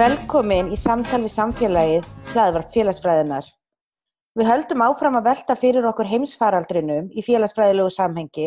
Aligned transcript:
Velkomin 0.00 0.70
í 0.72 0.76
samtal 0.80 1.18
við 1.26 1.32
samfélagið 1.34 2.06
hlaðvarp 2.30 2.70
félagsfræðinar. 2.72 3.44
Við 4.38 4.46
höldum 4.48 4.84
áfram 4.86 5.18
að 5.18 5.26
velta 5.26 5.56
fyrir 5.60 5.88
okkur 5.90 6.08
heimsfaraldrinum 6.08 7.10
í 7.12 7.24
félagsfræðilegu 7.26 7.92
samhengi 7.92 8.46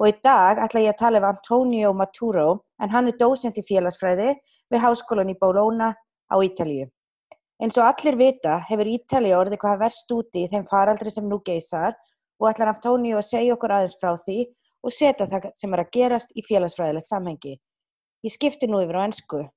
og 0.00 0.06
í 0.08 0.14
dag 0.24 0.62
ætla 0.64 0.84
ég 0.86 0.94
að 0.94 1.02
tala 1.02 1.20
um 1.20 1.26
Antonio 1.28 1.90
Maturo 1.98 2.46
en 2.80 2.94
hann 2.94 3.12
er 3.12 3.18
dósent 3.20 3.60
í 3.60 3.66
félagsfræði 3.68 4.30
við 4.72 4.82
Háskólan 4.86 5.34
í 5.34 5.36
Bologna 5.42 5.90
á 6.32 6.36
Ítalíu. 6.40 6.88
Eins 7.60 7.76
og 7.76 7.84
allir 7.90 8.16
vita 8.22 8.56
hefur 8.70 8.94
Ítalíu 8.94 9.36
orðið 9.42 9.60
hvað 9.66 9.84
verst 9.84 10.16
úti 10.16 10.46
í 10.46 10.48
þeim 10.48 10.64
faraldri 10.72 11.12
sem 11.12 11.28
nú 11.28 11.42
geysar 11.44 11.92
og 12.40 12.54
ætlar 12.54 12.72
Antonio 12.72 13.20
að 13.20 13.28
segja 13.34 13.60
okkur 13.60 13.76
aðeins 13.82 14.00
frá 14.00 14.14
því 14.24 14.48
og 14.80 14.96
setja 14.96 15.28
það 15.28 15.52
sem 15.60 15.76
er 15.76 15.84
að 15.84 15.94
gerast 16.00 16.32
í 16.32 16.48
félagsfræðilegt 16.48 17.12
samhengi. 17.12 17.58
Ég 18.24 18.38
skipti 18.38 18.64
nú 18.70 18.80
yfir 18.80 18.96
á 18.96 19.04
ennsku. 19.04 19.50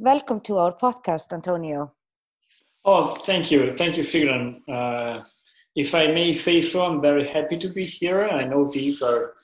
Welcome 0.00 0.42
to 0.42 0.58
our 0.58 0.74
podcast, 0.74 1.32
Antonio. 1.32 1.92
Oh, 2.84 3.16
thank 3.16 3.50
you. 3.50 3.74
Thank 3.74 3.96
you, 3.96 4.04
Sigrun. 4.04 4.60
Uh, 4.68 5.24
if 5.74 5.92
I 5.92 6.06
may 6.06 6.32
say 6.32 6.62
so, 6.62 6.84
I'm 6.84 7.00
very 7.00 7.26
happy 7.26 7.58
to 7.58 7.68
be 7.68 7.84
here. 7.84 8.28
I 8.28 8.44
know 8.44 8.70
these 8.70 9.02
are 9.02 9.34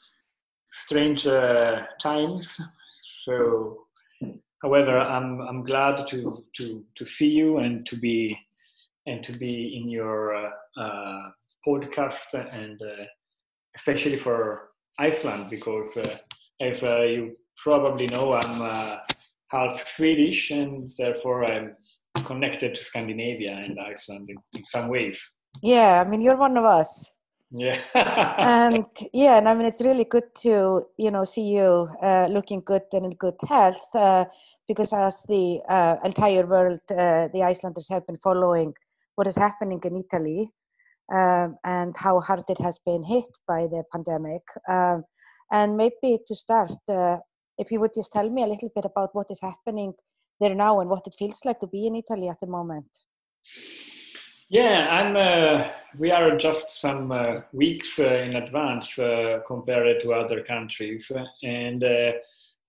strange 0.72 1.26
uh, 1.26 1.82
times. 2.00 2.60
So, 3.24 3.86
however, 4.62 4.96
I'm, 4.96 5.40
I'm 5.40 5.64
glad 5.64 6.06
to, 6.10 6.44
to, 6.58 6.84
to 6.98 7.04
see 7.04 7.30
you 7.30 7.58
and 7.58 7.84
to 7.86 7.96
be, 7.96 8.38
and 9.06 9.24
to 9.24 9.32
be 9.32 9.76
in 9.76 9.88
your 9.88 10.36
uh, 10.36 10.50
uh 10.80 11.30
podcast 11.66 12.32
and 12.32 12.80
uh, 12.80 13.04
especially 13.74 14.18
for 14.18 14.68
Iceland 15.00 15.50
because 15.50 15.96
uh, 15.96 16.16
as 16.60 16.80
you 16.82 17.36
probably 17.56 18.06
know, 18.06 18.34
I'm 18.34 19.00
half 19.48 19.86
Swedish, 19.88 20.50
and 20.50 20.90
therefore 20.98 21.44
I'm 21.44 21.74
connected 22.24 22.74
to 22.74 22.84
Scandinavia 22.84 23.52
and 23.52 23.78
Iceland 23.78 24.30
in, 24.30 24.36
in 24.58 24.64
some 24.64 24.88
ways. 24.88 25.20
Yeah, 25.62 26.00
I 26.00 26.08
mean, 26.08 26.20
you're 26.20 26.36
one 26.36 26.56
of 26.56 26.64
us. 26.64 27.10
Yeah. 27.50 27.78
and 27.94 28.86
yeah, 29.12 29.38
and 29.38 29.48
I 29.48 29.54
mean, 29.54 29.66
it's 29.66 29.80
really 29.80 30.04
good 30.04 30.34
to 30.42 30.86
you 30.96 31.10
know 31.10 31.24
see 31.24 31.42
you 31.42 31.88
uh, 32.02 32.26
looking 32.30 32.62
good 32.64 32.82
and 32.92 33.04
in 33.06 33.14
good 33.14 33.36
health 33.48 33.94
uh, 33.94 34.24
because 34.66 34.92
as 34.92 35.22
the 35.28 35.60
uh, 35.68 35.96
entire 36.04 36.46
world, 36.46 36.80
uh, 36.90 37.28
the 37.32 37.42
Icelanders 37.44 37.88
have 37.90 38.06
been 38.06 38.18
following 38.18 38.74
what 39.14 39.26
is 39.26 39.36
happening 39.36 39.80
in 39.84 40.04
Italy 40.04 40.50
um, 41.12 41.56
and 41.64 41.94
how 41.96 42.20
hard 42.20 42.44
it 42.48 42.60
has 42.60 42.78
been 42.84 43.02
hit 43.02 43.24
by 43.46 43.66
the 43.66 43.82
pandemic. 43.92 44.42
Um, 44.68 45.04
and 45.52 45.76
maybe 45.76 46.18
to 46.26 46.34
start, 46.34 46.72
uh, 46.88 47.18
if 47.58 47.70
you 47.70 47.80
would 47.80 47.94
just 47.94 48.12
tell 48.12 48.28
me 48.28 48.42
a 48.42 48.46
little 48.46 48.70
bit 48.74 48.84
about 48.84 49.14
what 49.14 49.30
is 49.30 49.40
happening 49.40 49.94
there 50.40 50.54
now 50.54 50.80
and 50.80 50.90
what 50.90 51.06
it 51.06 51.14
feels 51.18 51.40
like 51.44 51.60
to 51.60 51.66
be 51.66 51.86
in 51.86 51.96
Italy 51.96 52.28
at 52.28 52.40
the 52.40 52.46
moment. 52.46 52.86
Yeah, 54.48 54.88
I'm. 54.90 55.16
Uh, 55.16 55.68
we 55.98 56.10
are 56.10 56.36
just 56.36 56.80
some 56.80 57.10
uh, 57.12 57.40
weeks 57.52 57.98
uh, 57.98 58.04
in 58.04 58.36
advance 58.36 58.98
uh, 58.98 59.40
compared 59.46 60.00
to 60.02 60.12
other 60.12 60.42
countries, 60.42 61.10
and 61.42 61.82
uh, 61.82 62.12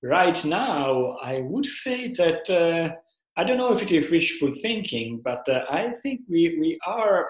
right 0.01 0.43
now 0.45 1.17
I 1.21 1.41
would 1.41 1.65
say 1.65 2.11
that 2.13 2.49
uh, 2.49 2.95
I 3.37 3.43
don't 3.43 3.57
know 3.57 3.73
if 3.73 3.81
it 3.81 3.91
is 3.91 4.09
wishful 4.09 4.53
thinking, 4.61 5.21
but 5.23 5.45
I 5.49 5.91
think 6.01 6.21
we 6.29 6.57
we 6.59 6.79
are 6.87 7.27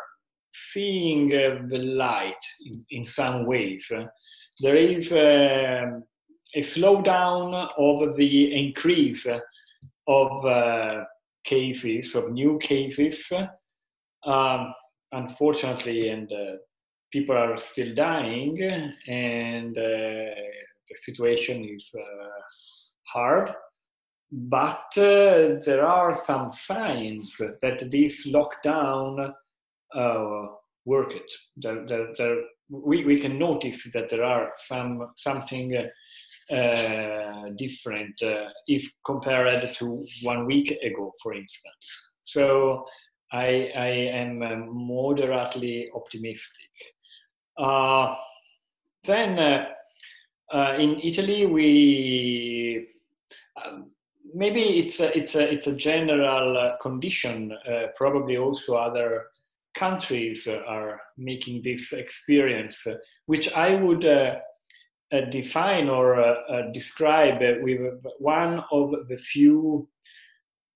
seeing 0.52 1.30
the 1.30 1.78
light 1.80 2.44
in, 2.66 2.86
in 2.92 3.06
some 3.06 3.46
ways. 3.46 3.92
there 4.62 4.78
is 4.78 5.12
um, 5.12 6.04
a 6.56 6.62
slowdown 6.62 7.70
of 7.78 8.16
the 8.16 8.56
increase 8.56 9.28
of 10.08 10.46
uh, 10.46 11.04
cases, 11.44 12.16
of 12.16 12.32
new 12.32 12.58
cases. 12.60 13.32
Um, 14.26 14.74
unfortunately, 15.12 16.10
and 16.10 16.32
uh, 16.32 16.58
people 17.12 17.36
are 17.36 17.58
still 17.58 17.94
dying, 17.94 18.60
and 19.08 19.78
uh, 19.78 19.82
the 19.82 20.98
situation 21.04 21.64
is 21.76 21.90
uh, 21.96 22.28
hard. 23.14 23.54
But 24.32 24.98
uh, 24.98 25.60
there 25.66 25.86
are 25.86 26.16
some 26.16 26.52
signs 26.54 27.38
that 27.38 27.90
this 27.92 28.28
lockdown 28.28 29.34
uh, 29.94 30.48
worked. 30.86 31.32
There, 31.58 31.86
there, 31.86 32.08
there, 32.18 32.38
we, 32.70 33.06
we 33.06 33.20
can 33.20 33.38
notice 33.38 33.88
that 33.94 34.10
there 34.10 34.24
are 34.24 34.52
some 34.56 35.12
something 35.16 35.70
uh, 36.52 37.50
different 37.58 38.22
uh, 38.22 38.50
if 38.68 38.92
compared 39.06 39.74
to 39.76 40.06
one 40.22 40.46
week 40.46 40.72
ago, 40.84 41.14
for 41.22 41.34
instance. 41.34 42.12
So 42.24 42.86
I, 43.32 43.72
I 43.76 43.88
am 43.88 44.42
uh, 44.42 44.56
moderately 44.72 45.90
optimistic. 45.94 46.70
Uh, 47.58 48.16
then 49.04 49.40
uh, 49.40 49.66
uh, 50.54 50.76
in 50.78 51.00
Italy, 51.02 51.46
we 51.46 52.88
um, 53.64 53.92
maybe 54.34 54.62
it's 54.80 55.00
a, 55.00 55.18
it's 55.18 55.36
a, 55.36 55.52
it's 55.52 55.68
a 55.68 55.76
general 55.76 56.78
condition. 56.82 57.58
probably 57.96 58.38
also 58.38 58.76
other 58.76 59.26
countries 59.76 60.48
are 60.48 61.02
making 61.18 61.62
this 61.62 61.92
experience, 61.92 62.86
which 63.26 63.52
I 63.54 63.76
would 63.76 64.06
define 65.12 65.90
or 65.90 66.20
uh, 66.20 66.36
uh, 66.50 66.72
describe 66.72 67.42
with 67.62 68.06
one 68.20 68.64
of 68.72 69.08
the 69.08 69.18
few 69.18 69.88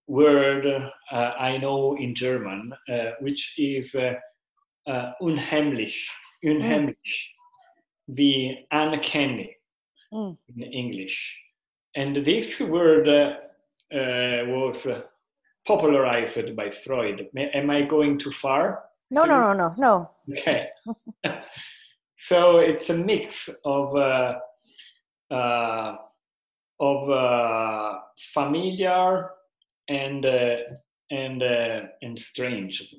word 0.07 0.65
I 1.11 1.57
know 1.57 1.95
in 1.97 2.15
German, 2.15 2.73
which 3.19 3.53
is 3.57 3.95
unheimlich, 4.87 6.07
unheimlich, 6.43 6.95
mm. 6.95 6.95
the 8.07 8.55
uncanny 8.71 9.55
mm. 10.11 10.37
in 10.55 10.63
English. 10.63 11.37
And 11.95 12.25
this 12.25 12.59
word 12.59 13.07
was 13.91 14.87
popularized 15.67 16.55
by 16.55 16.71
Freud. 16.71 17.27
Am 17.35 17.69
I 17.69 17.81
going 17.83 18.17
too 18.17 18.31
far? 18.31 18.83
No, 19.11 19.25
no, 19.25 19.39
no, 19.39 19.53
no, 19.53 19.75
no. 19.77 20.09
Okay. 20.31 20.69
So 22.19 22.59
it's 22.59 22.89
a 22.89 22.97
mix 22.97 23.49
of 23.63 23.95
uh, 23.95 24.39
uh, 25.31 25.95
of 26.79 27.09
uh, 27.09 27.99
familiar 28.33 29.29
and 29.87 30.25
uh, 30.25 30.57
and 31.09 31.41
uh, 31.41 31.81
and 32.01 32.19
strange. 32.19 32.93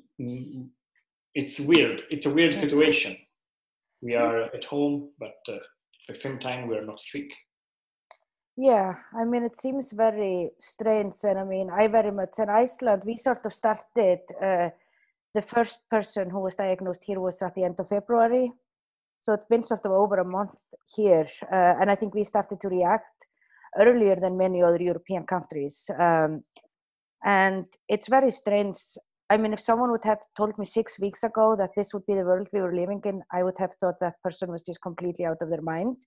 It's 1.35 1.59
weird. 1.59 2.01
It's 2.09 2.25
a 2.25 2.33
weird 2.33 2.55
situation. 2.55 3.15
We 4.01 4.15
are 4.15 4.41
at 4.41 4.65
home, 4.65 5.11
but 5.19 5.37
uh, 5.47 5.57
at 6.09 6.15
the 6.15 6.19
same 6.19 6.39
time, 6.39 6.67
we 6.67 6.75
are 6.75 6.85
not 6.85 6.99
sick. 6.99 7.29
Yeah, 8.57 8.95
I 9.15 9.23
mean, 9.23 9.43
it 9.43 9.61
seems 9.61 9.91
very 9.91 10.49
strange. 10.59 11.13
And 11.23 11.37
I 11.37 11.43
mean, 11.43 11.69
I 11.69 11.87
very 11.87 12.11
much 12.11 12.39
in 12.39 12.49
Iceland, 12.49 13.03
we 13.05 13.17
sort 13.17 13.45
of 13.45 13.53
started. 13.53 14.19
the 15.33 15.41
first 15.41 15.79
person 15.89 16.29
who 16.29 16.41
was 16.41 16.55
diagnosed 16.55 17.03
here 17.05 17.19
was 17.19 17.41
at 17.41 17.55
the 17.55 17.63
end 17.63 17.79
of 17.79 17.87
February 17.87 18.51
so 19.21 19.33
it's 19.33 19.45
been 19.49 19.63
sort 19.63 19.85
of 19.85 19.91
over 19.91 20.15
a 20.19 20.25
month 20.25 20.51
here, 20.95 21.27
uh, 21.51 21.75
and 21.79 21.89
I 21.89 21.95
think 21.95 22.13
we 22.13 22.23
started 22.23 22.59
to 22.61 22.67
react 22.67 23.25
earlier 23.79 24.15
than 24.15 24.37
many 24.37 24.61
other 24.61 24.81
European 24.81 25.25
countries. 25.25 25.89
Um, 25.97 26.43
and 27.23 27.65
it's 27.87 28.07
very 28.09 28.31
strange. 28.31 28.77
I 29.29 29.37
mean, 29.37 29.53
if 29.53 29.61
someone 29.61 29.91
would 29.91 30.03
have 30.03 30.19
told 30.35 30.57
me 30.57 30.65
six 30.65 30.99
weeks 30.99 31.23
ago 31.23 31.55
that 31.57 31.69
this 31.77 31.93
would 31.93 32.05
be 32.05 32.15
the 32.15 32.25
world 32.25 32.47
we 32.51 32.61
were 32.61 32.75
living 32.75 33.01
in, 33.05 33.21
I 33.31 33.43
would 33.43 33.57
have 33.59 33.73
thought 33.79 33.99
that 34.01 34.21
person 34.23 34.51
was 34.51 34.63
just 34.63 34.81
completely 34.81 35.25
out 35.25 35.41
of 35.41 35.49
their 35.49 35.61
mind. 35.61 35.97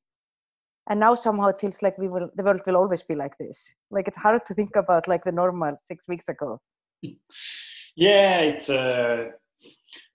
and 0.88 1.00
now 1.00 1.14
somehow 1.14 1.48
it 1.48 1.60
feels 1.60 1.78
like 1.82 1.96
we 1.98 2.08
will 2.08 2.28
the 2.36 2.42
world 2.42 2.60
will 2.66 2.76
always 2.76 3.02
be 3.02 3.14
like 3.14 3.36
this 3.38 3.58
like 3.90 4.08
it's 4.08 4.16
hard 4.16 4.40
to 4.46 4.54
think 4.54 4.76
about 4.76 5.08
like 5.08 5.24
the 5.24 5.32
normal 5.32 5.76
six 5.86 6.06
weeks 6.08 6.28
ago 6.28 6.60
yeah 7.96 8.38
it's 8.40 8.68
uh 8.68 9.30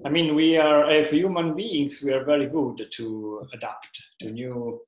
i 0.06 0.10
mean 0.10 0.36
we 0.36 0.58
are 0.58 0.90
as 0.90 1.12
human 1.12 1.56
beings 1.56 2.02
we 2.04 2.14
are 2.14 2.24
very 2.24 2.48
good 2.48 2.88
to 2.92 3.42
adapt 3.54 4.02
to 4.20 4.30
new 4.32 4.82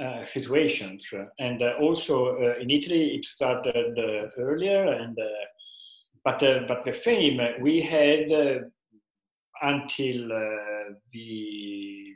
uh, 0.00 0.24
situations. 0.24 1.12
And 1.40 1.60
uh, 1.60 1.72
also 1.80 2.36
uh, 2.36 2.60
in 2.60 2.70
italy 2.70 3.16
it 3.16 3.24
started 3.24 3.98
uh, 3.98 4.28
earlier 4.40 4.92
and 4.92 5.18
uh, 5.18 5.44
but 6.24 6.40
uh, 6.40 6.60
but 6.68 6.84
the 6.84 6.92
same 6.92 7.40
we 7.60 7.82
had 7.82 8.30
until 9.60 10.28
the 11.12 12.14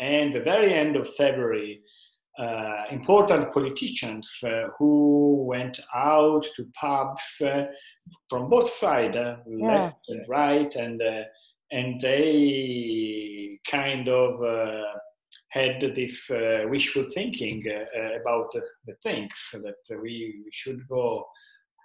end 0.00 0.34
the 0.34 0.40
very 0.40 0.74
end 0.74 0.96
of 0.96 1.14
february 1.14 1.83
uh, 2.38 2.82
important 2.90 3.52
politicians 3.52 4.38
uh, 4.44 4.64
who 4.76 5.44
went 5.46 5.78
out 5.94 6.44
to 6.56 6.66
pubs 6.74 7.40
uh, 7.40 7.64
from 8.28 8.50
both 8.50 8.70
sides, 8.70 9.16
uh, 9.16 9.36
yeah. 9.46 9.66
left 9.66 9.96
and 10.08 10.28
right, 10.28 10.74
and 10.74 11.00
uh, 11.00 11.22
and 11.70 12.00
they 12.00 13.58
kind 13.70 14.08
of 14.08 14.42
uh, 14.42 14.82
had 15.50 15.80
this 15.94 16.28
wishful 16.68 17.06
thinking 17.14 17.64
about 18.20 18.52
the 18.52 18.94
things 19.02 19.32
that 19.52 20.00
we, 20.02 20.42
we 20.44 20.50
should 20.52 20.86
go 20.88 21.24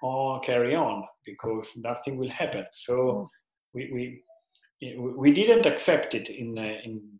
on, 0.04 0.42
carry 0.42 0.76
on 0.76 1.04
because 1.26 1.72
nothing 1.78 2.18
will 2.18 2.30
happen. 2.30 2.66
So 2.74 2.94
mm. 2.94 3.28
we, 3.74 3.92
we 3.94 4.24
we 4.98 5.32
didn't 5.34 5.66
accept 5.66 6.16
it 6.16 6.30
in 6.30 6.58
in 6.58 7.20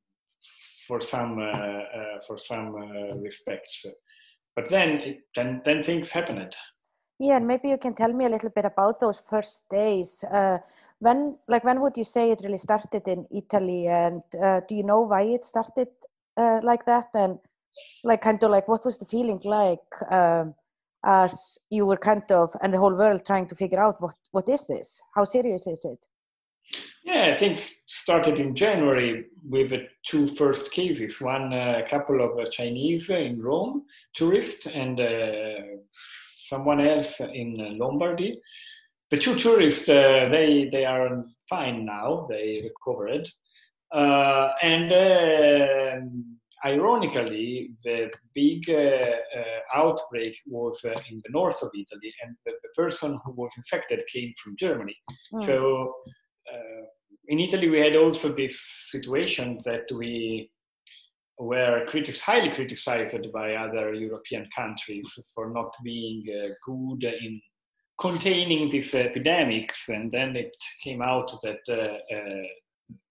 for 0.90 1.02
some 1.02 1.38
uh, 1.38 1.84
uh, 2.00 2.18
for 2.26 2.38
some 2.38 2.68
uh, 2.76 3.16
respects. 3.28 3.86
But 4.56 4.68
then 4.70 4.90
then 5.36 5.62
then 5.64 5.84
things 5.84 6.12
happened. 6.12 6.56
Yeah, 7.20 7.38
and 7.38 7.48
maybe 7.48 7.70
you 7.70 7.78
can 7.78 7.94
tell 7.94 8.14
me 8.14 8.26
a 8.26 8.30
little 8.30 8.50
bit 8.50 8.66
about 8.66 9.00
those 9.00 9.22
first 9.30 9.64
days. 9.70 10.26
when 11.00 11.38
like 11.48 11.64
when 11.64 11.80
would 11.82 11.98
you 11.98 12.04
say 12.04 12.32
it 12.32 12.42
really 12.44 12.58
started 12.58 13.08
in 13.08 13.28
Italy, 13.42 13.88
and 13.88 14.24
do 14.68 14.76
you 14.76 14.84
know 14.84 15.02
why 15.12 15.22
it 15.36 15.44
started 15.44 15.90
like 16.72 16.86
that? 16.86 17.10
And 17.14 17.40
like 18.04 18.22
kind 18.22 18.44
of 18.44 18.52
like 18.52 18.68
what 18.68 18.86
was 18.86 18.98
the 18.98 19.06
feeling 19.06 19.42
like? 19.44 19.90
Um, 20.12 20.56
as 21.06 21.58
you 21.70 21.86
were 21.86 21.98
kind 21.98 22.30
of 22.32 22.50
and 22.62 22.74
the 22.74 22.78
whole 22.78 22.96
world 22.96 23.22
trying 23.26 23.48
to 23.48 23.56
figure 23.56 23.82
out 23.86 24.02
what 24.02 24.16
what 24.32 24.50
is 24.50 24.68
this 24.68 25.02
how 25.16 25.24
serious 25.24 25.66
is 25.66 25.86
it 25.86 26.08
yeah, 27.04 27.32
I 27.34 27.38
think 27.38 27.60
started 27.88 28.40
in 28.40 28.56
January 28.56 29.26
with 29.48 29.72
the 29.72 29.88
two 30.06 30.36
first 30.36 30.72
cases. 30.72 31.20
One, 31.20 31.54
a 31.54 31.84
uh, 31.84 31.88
couple 31.88 32.22
of 32.22 32.38
uh, 32.38 32.50
Chinese 32.50 33.10
in 33.10 33.42
Rome, 33.42 33.84
tourists, 34.14 34.68
and 34.68 35.00
uh, 35.00 35.56
someone 36.48 36.82
else 36.82 37.20
in 37.20 37.78
Lombardy. 37.78 38.40
The 39.12 39.18
two 39.18 39.36
tourists, 39.36 39.90
uh, 39.90 40.28
they 40.30 40.70
they 40.72 40.86
are 40.86 41.26
fine 41.50 41.86
now. 41.86 42.28
They 42.30 42.62
recovered, 42.64 43.28
uh, 43.92 44.50
and 44.62 44.92
ironically, 46.64 47.72
the 47.84 48.12
big 48.36 48.70
outbreak 49.74 50.36
was 50.46 50.84
in 50.84 51.22
the 51.24 51.32
north 51.32 51.64
of 51.64 51.72
Italy, 51.74 52.14
and 52.24 52.36
the, 52.46 52.52
the, 52.62 52.70
person 52.76 53.20
who 53.26 53.32
was 53.34 53.52
infected 53.58 54.00
came 54.14 54.32
from 54.42 54.56
Germany. 54.56 54.96
Mm. 55.34 55.46
So 55.46 55.94
uh, 56.08 56.12
in 57.28 57.40
Italy, 57.40 57.70
we 57.70 57.80
had 57.80 57.96
also 57.96 58.34
this 58.34 58.60
situation 58.90 59.60
that 59.66 59.86
we 59.92 60.52
were 61.40 61.86
critic- 61.88 62.20
highly 62.20 62.50
criticized 62.50 63.32
by 63.32 63.56
other 63.56 63.94
European 63.94 64.48
countries 64.56 65.08
for 65.34 65.50
not 65.52 65.72
being 65.84 66.24
uh, 66.28 66.50
good 66.66 67.04
in 67.04 67.42
containing 68.00 68.70
these 68.70 68.94
epidemics. 68.94 69.90
And 69.90 70.12
then 70.12 70.36
it 70.36 70.56
came 70.84 71.02
out 71.02 71.32
that 71.44 71.60
uh, 71.70 72.16
uh, 72.16 72.48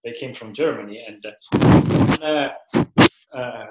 they 0.03 0.13
came 0.19 0.35
from 0.35 0.53
Germany. 0.53 1.03
And 1.07 1.25
uh, 2.21 2.49
uh, 3.33 3.65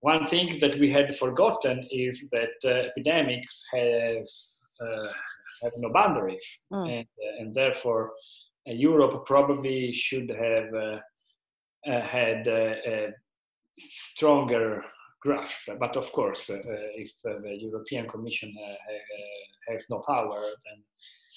one 0.00 0.26
thing 0.26 0.58
that 0.60 0.78
we 0.78 0.90
had 0.90 1.16
forgotten 1.16 1.86
is 1.90 2.24
that 2.32 2.64
epidemics 2.64 3.64
has, 3.72 4.56
have 5.62 5.72
no 5.76 5.92
boundaries. 5.92 6.44
Mm. 6.72 6.98
And, 6.98 7.06
and 7.38 7.54
therefore, 7.54 8.12
Europe 8.66 9.26
probably 9.26 9.92
should 9.92 10.30
have 10.30 10.72
uh, 10.74 10.98
uh, 11.90 12.00
had 12.00 12.46
a 12.46 13.08
stronger 13.78 14.84
grasp. 15.20 15.68
But 15.78 15.96
of 15.96 16.10
course, 16.12 16.48
uh, 16.50 16.58
if 16.64 17.10
the 17.24 17.56
European 17.60 18.08
Commission 18.08 18.54
has 19.68 19.84
no 19.90 20.02
power, 20.06 20.40
then 20.40 20.82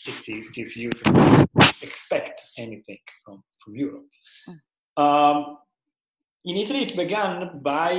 it's, 0.08 0.30
it 0.30 0.58
is 0.58 0.76
useful 0.76 1.14
to 1.14 1.48
expect 1.82 2.42
anything 2.58 3.00
from, 3.24 3.44
from 3.64 3.76
Europe. 3.76 4.06
Mm. 4.48 4.58
Um, 4.98 5.58
in 6.46 6.58
Italy, 6.58 6.84
it 6.84 6.96
began 6.96 7.60
by 7.64 7.94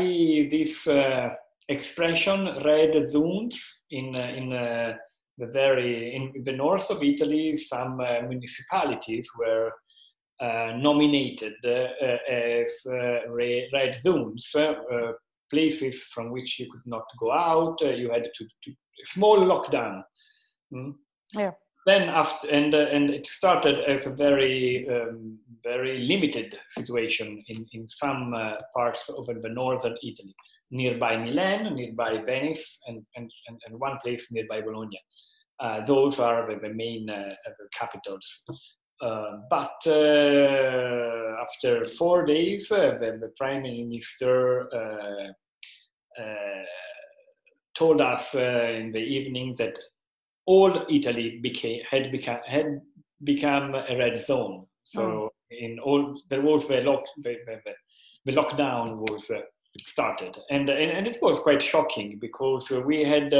this 0.51 0.87
uh, 0.87 1.31
expression 1.69 2.63
red 2.65 3.09
zones 3.09 3.83
in, 3.91 4.15
uh, 4.15 4.33
in 4.37 4.53
uh, 4.53 4.97
the 5.39 5.47
very 5.47 6.15
in 6.15 6.45
the 6.45 6.53
north 6.53 6.91
of 6.91 7.03
Italy, 7.03 7.57
some 7.57 8.01
uh, 8.01 8.23
municipalities 8.23 9.29
were 9.39 9.73
uh, 10.41 10.73
nominated 10.77 11.55
uh, 11.65 11.89
as 12.31 12.71
uh, 12.87 13.31
red 13.31 14.01
zones, 14.03 14.51
uh, 14.55 15.13
places 15.51 16.03
from 16.15 16.31
which 16.31 16.59
you 16.59 16.71
could 16.71 16.87
not 16.87 17.05
go 17.19 17.33
out. 17.33 17.77
you 17.81 18.11
had 18.11 18.25
to, 18.35 18.45
to 18.45 18.73
small 19.05 19.39
lockdown. 19.39 20.03
Mm. 20.75 20.95
Yeah. 21.33 21.53
Then 21.87 22.09
after 22.09 22.51
and 22.51 22.75
and 22.75 23.11
it 23.11 23.27
started 23.27 23.81
as 23.81 24.07
a 24.07 24.11
very 24.11 24.89
um, 24.91 25.39
very 25.63 26.01
limited 26.01 26.59
situation 26.71 27.45
in 27.49 27.65
in 27.73 27.87
some 27.87 28.35
parts 28.75 29.09
of 29.09 29.27
the 29.27 29.49
northern 29.49 29.97
Italy 30.03 30.35
nearby 30.71 31.17
Milan, 31.17 31.75
nearby 31.75 32.19
Venice, 32.25 32.81
and, 32.87 33.05
and, 33.17 33.31
and, 33.49 33.61
and 33.67 33.79
one 33.79 33.99
place 34.03 34.29
nearby 34.33 34.61
Bologna. 34.61 35.01
Uh, 35.59 35.85
those 35.85 36.19
are 36.19 36.49
the, 36.49 36.61
the 36.61 36.75
main 36.75 37.09
uh, 37.09 37.35
capitals. 37.73 38.43
Uh, 39.01 39.39
but 39.51 39.77
uh, 39.87 41.35
after 41.43 41.87
four 41.99 42.25
days, 42.25 42.71
uh, 42.73 42.97
the, 43.01 43.19
the, 43.21 43.31
prime 43.37 43.63
minister 43.63 44.69
told 47.75 48.01
us 48.01 48.35
in 48.35 48.91
the 48.93 49.03
evening 49.03 49.55
that 49.59 49.79
all 50.47 50.87
Italy 50.89 51.39
became 51.43 51.83
had 51.91 52.11
become 52.11 52.39
had 52.47 52.81
become 53.23 53.75
a 53.75 53.97
red 53.99 54.19
zone. 54.21 54.65
So 54.85 55.03
mm. 55.03 55.29
in 55.51 55.79
all 55.79 56.19
there 56.31 56.41
was 56.41 56.67
the 56.67 56.81
lock 56.81 57.03
the, 57.19 57.37
the, 57.47 57.61
the 58.25 58.33
lockdown 58.33 58.97
was 59.11 59.31
started, 59.87 60.37
and, 60.51 60.69
and 60.69 60.91
and 60.91 61.07
it 61.07 61.19
was 61.21 61.39
quite 61.41 61.63
shocking 61.63 62.19
because 62.21 62.71
we 62.71 63.05
had 63.05 63.33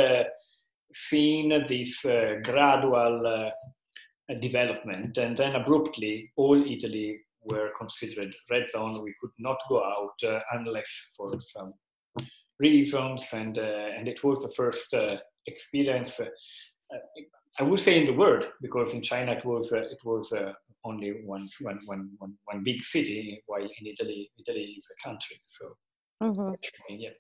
seen 0.95 1.49
this 1.69 2.05
uh, 2.05 2.37
gradual 2.43 3.27
uh, 3.27 4.35
development, 4.41 5.19
and 5.19 5.37
then 5.37 5.55
abruptly, 5.55 6.31
all 6.37 6.61
Italy 6.61 7.21
were 7.45 7.71
considered 7.79 8.35
red 8.51 8.69
zone. 8.71 9.03
We 9.03 9.15
could 9.21 9.31
not 9.39 9.59
go 9.69 9.85
out 9.85 10.29
uh, 10.29 10.41
unless 10.53 11.11
for 11.17 11.33
some 11.41 11.75
reasons, 12.59 13.25
and 13.33 13.59
and 13.59 14.09
it 14.09 14.23
was 14.25 14.43
the 14.43 14.53
first 14.57 14.95
experience. 15.47 16.21
I 17.59 17.63
would 17.63 17.81
say 17.81 17.99
in 17.99 18.07
the 18.07 18.13
world, 18.13 18.49
because 18.61 18.93
in 18.93 19.03
China 19.03 19.33
it 19.33 19.45
was 19.45 19.73
it 19.73 20.01
was 20.05 20.33
only 20.87 21.23
one, 21.25 21.49
one, 21.61 21.81
one, 21.85 22.11
one, 22.19 22.35
one 22.45 22.63
big 22.63 22.83
city, 22.83 23.43
while 23.47 23.63
in 23.63 23.87
Italy, 23.87 24.31
Italy 24.39 24.77
is 24.79 24.89
a 24.91 25.09
country. 25.09 25.41
So, 25.45 25.77
mm-hmm. 26.23 26.55
yeah 26.89 27.11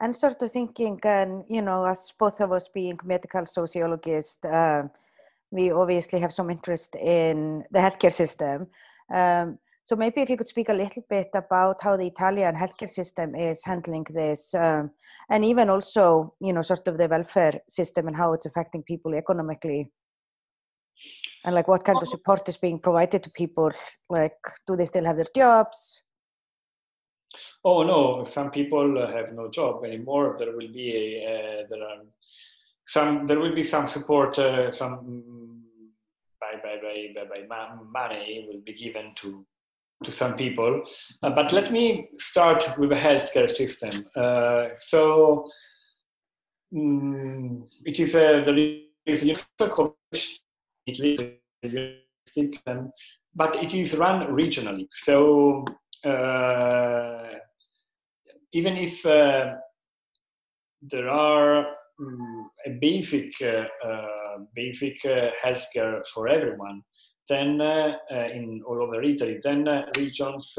and 0.00 0.14
sort 0.14 0.42
of 0.42 0.50
thinking, 0.50 0.98
and 1.04 1.44
you 1.48 1.62
know, 1.62 1.84
as 1.84 2.12
both 2.18 2.40
of 2.40 2.52
us 2.52 2.68
being 2.74 2.98
medical 3.04 3.46
sociologists, 3.46 4.44
uh, 4.44 4.82
we 5.50 5.70
obviously 5.70 6.20
have 6.20 6.32
some 6.32 6.50
interest 6.50 6.96
in 6.96 7.64
the 7.70 7.78
healthcare 7.78 8.12
system. 8.12 8.66
Um, 9.14 9.58
so 9.84 9.94
maybe 9.96 10.22
if 10.22 10.30
you 10.30 10.36
could 10.36 10.48
speak 10.48 10.70
a 10.70 10.74
little 10.74 11.04
bit 11.08 11.28
about 11.34 11.82
how 11.82 11.96
the 11.96 12.06
Italian 12.06 12.54
healthcare 12.54 12.88
system 12.88 13.34
is 13.34 13.62
handling 13.64 14.06
this, 14.10 14.52
um, 14.54 14.90
and 15.30 15.44
even 15.44 15.70
also, 15.70 16.34
you 16.40 16.52
know, 16.52 16.62
sort 16.62 16.88
of 16.88 16.98
the 16.98 17.06
welfare 17.06 17.60
system 17.68 18.08
and 18.08 18.16
how 18.16 18.32
it's 18.32 18.46
affecting 18.46 18.82
people 18.82 19.14
economically, 19.14 19.90
and 21.44 21.54
like 21.54 21.68
what 21.68 21.84
kind 21.84 21.98
of 22.02 22.08
support 22.08 22.48
is 22.48 22.56
being 22.56 22.80
provided 22.80 23.22
to 23.22 23.30
people. 23.30 23.70
Like, 24.10 24.38
do 24.66 24.74
they 24.74 24.86
still 24.86 25.04
have 25.04 25.16
their 25.16 25.34
jobs? 25.36 26.00
Oh 27.64 27.82
no, 27.82 28.24
some 28.24 28.50
people 28.50 29.06
have 29.06 29.32
no 29.32 29.50
job 29.50 29.84
anymore. 29.84 30.36
There 30.38 30.52
will 30.52 30.72
be 30.72 30.88
a, 30.96 31.62
uh, 31.62 31.66
there 31.70 31.82
are 31.82 32.02
some 32.86 33.26
there 33.26 33.38
will 33.38 33.54
be 33.54 33.64
some 33.64 33.86
support, 33.86 34.38
uh, 34.38 34.70
some 34.72 35.62
by 36.40 36.52
by 36.62 36.76
by 36.82 37.24
by, 37.28 37.46
by 37.48 37.68
money 37.90 38.46
will 38.48 38.60
be 38.60 38.74
given 38.74 39.14
to 39.22 39.46
to 40.04 40.12
some 40.12 40.36
people. 40.36 40.84
Uh, 41.22 41.30
but 41.30 41.52
let 41.52 41.72
me 41.72 42.08
start 42.18 42.64
with 42.78 42.90
the 42.90 42.96
healthcare 42.96 43.50
system. 43.50 44.06
Uh, 44.14 44.68
so 44.78 45.48
um, 46.74 47.66
it 47.84 48.00
is 48.00 48.14
a, 48.14 48.42
there 48.44 48.58
is 49.06 49.24
a 49.24 49.34
is 50.86 51.06
um, 52.66 52.92
but 53.34 53.56
it 53.56 53.74
is 53.74 53.96
run 53.96 54.26
regionally. 54.28 54.86
So 54.90 55.64
uh, 55.68 55.72
even 58.54 58.76
if 58.76 59.04
uh, 59.04 59.54
there 60.82 61.08
are 61.08 61.66
um, 62.00 62.50
a 62.66 62.70
basic 62.80 63.32
uh, 63.40 63.64
uh, 63.86 64.38
basic 64.54 64.96
healthcare 65.02 66.02
for 66.12 66.28
everyone, 66.28 66.82
then 67.28 67.60
uh, 67.60 67.96
uh, 68.12 68.28
in 68.32 68.62
all 68.66 68.82
over 68.82 69.02
Italy, 69.02 69.40
then 69.42 69.66
uh, 69.66 69.86
regions 69.96 70.58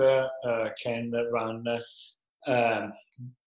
can 0.83 1.11
run 1.31 1.63
um, 2.47 2.93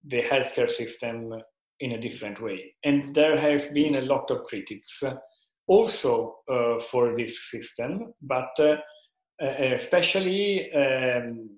the 0.06 0.22
healthcare 0.22 0.70
system 0.70 1.32
in 1.80 1.92
a 1.92 2.00
different 2.00 2.40
way. 2.42 2.74
And 2.84 3.14
there 3.14 3.38
has 3.40 3.68
been 3.68 3.96
a 3.96 4.02
lot 4.02 4.30
of 4.30 4.44
critics 4.44 5.02
also 5.66 6.36
for 6.90 7.16
this 7.16 7.50
system, 7.50 8.14
but 8.22 8.58
especially 9.40 10.72
um, 10.72 11.50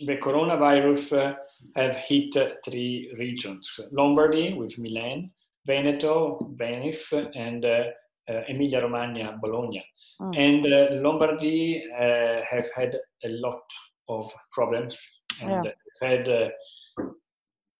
the 0.00 0.16
coronavirus 0.16 1.36
have 1.76 1.96
hit 1.96 2.36
three 2.64 3.12
regions 3.18 3.80
Lombardy 3.92 4.54
with 4.54 4.78
Milan, 4.78 5.30
Veneto, 5.66 6.52
Venice, 6.56 7.12
and 7.12 7.64
uh, 7.64 7.84
uh, 8.28 8.42
Emilia 8.48 8.80
Romagna, 8.80 9.38
Bologna. 9.40 9.84
Mm. 10.20 10.38
And 10.38 10.66
uh, 10.66 11.02
Lombardy 11.02 11.84
uh, 11.92 12.42
has 12.48 12.70
had 12.70 12.98
a 13.24 13.28
lot 13.28 13.62
of 14.08 14.30
problems 14.52 14.98
and 15.40 15.64
yeah. 15.64 16.08
had 16.08 16.52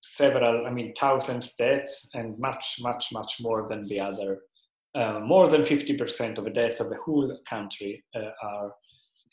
several, 0.02 0.66
I 0.66 0.70
mean, 0.70 0.92
thousands 0.98 1.52
deaths 1.58 2.08
and 2.14 2.38
much, 2.38 2.76
much, 2.80 3.06
much 3.12 3.36
more 3.40 3.66
than 3.68 3.86
the 3.88 4.00
other. 4.00 4.40
Uh, 4.94 5.18
more 5.20 5.48
than 5.48 5.62
50% 5.62 6.38
of 6.38 6.44
the 6.44 6.50
deaths 6.50 6.80
of 6.80 6.88
the 6.88 6.98
whole 7.04 7.36
country 7.48 8.04
uh, 8.14 8.30
are 8.42 8.72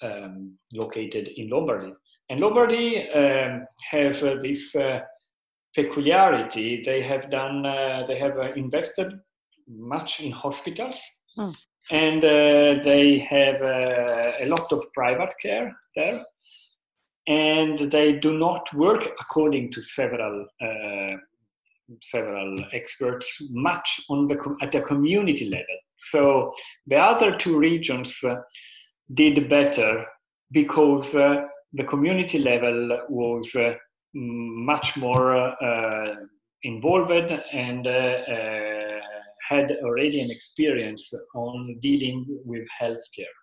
um, 0.01 0.57
located 0.73 1.27
in 1.37 1.49
Lombardy. 1.49 1.93
And 2.31 2.39
Lombardy 2.39 3.09
um, 3.09 3.67
has 3.91 4.23
uh, 4.23 4.37
this 4.41 4.73
peculiarity. 5.75 6.81
They 6.83 7.01
have 7.01 7.29
done, 7.29 7.63
they 8.07 8.17
have 8.17 8.37
invested 8.55 9.19
much 9.67 10.21
in 10.21 10.31
hospitals. 10.31 10.99
Mm. 11.37 11.55
And 11.89 12.23
uh, 12.23 12.83
they 12.83 13.19
have 13.29 13.61
uh, 13.61 14.31
a 14.39 14.47
lot 14.47 14.71
of 14.71 14.81
private 14.93 15.33
care 15.41 15.75
there. 15.95 16.23
And 17.27 17.91
they 17.91 18.13
do 18.13 18.37
not 18.37 18.73
work 18.73 19.07
according 19.19 19.71
to 19.73 19.81
several 19.81 20.47
uh, 20.61 21.17
several 22.03 22.57
experts 22.71 23.27
much 23.49 24.01
on 24.09 24.27
the 24.27 24.37
at 24.61 24.71
the 24.71 24.81
community 24.81 25.49
level. 25.49 25.77
So 26.09 26.53
the 26.87 26.97
other 26.97 27.37
two 27.37 27.57
regions 27.57 28.15
uh, 28.23 28.35
did 29.13 29.49
better 29.49 30.05
because 30.51 31.13
uh, 31.13 31.43
the 31.73 31.83
community 31.83 32.39
level 32.39 32.99
was 33.09 33.53
uh, 33.55 33.73
much 34.13 34.97
more 34.97 35.35
uh, 35.35 36.15
involved 36.63 37.31
and 37.53 37.87
had 39.51 39.77
already 39.83 40.21
an 40.21 40.31
experience 40.31 41.13
on 41.35 41.77
dealing 41.81 42.25
with 42.45 42.65
healthcare. 42.81 43.35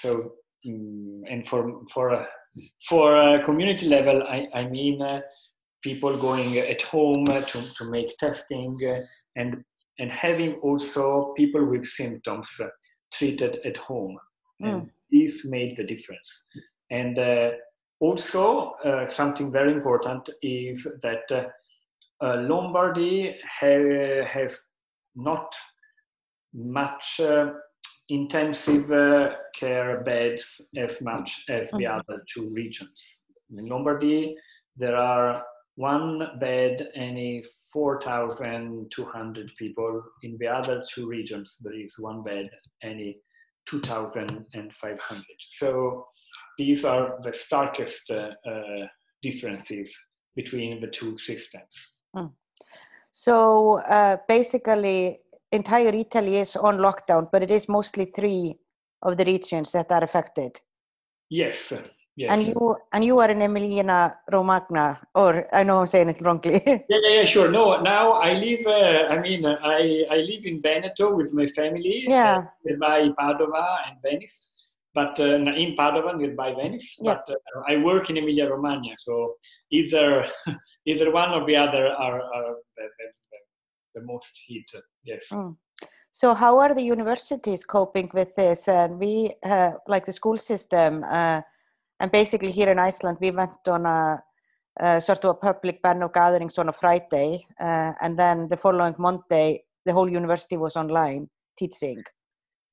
So, 0.00 0.32
um, 0.66 1.22
and 1.30 1.46
for 1.46 1.82
for 1.94 2.14
uh, 2.14 2.26
for 2.88 3.16
a 3.16 3.44
community 3.44 3.86
level, 3.86 4.22
I, 4.22 4.48
I 4.54 4.64
mean 4.68 5.00
uh, 5.00 5.20
people 5.82 6.18
going 6.18 6.58
at 6.58 6.82
home 6.82 7.26
to, 7.26 7.74
to 7.76 7.90
make 7.90 8.16
testing 8.18 8.78
uh, 8.84 9.00
and 9.36 9.64
and 10.00 10.10
having 10.10 10.54
also 10.62 11.32
people 11.36 11.64
with 11.64 11.86
symptoms 11.86 12.48
uh, 12.60 12.68
treated 13.12 13.58
at 13.64 13.76
home, 13.76 14.16
mm. 14.62 14.68
and 14.68 14.90
this 15.10 15.44
made 15.44 15.76
the 15.76 15.84
difference. 15.84 16.30
And 16.90 17.18
uh, 17.18 17.50
also, 18.00 18.72
uh, 18.84 19.08
something 19.08 19.50
very 19.52 19.72
important 19.72 20.30
is 20.42 20.86
that 21.02 21.52
Lombardy 22.22 23.36
ha- 23.60 24.24
has 24.24 24.58
not 25.14 25.52
much 26.54 27.20
uh, 27.20 27.52
intensive 28.08 28.90
uh, 28.90 29.30
care 29.58 30.02
beds 30.02 30.60
as 30.76 31.00
much 31.02 31.44
as 31.48 31.70
the 31.70 31.78
mm-hmm. 31.78 31.98
other 31.98 32.22
two 32.32 32.48
regions. 32.54 33.24
In 33.50 33.66
Lombardy, 33.66 34.36
there 34.76 34.96
are 34.96 35.42
one 35.76 36.38
bed 36.40 36.88
any 36.94 37.44
4,200 37.72 39.50
people. 39.58 40.02
In 40.22 40.36
the 40.38 40.46
other 40.46 40.82
two 40.92 41.06
regions, 41.06 41.56
there 41.60 41.78
is 41.78 41.92
one 41.98 42.22
bed 42.22 42.48
any 42.82 43.18
2,500. 43.66 45.24
So 45.50 46.06
these 46.58 46.84
are 46.84 47.18
the 47.22 47.32
starkest 47.32 48.10
uh, 48.10 48.30
uh, 48.46 48.86
differences 49.22 49.94
between 50.36 50.80
the 50.80 50.88
two 50.88 51.16
systems. 51.16 51.72
Mm. 52.14 52.32
So 53.12 53.78
uh, 53.80 54.18
basically, 54.28 55.20
entire 55.50 55.94
Italy 55.94 56.36
is 56.38 56.56
on 56.56 56.78
lockdown, 56.78 57.28
but 57.32 57.42
it 57.42 57.50
is 57.50 57.68
mostly 57.68 58.12
three 58.14 58.58
of 59.02 59.16
the 59.16 59.24
regions 59.24 59.72
that 59.72 59.90
are 59.90 60.04
affected. 60.04 60.52
Yes. 61.30 61.72
Yes. 62.18 62.30
And 62.32 62.46
you 62.48 62.76
and 62.92 63.04
you 63.04 63.20
are 63.20 63.30
in 63.30 63.42
Emilia 63.42 64.16
Romagna, 64.32 64.98
or 65.14 65.46
I 65.54 65.62
know 65.62 65.78
I'm 65.82 65.86
saying 65.86 66.08
it 66.08 66.20
wrongly. 66.20 66.60
yeah, 66.66 66.78
yeah, 66.88 67.10
yeah, 67.10 67.24
sure. 67.24 67.48
No, 67.48 67.80
now 67.80 68.14
I 68.14 68.32
live. 68.32 68.66
Uh, 68.66 69.14
I 69.14 69.20
mean, 69.20 69.46
I 69.46 70.04
I 70.10 70.16
live 70.16 70.44
in 70.44 70.60
Veneto 70.60 71.14
with 71.14 71.32
my 71.32 71.46
family. 71.46 72.06
Yeah. 72.08 72.38
Uh, 72.38 72.44
nearby 72.64 73.10
Padova 73.10 73.86
and 73.86 74.02
Venice, 74.02 74.50
but 74.94 75.18
uh, 75.20 75.24
in 75.24 75.76
Padova, 75.76 76.16
nearby 76.16 76.54
Venice. 76.54 76.96
Yeah. 77.00 77.14
But 77.14 77.34
uh, 77.34 77.62
I 77.68 77.76
work 77.76 78.10
in 78.10 78.16
Emilia 78.16 78.48
Romagna, 78.48 78.94
so 78.98 79.34
either 79.70 80.26
either 80.86 81.10
one 81.12 81.30
or 81.30 81.46
the 81.46 81.56
other 81.56 81.88
are, 81.88 82.20
are 82.20 82.54
the, 82.76 82.84
the, 82.98 84.00
the 84.00 84.06
most 84.06 84.32
hit. 84.46 84.64
Yes. 85.04 85.24
Mm. 85.30 85.56
So, 86.10 86.34
how 86.34 86.58
are 86.58 86.74
the 86.74 86.82
universities 86.82 87.64
coping 87.64 88.10
with 88.12 88.34
this? 88.34 88.66
And 88.66 88.98
we, 88.98 89.34
uh, 89.44 89.72
like 89.86 90.06
the 90.06 90.12
school 90.12 90.38
system, 90.38 91.04
uh, 91.04 91.42
and 92.00 92.10
basically 92.10 92.50
here 92.50 92.70
in 92.70 92.78
Iceland, 92.78 93.18
we 93.20 93.30
went 93.30 93.52
on 93.66 93.86
a, 93.86 94.22
a 94.80 95.00
sort 95.00 95.24
of 95.24 95.30
a 95.30 95.34
public 95.34 95.82
ban 95.82 96.02
of 96.02 96.12
gatherings 96.12 96.58
on 96.58 96.70
a 96.70 96.72
Friday, 96.72 97.46
uh, 97.60 97.92
and 98.00 98.18
then 98.18 98.48
the 98.48 98.56
following 98.56 98.94
Monday, 98.98 99.64
the 99.84 99.92
whole 99.92 100.10
university 100.10 100.56
was 100.56 100.76
online 100.76 101.28
teaching. 101.58 102.02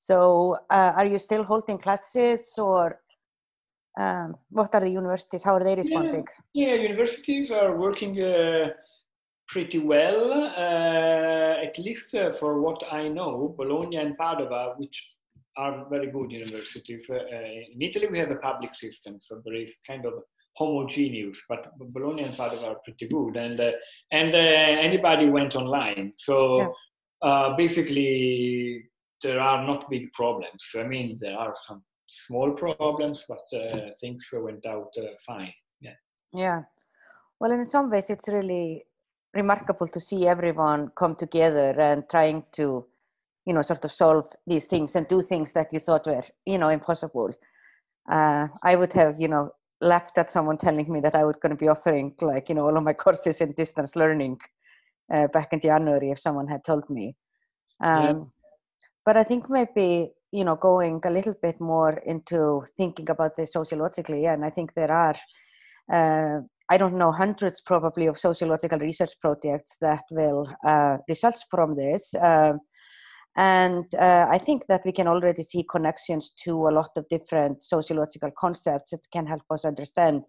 So, 0.07 0.59
uh, 0.69 0.91
are 0.97 1.07
you 1.07 1.17
still 1.17 1.43
holding 1.43 1.79
classes, 1.79 2.53
or 2.59 3.01
um, 3.99 4.35
what 4.51 4.75
are 4.75 4.81
the 4.81 4.89
universities? 5.01 5.41
How 5.41 5.55
are 5.55 5.63
they 5.63 5.73
responding? 5.73 6.27
Yeah, 6.53 6.67
yeah 6.67 6.81
universities 6.89 7.49
are 7.49 7.75
working 7.75 8.21
uh, 8.21 8.69
pretty 9.47 9.79
well, 9.79 10.31
uh, 10.31 11.65
at 11.65 11.79
least 11.79 12.13
uh, 12.13 12.33
for 12.33 12.61
what 12.61 12.83
I 12.91 13.07
know. 13.07 13.55
Bologna 13.57 13.97
and 13.97 14.15
Padova, 14.15 14.77
which 14.77 14.97
are 15.57 15.89
very 15.89 16.11
good 16.11 16.31
universities. 16.31 17.09
Uh, 17.09 17.15
in 17.73 17.81
Italy, 17.81 18.07
we 18.11 18.19
have 18.19 18.29
a 18.29 18.41
public 18.49 18.73
system, 18.73 19.17
so 19.19 19.41
there 19.43 19.55
is 19.55 19.71
kind 19.87 20.05
of 20.05 20.13
homogeneous, 20.53 21.41
but 21.49 21.71
Bologna 21.79 22.25
and 22.25 22.35
Padova 22.35 22.65
are 22.73 22.79
pretty 22.83 23.07
good, 23.07 23.37
and 23.37 23.59
uh, 23.59 23.71
and 24.11 24.35
uh, 24.35 24.37
anybody 24.37 25.29
went 25.29 25.55
online. 25.55 26.13
So 26.17 26.59
yeah. 26.59 26.67
Uh, 27.21 27.55
basically, 27.55 28.83
there 29.21 29.39
are 29.39 29.65
not 29.65 29.89
big 29.89 30.11
problems. 30.13 30.63
I 30.75 30.83
mean, 30.83 31.17
there 31.19 31.37
are 31.37 31.55
some 31.67 31.83
small 32.07 32.51
problems, 32.51 33.25
but 33.27 33.57
uh, 33.57 33.89
things 33.99 34.27
went 34.33 34.65
out 34.65 34.89
uh, 34.97 35.07
fine. 35.25 35.53
Yeah. 35.81 35.95
Yeah. 36.33 36.61
Well, 37.39 37.51
in 37.51 37.65
some 37.65 37.89
ways, 37.89 38.09
it's 38.09 38.27
really 38.27 38.85
remarkable 39.33 39.87
to 39.87 39.99
see 39.99 40.27
everyone 40.27 40.91
come 40.95 41.15
together 41.15 41.79
and 41.79 42.03
trying 42.09 42.43
to, 42.53 42.85
you 43.45 43.53
know, 43.53 43.61
sort 43.61 43.83
of 43.83 43.91
solve 43.91 44.31
these 44.47 44.65
things 44.65 44.95
and 44.95 45.07
do 45.07 45.21
things 45.21 45.51
that 45.51 45.73
you 45.73 45.79
thought 45.79 46.05
were, 46.05 46.23
you 46.45 46.57
know, 46.57 46.69
impossible. 46.69 47.31
Uh, 48.09 48.47
I 48.63 48.75
would 48.75 48.93
have, 48.93 49.19
you 49.19 49.27
know, 49.27 49.51
laughed 49.81 50.17
at 50.17 50.31
someone 50.31 50.57
telling 50.57 50.91
me 50.91 51.01
that 51.01 51.15
I 51.15 51.25
was 51.25 51.35
going 51.41 51.49
to 51.49 51.55
be 51.57 51.67
offering, 51.67 52.15
like, 52.21 52.49
you 52.49 52.55
know, 52.55 52.65
all 52.65 52.77
of 52.77 52.83
my 52.83 52.93
courses 52.93 53.41
in 53.41 53.51
distance 53.51 53.95
learning 53.95 54.37
uh, 55.13 55.27
back 55.27 55.51
in 55.51 55.59
January 55.59 56.11
if 56.11 56.19
someone 56.19 56.47
had 56.47 56.63
told 56.63 56.89
me. 56.89 57.15
Um, 57.83 58.01
yeah. 58.01 58.13
But 59.05 59.17
I 59.17 59.23
think 59.23 59.49
maybe 59.49 60.11
you 60.31 60.43
know 60.43 60.55
going 60.55 61.01
a 61.05 61.09
little 61.09 61.35
bit 61.41 61.59
more 61.61 62.01
into 62.05 62.63
thinking 62.77 63.09
about 63.09 63.37
this 63.37 63.53
sociologically 63.53 64.25
and 64.25 64.43
i 64.43 64.49
think 64.49 64.73
there 64.73 64.91
are 64.91 65.15
uh, 65.93 66.41
i 66.69 66.77
don't 66.77 66.97
know 66.97 67.11
hundreds 67.11 67.61
probably 67.61 68.07
of 68.07 68.19
sociological 68.19 68.79
research 68.79 69.11
projects 69.21 69.77
that 69.79 70.03
will 70.11 70.47
uh, 70.67 70.97
result 71.07 71.37
from 71.49 71.75
this 71.75 72.13
uh, 72.15 72.53
And 73.37 73.85
uh, 73.95 74.27
I 74.31 74.39
think 74.45 74.63
that 74.67 74.85
we 74.85 74.93
can 74.93 75.07
already 75.07 75.43
see 75.43 75.65
connections 75.69 76.31
to 76.45 76.51
a 76.69 76.71
lot 76.71 76.91
of 76.95 77.07
different 77.09 77.63
sociological 77.63 78.31
concepts 78.31 78.91
that 78.91 79.01
can 79.11 79.27
help 79.27 79.43
us 79.51 79.65
understand 79.65 80.21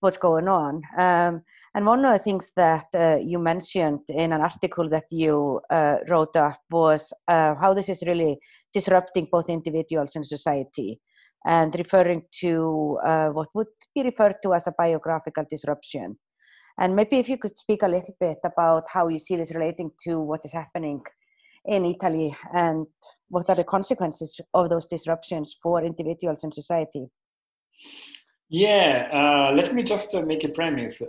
what's 0.00 0.18
going 0.18 0.48
on. 0.48 0.82
Um, 0.98 1.42
and 1.74 1.86
one 1.86 2.04
of 2.04 2.12
the 2.12 2.22
things 2.22 2.52
that 2.56 2.86
uh, 2.94 3.16
you 3.16 3.38
mentioned 3.38 4.00
in 4.08 4.32
an 4.32 4.40
article 4.40 4.88
that 4.90 5.04
you 5.10 5.60
uh, 5.70 5.96
wrote 6.08 6.36
up 6.36 6.60
was 6.70 7.12
uh, 7.28 7.54
how 7.54 7.72
this 7.72 7.88
is 7.88 8.02
really 8.06 8.38
disrupting 8.74 9.28
both 9.32 9.48
individuals 9.48 10.14
and 10.14 10.26
society, 10.26 11.00
and 11.46 11.74
referring 11.76 12.22
to 12.40 12.98
uh, 13.06 13.28
what 13.28 13.48
would 13.54 13.68
be 13.94 14.02
referred 14.02 14.36
to 14.42 14.54
as 14.54 14.66
a 14.66 14.74
biographical 14.76 15.44
disruption. 15.50 16.18
And 16.78 16.94
maybe 16.96 17.18
if 17.18 17.28
you 17.28 17.38
could 17.38 17.56
speak 17.58 17.82
a 17.82 17.88
little 17.88 18.16
bit 18.20 18.38
about 18.44 18.84
how 18.88 19.08
you 19.08 19.18
see 19.18 19.36
this 19.36 19.54
relating 19.54 19.90
to 20.04 20.20
what 20.20 20.40
is 20.44 20.52
happening 20.52 21.02
in 21.66 21.84
Italy 21.84 22.36
and 22.54 22.86
what 23.28 23.48
are 23.48 23.56
the 23.56 23.64
consequences 23.64 24.38
of 24.52 24.68
those 24.68 24.86
disruptions 24.86 25.56
for 25.62 25.82
individuals 25.82 26.44
and 26.44 26.52
society? 26.52 27.06
Yeah, 28.48 29.08
uh, 29.12 29.54
let 29.54 29.74
me 29.74 29.82
just 29.82 30.14
uh, 30.14 30.22
make 30.22 30.44
a 30.44 30.48
premise. 30.48 31.02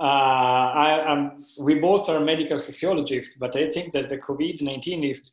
Uh, 0.00 0.04
I, 0.04 1.30
we 1.58 1.74
both 1.74 2.08
are 2.08 2.20
medical 2.20 2.58
sociologists, 2.58 3.34
but 3.38 3.54
I 3.54 3.70
think 3.70 3.92
that 3.92 4.08
the 4.08 4.16
COVID 4.16 4.62
19 4.62 5.04
is, 5.04 5.30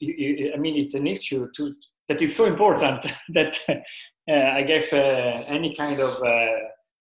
I 0.53 0.57
mean, 0.57 0.75
it's 0.75 0.93
an 0.93 1.07
issue 1.07 1.47
to, 1.55 1.74
that 2.09 2.21
is 2.21 2.36
so 2.36 2.45
important 2.45 3.05
that 3.29 3.57
uh, 3.69 4.33
I 4.33 4.63
guess 4.63 4.91
uh, 4.91 5.43
any 5.47 5.74
kind 5.74 6.00
of 6.00 6.21
uh, 6.21 6.47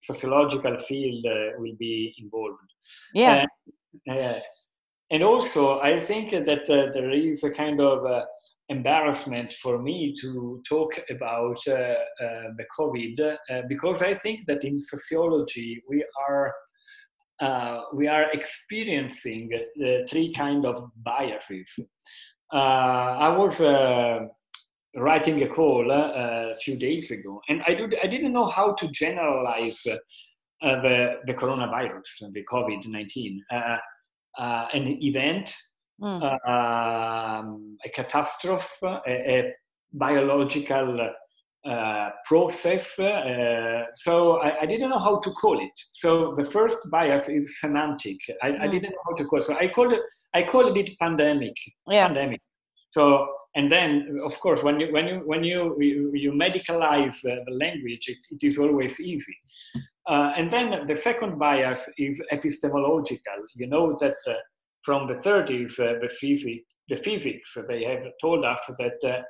sociological 0.02 0.78
field 0.78 1.24
will 1.58 1.74
be 1.78 2.14
involved. 2.18 2.60
Yeah 4.04 4.40
and 5.10 5.22
also 5.22 5.80
I 5.80 6.00
think 6.00 6.30
that 6.30 6.70
uh, 6.70 6.90
there 6.92 7.10
is 7.10 7.44
a 7.44 7.50
kind 7.50 7.80
of 7.80 8.04
uh, 8.04 8.24
embarrassment 8.68 9.52
for 9.52 9.80
me 9.80 10.12
to 10.20 10.60
talk 10.68 10.92
about 11.10 11.58
uh, 11.68 11.72
uh 11.72 12.48
the 12.58 12.66
COVID 12.78 13.20
uh, 13.20 13.62
because 13.68 14.02
I 14.02 14.14
think 14.14 14.46
that 14.46 14.64
in 14.64 14.80
sociology 14.80 15.82
we 15.88 16.04
are 16.28 16.52
uh, 17.40 17.82
we 17.94 18.08
are 18.08 18.30
experiencing 18.32 19.50
three 20.08 20.32
kind 20.32 20.64
of 20.64 20.90
biases. 21.02 21.78
I 22.52 23.28
was 23.28 23.60
writing 24.96 25.42
a 25.42 25.48
call 25.48 25.90
a 25.90 26.54
few 26.62 26.78
days 26.78 27.10
ago, 27.10 27.40
and 27.48 27.62
I, 27.66 27.74
do, 27.74 27.90
I 28.02 28.06
didn't 28.06 28.32
know 28.32 28.46
how 28.46 28.74
to 28.74 28.88
generalize 28.88 29.82
the, 29.82 30.00
the 31.26 31.34
coronavirus, 31.34 32.32
the 32.32 32.44
COVID 32.50 32.86
19 32.86 33.44
uh, 34.38 34.66
an 34.72 34.86
event, 35.02 35.54
mm. 36.00 36.22
um, 36.46 37.78
a 37.84 37.88
catastrophe, 37.88 38.66
a, 38.82 39.00
a 39.06 39.54
biological 39.92 41.10
uh, 41.66 42.10
process. 42.26 42.98
Uh, 42.98 43.84
so 43.94 44.38
I, 44.38 44.60
I, 44.62 44.66
didn't 44.66 44.90
know 44.90 44.98
how 44.98 45.18
to 45.18 45.30
call 45.32 45.58
it. 45.60 45.72
So 45.92 46.34
the 46.38 46.44
first 46.44 46.78
bias 46.90 47.28
is 47.28 47.60
semantic. 47.60 48.18
I, 48.42 48.50
mm. 48.50 48.60
I 48.60 48.66
didn't 48.68 48.90
know 48.90 49.04
how 49.08 49.16
to 49.16 49.24
call 49.24 49.40
it. 49.40 49.44
So 49.44 49.56
I 49.56 49.68
called 49.68 49.92
it, 49.92 50.00
I 50.34 50.42
called 50.42 50.76
it 50.76 50.90
pandemic. 51.00 51.54
Yeah. 51.88 52.06
Pandemic. 52.06 52.40
So 52.92 53.26
and 53.56 53.72
then 53.72 54.18
of 54.24 54.38
course 54.40 54.62
when 54.62 54.78
you 54.80 54.92
when 54.92 55.08
you 55.08 55.22
when 55.24 55.42
you 55.42 55.76
you, 55.80 56.12
you 56.14 56.32
medicalize 56.32 57.16
uh, 57.26 57.42
the 57.46 57.54
language, 57.54 58.08
it, 58.08 58.18
it 58.30 58.46
is 58.46 58.58
always 58.58 59.00
easy. 59.00 59.36
Uh, 60.08 60.32
and 60.36 60.50
then 60.50 60.86
the 60.86 60.94
second 60.94 61.38
bias 61.38 61.88
is 61.98 62.22
epistemological. 62.30 63.40
You 63.54 63.66
know 63.66 63.96
that 64.00 64.14
uh, 64.28 64.34
from 64.84 65.08
the 65.08 65.14
30s, 65.14 65.80
uh, 65.80 65.98
the, 66.00 66.08
physics, 66.08 66.64
the 66.88 66.96
physics, 66.96 67.58
they 67.66 67.82
have 67.82 68.04
told 68.20 68.44
us 68.44 68.60
that 68.78 68.98
uh, 69.04 69.22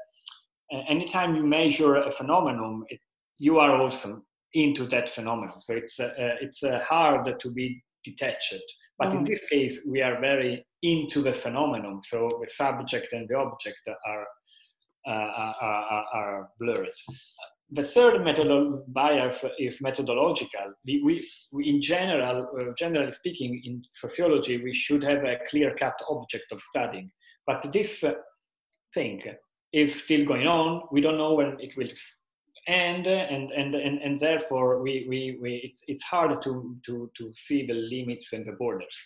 anytime 0.88 1.36
you 1.36 1.44
measure 1.44 1.96
a 1.96 2.10
phenomenon, 2.10 2.84
it, 2.88 3.00
you 3.38 3.58
are 3.58 3.80
also 3.80 4.22
into 4.54 4.86
that 4.86 5.08
phenomenon. 5.08 5.60
So 5.60 5.74
it's, 5.74 6.00
uh, 6.00 6.10
it's 6.40 6.62
uh, 6.62 6.80
hard 6.86 7.38
to 7.38 7.50
be 7.50 7.82
detached. 8.04 8.54
But 8.98 9.10
mm. 9.10 9.18
in 9.18 9.24
this 9.24 9.46
case, 9.48 9.80
we 9.86 10.00
are 10.00 10.20
very 10.20 10.66
into 10.82 11.22
the 11.22 11.34
phenomenon. 11.34 12.00
So 12.06 12.30
the 12.40 12.50
subject 12.50 13.12
and 13.12 13.28
the 13.28 13.36
object 13.36 13.78
are, 14.06 14.26
are, 15.06 15.54
are, 15.60 16.04
are 16.14 16.48
blurred 16.58 16.88
the 17.70 17.82
third 17.82 18.22
methodological 18.22 18.84
bias 18.88 19.44
is 19.58 19.80
methodological. 19.80 20.72
We, 20.84 21.02
we, 21.02 21.28
we 21.50 21.68
in 21.68 21.82
general, 21.82 22.48
uh, 22.58 22.72
generally 22.78 23.10
speaking, 23.10 23.60
in 23.64 23.82
sociology, 23.92 24.62
we 24.62 24.72
should 24.72 25.02
have 25.02 25.24
a 25.24 25.38
clear-cut 25.48 26.00
object 26.08 26.46
of 26.52 26.60
studying. 26.60 27.10
But 27.46 27.72
this 27.72 28.04
uh, 28.04 28.14
thing 28.94 29.22
is 29.80 29.90
still 30.04 30.24
going 30.24 30.46
on. 30.46 30.68
We 30.94 31.00
don't 31.04 31.18
know 31.22 31.34
when 31.34 31.50
it 31.66 31.72
will 31.76 31.92
end, 32.66 33.06
and 33.06 33.46
and 33.60 33.74
and, 33.86 33.96
and 34.06 34.14
therefore 34.26 34.82
we, 34.84 34.92
we, 35.10 35.20
we 35.42 35.50
it's, 35.66 35.80
it's 35.92 36.06
hard 36.12 36.30
to, 36.42 36.52
to 36.86 36.94
to 37.18 37.24
see 37.46 37.60
the 37.70 37.78
limits 37.94 38.32
and 38.34 38.44
the 38.46 38.56
borders. 38.62 38.98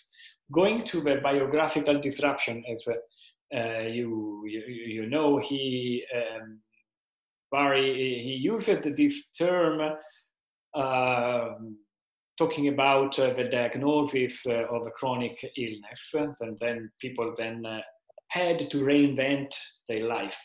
Going 0.59 0.83
to 0.91 0.97
the 1.07 1.15
biographical 1.29 1.97
disruption, 2.07 2.63
as 2.73 2.81
uh, 2.87 3.87
you, 3.97 4.43
you 4.53 4.61
you 4.97 5.05
know, 5.13 5.29
he. 5.37 6.05
Um, 6.19 6.61
Bury, 7.53 7.93
he 8.23 8.35
used 8.51 8.69
this 8.95 9.15
term 9.37 9.81
uh, 10.73 11.49
talking 12.37 12.69
about 12.69 13.19
uh, 13.19 13.33
the 13.33 13.43
diagnosis 13.43 14.45
uh, 14.47 14.63
of 14.75 14.87
a 14.87 14.91
chronic 14.91 15.37
illness, 15.57 16.03
and 16.39 16.57
then 16.61 16.89
people 17.01 17.33
then 17.37 17.65
uh, 17.65 17.81
had 18.31 18.69
to 18.71 18.77
reinvent 18.77 19.53
their 19.87 20.07
life. 20.07 20.37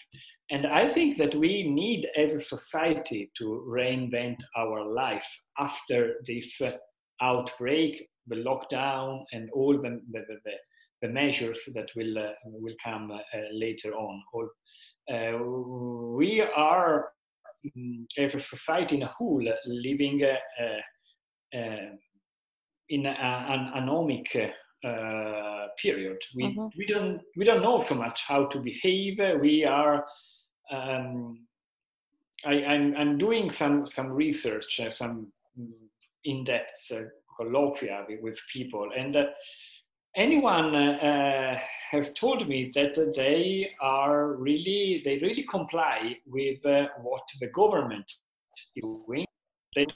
And 0.50 0.66
I 0.66 0.92
think 0.92 1.16
that 1.16 1.34
we 1.34 1.68
need, 1.68 2.08
as 2.16 2.32
a 2.32 2.40
society, 2.40 3.30
to 3.38 3.64
reinvent 3.68 4.36
our 4.56 4.84
life 4.84 5.26
after 5.58 6.14
this 6.24 6.60
uh, 6.60 6.72
outbreak, 7.20 8.08
the 8.28 8.36
lockdown, 8.36 9.24
and 9.32 9.50
all 9.52 9.74
the, 9.76 10.00
the, 10.12 10.20
the, 10.28 10.52
the 11.02 11.08
measures 11.08 11.60
that 11.74 11.90
will, 11.96 12.18
uh, 12.18 12.32
will 12.44 12.74
come 12.84 13.10
later 13.52 13.92
on. 13.94 14.22
Uh, 15.12 15.38
we 16.16 16.40
are, 16.40 17.08
mm, 17.76 18.04
as 18.18 18.34
a 18.34 18.40
society 18.40 18.96
in 18.96 19.02
a 19.02 19.14
whole, 19.18 19.46
living 19.66 20.22
uh, 20.24 21.56
uh, 21.56 21.90
in 22.88 23.06
an 23.06 23.72
anomic 23.76 24.52
uh, 24.84 25.66
period. 25.80 26.18
We, 26.34 26.44
mm-hmm. 26.44 26.66
we, 26.76 26.86
don't, 26.86 27.20
we 27.36 27.44
don't 27.44 27.62
know 27.62 27.80
so 27.80 27.94
much 27.94 28.24
how 28.24 28.46
to 28.46 28.58
behave. 28.58 29.18
We 29.40 29.64
are, 29.64 30.04
um, 30.70 31.46
I, 32.44 32.54
am 32.54 32.64
I'm, 32.70 32.96
I'm 32.96 33.18
doing 33.18 33.50
some, 33.50 33.86
some 33.86 34.12
research, 34.12 34.80
uh, 34.80 34.92
some 34.92 35.32
mm, 35.58 35.70
in-depth 36.24 36.92
uh, 36.92 37.00
colloquia 37.36 38.04
with, 38.08 38.20
with, 38.22 38.38
people, 38.52 38.90
and 38.96 39.16
anyone 40.16 40.74
uh, 40.74 41.58
has 41.90 42.12
told 42.14 42.48
me 42.48 42.70
that 42.74 42.94
they 43.14 43.70
are 43.80 44.32
really 44.34 45.02
they 45.04 45.18
really 45.18 45.44
comply 45.44 46.16
with 46.26 46.64
uh, 46.64 46.86
what 47.02 47.22
the 47.40 47.48
government 47.48 48.10
is 48.56 48.82
doing 48.82 49.26
they 49.74 49.86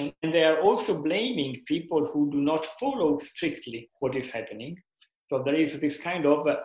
and 0.00 0.34
they 0.34 0.44
are 0.44 0.60
also 0.60 1.02
blaming 1.02 1.52
people 1.66 2.06
who 2.06 2.30
do 2.30 2.40
not 2.50 2.66
follow 2.78 3.18
strictly 3.18 3.88
what 4.00 4.16
is 4.16 4.30
happening 4.30 4.76
so 5.28 5.42
there 5.44 5.60
is 5.64 5.78
this 5.80 5.98
kind 6.08 6.24
of 6.26 6.46
uh, 6.46 6.56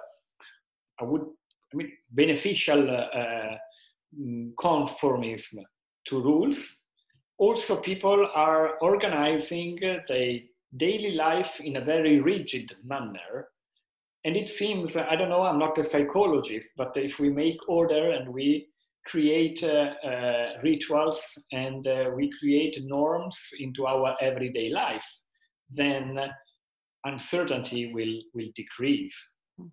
i 1.01 1.03
would 1.03 1.25
i 1.71 1.77
mean 1.77 1.91
beneficial 2.21 2.81
uh, 2.89 3.07
uh, 3.21 3.55
conformism 4.65 5.63
to 6.07 6.21
rules 6.21 6.59
also 7.37 7.81
people 7.81 8.27
are 8.33 8.77
organizing 8.79 9.77
their 10.07 10.39
daily 10.77 11.11
life 11.11 11.59
in 11.59 11.77
a 11.77 11.81
very 11.81 12.19
rigid 12.19 12.75
manner. 12.83 13.49
And 14.23 14.35
it 14.35 14.49
seems, 14.49 14.97
I 14.97 15.15
don't 15.15 15.29
know, 15.29 15.43
I'm 15.43 15.59
not 15.59 15.77
a 15.77 15.83
psychologist, 15.83 16.69
but 16.77 16.95
if 16.95 17.19
we 17.19 17.29
make 17.29 17.57
order 17.67 18.11
and 18.11 18.33
we 18.33 18.69
create 19.05 19.63
uh, 19.63 19.93
uh, 20.03 20.53
rituals 20.63 21.37
and 21.51 21.87
uh, 21.87 22.09
we 22.15 22.31
create 22.39 22.77
norms 22.83 23.37
into 23.59 23.85
our 23.85 24.15
everyday 24.21 24.69
life, 24.69 25.05
then 25.71 26.19
uncertainty 27.05 27.93
will, 27.93 28.19
will 28.33 28.49
decrease. 28.55 29.15
Mm. 29.59 29.69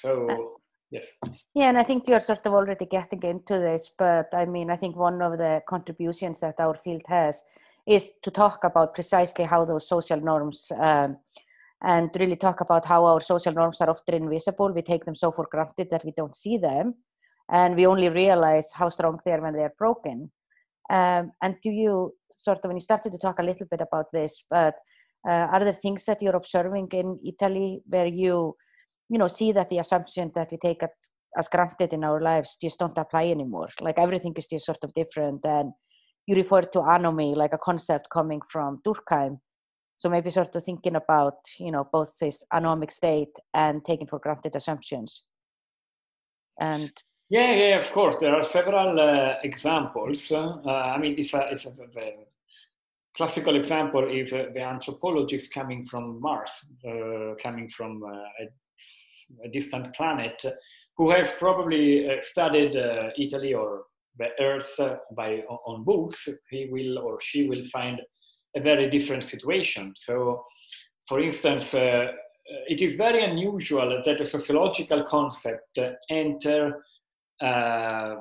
So, 0.00 0.60
yes. 0.90 1.06
Yeah, 1.54 1.68
and 1.68 1.78
I 1.78 1.82
think 1.82 2.08
you're 2.08 2.20
sort 2.20 2.46
of 2.46 2.54
already 2.54 2.86
getting 2.86 3.22
into 3.22 3.58
this, 3.58 3.90
but 3.98 4.28
I 4.32 4.46
mean, 4.46 4.70
I 4.70 4.76
think 4.76 4.96
one 4.96 5.20
of 5.20 5.38
the 5.38 5.62
contributions 5.68 6.40
that 6.40 6.54
our 6.58 6.74
field 6.74 7.02
has 7.06 7.42
is 7.86 8.12
to 8.22 8.30
talk 8.30 8.64
about 8.64 8.94
precisely 8.94 9.44
how 9.44 9.64
those 9.64 9.88
social 9.88 10.20
norms 10.20 10.72
um, 10.80 11.18
and 11.82 12.10
really 12.18 12.36
talk 12.36 12.60
about 12.62 12.84
how 12.84 13.04
our 13.04 13.20
social 13.20 13.52
norms 13.52 13.80
are 13.80 13.90
often 13.90 14.14
invisible. 14.14 14.72
We 14.72 14.82
take 14.82 15.04
them 15.04 15.14
so 15.14 15.30
for 15.30 15.46
granted 15.50 15.90
that 15.90 16.04
we 16.04 16.12
don't 16.16 16.34
see 16.34 16.56
them, 16.56 16.94
and 17.50 17.76
we 17.76 17.86
only 17.86 18.08
realize 18.08 18.68
how 18.74 18.88
strong 18.88 19.18
they 19.24 19.32
are 19.32 19.40
when 19.40 19.54
they 19.54 19.62
are 19.62 19.74
broken. 19.78 20.30
Um, 20.90 21.32
and 21.42 21.56
do 21.62 21.70
you 21.70 22.12
sort 22.36 22.58
of, 22.58 22.68
when 22.68 22.76
you 22.76 22.80
started 22.80 23.12
to 23.12 23.18
talk 23.18 23.38
a 23.38 23.42
little 23.42 23.66
bit 23.70 23.80
about 23.80 24.06
this, 24.12 24.42
but 24.50 24.74
uh, 25.28 25.48
are 25.50 25.60
there 25.60 25.72
things 25.72 26.04
that 26.04 26.22
you're 26.22 26.36
observing 26.36 26.88
in 26.92 27.18
Italy 27.24 27.80
where 27.86 28.06
you 28.06 28.54
you 29.08 29.18
know, 29.18 29.28
see 29.28 29.52
that 29.52 29.68
the 29.68 29.78
assumptions 29.78 30.32
that 30.34 30.50
we 30.50 30.58
take 30.58 30.82
at, 30.82 30.90
as 31.38 31.48
granted 31.48 31.92
in 31.92 32.04
our 32.04 32.20
lives 32.20 32.56
just 32.60 32.78
don't 32.78 32.98
apply 32.98 33.26
anymore. 33.26 33.68
Like 33.80 33.98
everything 33.98 34.34
is 34.36 34.46
just 34.46 34.66
sort 34.66 34.82
of 34.82 34.92
different. 34.94 35.44
And 35.44 35.72
you 36.26 36.34
refer 36.34 36.62
to 36.62 36.78
anomy, 36.80 37.36
like 37.36 37.52
a 37.52 37.58
concept 37.58 38.08
coming 38.12 38.40
from 38.50 38.80
Durkheim. 38.86 39.38
So 39.96 40.08
maybe 40.08 40.30
sort 40.30 40.54
of 40.54 40.64
thinking 40.64 40.96
about, 40.96 41.34
you 41.58 41.70
know, 41.70 41.88
both 41.90 42.14
this 42.20 42.42
anomic 42.52 42.90
state 42.90 43.34
and 43.54 43.84
taking 43.84 44.06
for 44.06 44.18
granted 44.18 44.56
assumptions. 44.56 45.22
And 46.60 46.90
yeah, 47.28 47.52
yeah, 47.52 47.78
of 47.78 47.90
course. 47.92 48.16
There 48.20 48.34
are 48.34 48.44
several 48.44 49.00
uh, 49.00 49.34
examples. 49.42 50.30
Uh, 50.30 50.60
I 50.66 50.98
mean, 50.98 51.16
if, 51.18 51.34
uh, 51.34 51.46
if 51.50 51.64
the 51.64 52.12
classical 53.16 53.56
example 53.56 54.08
is 54.08 54.32
uh, 54.32 54.46
the 54.52 54.60
anthropologist 54.60 55.52
coming 55.52 55.86
from 55.86 56.20
Mars, 56.20 56.50
uh, 56.86 57.34
coming 57.42 57.68
from 57.70 58.02
uh, 58.02 58.08
a, 58.12 59.44
a, 59.44 59.48
distant 59.48 59.94
planet, 59.94 60.44
who 60.96 61.10
has 61.10 61.32
probably 61.32 62.08
studied 62.22 62.74
Italy 63.18 63.52
or 63.54 63.84
the 64.18 64.28
Earth 64.40 64.80
by 65.14 65.42
on 65.66 65.84
books. 65.84 66.28
He 66.50 66.68
will 66.70 66.98
or 66.98 67.20
she 67.20 67.48
will 67.48 67.64
find 67.66 68.00
a 68.56 68.60
very 68.60 68.88
different 68.88 69.24
situation. 69.24 69.94
So, 69.96 70.44
for 71.08 71.20
instance, 71.20 71.74
uh, 71.74 71.78
uh, 71.78 72.12
it 72.68 72.80
is 72.80 72.96
very 72.96 73.24
unusual 73.24 74.00
that 74.04 74.20
a 74.20 74.26
sociological 74.26 75.04
concept 75.04 75.78
enter 76.10 76.84
uh, 77.40 78.16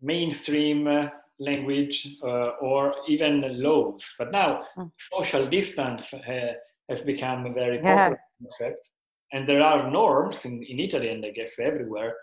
mainstream 0.00 1.10
language 1.38 2.16
uh, 2.22 2.50
or 2.60 2.94
even 3.08 3.62
laws. 3.62 4.14
But 4.18 4.30
now, 4.30 4.64
mm. 4.76 4.90
social 5.12 5.48
distance 5.48 6.12
uh, 6.14 6.52
has 6.88 7.00
become 7.00 7.46
a 7.46 7.52
very 7.52 7.78
popular 7.78 8.20
yeah. 8.40 8.46
concept, 8.48 8.88
and 9.32 9.48
there 9.48 9.62
are 9.62 9.90
norms 9.90 10.44
in, 10.44 10.62
in 10.62 10.78
Italy 10.78 11.08
and 11.08 11.24
I 11.24 11.30
guess 11.30 11.58
everywhere 11.58 12.14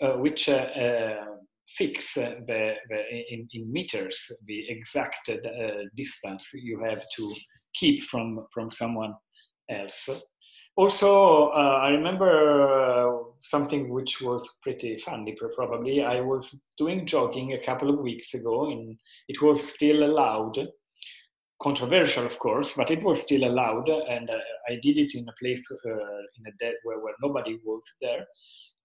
uh, 0.00 0.12
which 0.12 0.48
fix 1.76 2.16
uh, 2.16 2.34
the, 2.46 2.74
the 2.88 3.00
in, 3.30 3.48
in, 3.52 3.72
meters 3.72 4.30
the 4.46 4.68
exact 4.68 5.28
uh, 5.28 5.36
distance 5.96 6.48
you 6.54 6.80
have 6.80 7.02
to 7.16 7.34
keep 7.74 8.02
from 8.04 8.46
from 8.52 8.70
someone 8.70 9.14
else. 9.70 10.08
Also, 10.80 11.48
uh, 11.48 11.78
I 11.82 11.90
remember 11.90 13.24
something 13.40 13.90
which 13.90 14.22
was 14.22 14.50
pretty 14.62 14.96
funny. 14.96 15.36
Probably 15.54 16.02
I 16.02 16.22
was 16.22 16.58
doing 16.78 17.04
jogging 17.04 17.52
a 17.52 17.62
couple 17.66 17.90
of 17.90 17.98
weeks 17.98 18.32
ago, 18.32 18.70
and 18.70 18.96
it 19.28 19.42
was 19.42 19.62
still 19.74 20.02
allowed. 20.02 20.56
Controversial, 21.60 22.24
of 22.24 22.38
course, 22.38 22.72
but 22.74 22.90
it 22.90 23.02
was 23.02 23.20
still 23.20 23.44
allowed, 23.44 23.90
and 23.90 24.30
uh, 24.30 24.38
I 24.70 24.76
did 24.82 24.96
it 24.96 25.12
in 25.14 25.28
a 25.28 25.34
place 25.38 25.62
uh, 25.70 26.20
in 26.36 26.46
a 26.48 26.52
dead 26.58 26.76
where, 26.84 27.00
where 27.00 27.14
nobody 27.22 27.58
was 27.62 27.82
there 28.00 28.24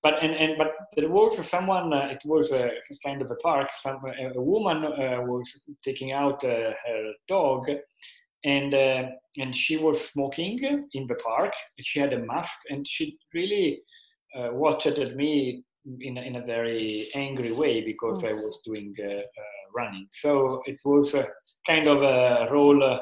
but 0.03 0.21
and, 0.21 0.35
and 0.35 0.55
but 0.57 0.73
there 0.95 1.09
was 1.09 1.33
someone 1.47 1.91
uh, 1.91 2.09
it 2.11 2.21
was 2.25 2.51
a 2.51 2.69
kind 3.03 3.21
of 3.23 3.31
a 3.31 3.35
park 3.35 3.69
some 3.81 3.99
a, 4.05 4.39
woman 4.39 4.83
uh, 4.85 5.19
was 5.21 5.47
taking 5.83 6.11
out 6.11 6.43
uh, 6.43 6.71
her 6.85 7.11
dog 7.27 7.65
and 8.45 8.73
uh, 8.73 9.03
and 9.37 9.55
she 9.55 9.77
was 9.77 10.09
smoking 10.09 10.57
in 10.93 11.07
the 11.07 11.15
park 11.15 11.53
she 11.79 11.99
had 11.99 12.13
a 12.13 12.25
mask 12.25 12.57
and 12.69 12.87
she 12.87 13.17
really 13.33 13.81
uh, 14.37 14.49
watched 14.53 14.87
at 14.87 15.15
me 15.15 15.63
in, 15.99 16.17
in 16.17 16.37
a 16.37 16.45
very 16.45 17.09
angry 17.15 17.51
way 17.51 17.81
because 17.81 18.23
mm. 18.23 18.29
i 18.29 18.33
was 18.33 18.59
doing 18.65 18.93
uh, 19.03 19.21
running 19.75 20.07
so 20.11 20.61
it 20.65 20.79
was 20.85 21.13
a 21.13 21.27
kind 21.67 21.87
of 21.87 22.01
a 22.01 22.47
role 22.51 22.99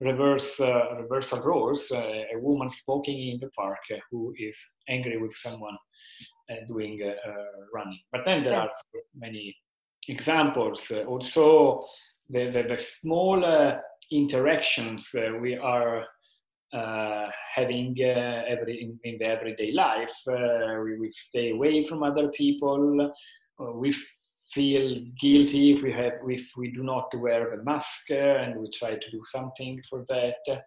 reverse 0.00 0.60
reversal 1.02 1.40
roles 1.40 1.90
a 1.92 2.38
woman 2.38 2.70
smoking 2.70 3.18
in 3.30 3.38
the 3.40 3.50
park 3.50 3.84
who 4.10 4.32
is 4.38 4.56
angry 4.88 5.18
with 5.18 5.34
someone 5.34 5.76
uh, 6.52 6.56
doing 6.66 7.00
uh, 7.02 7.30
uh, 7.30 7.44
running. 7.72 8.00
But 8.10 8.22
then 8.24 8.42
there 8.42 8.52
yeah. 8.52 8.62
are 8.64 8.70
many 9.16 9.56
examples. 10.08 10.90
also, 11.06 11.84
the, 12.28 12.50
the, 12.50 12.62
the 12.64 12.78
small 12.78 13.40
interactions 14.10 15.14
we 15.40 15.56
are 15.56 16.04
uh, 16.72 17.28
having 17.54 17.94
uh, 18.00 18.44
every 18.48 18.80
in, 18.80 18.98
in, 19.04 19.18
the 19.18 19.26
everyday 19.26 19.72
life. 19.72 20.14
Uh, 20.26 20.80
we, 20.82 20.98
we 20.98 21.10
stay 21.10 21.50
away 21.50 21.84
from 21.84 22.02
other 22.02 22.28
people. 22.28 23.12
we 23.74 23.94
feel 24.54 24.98
guilty 25.20 25.72
if 25.72 25.82
we 25.82 25.92
have 25.92 26.14
if 26.28 26.50
we 26.56 26.70
do 26.70 26.82
not 26.82 27.14
wear 27.16 27.54
the 27.54 27.62
mask, 27.62 28.10
and 28.10 28.58
we 28.58 28.70
try 28.70 28.94
to 28.94 29.10
do 29.10 29.22
something 29.26 29.82
for 29.90 30.02
that. 30.08 30.62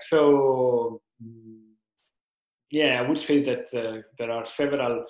so 0.00 1.00
mm, 1.22 1.64
yeah, 2.70 3.00
I 3.00 3.08
would 3.08 3.20
say 3.20 3.42
that 3.44 3.72
uh, 3.74 4.02
there 4.18 4.30
are 4.30 4.44
several. 4.44 5.06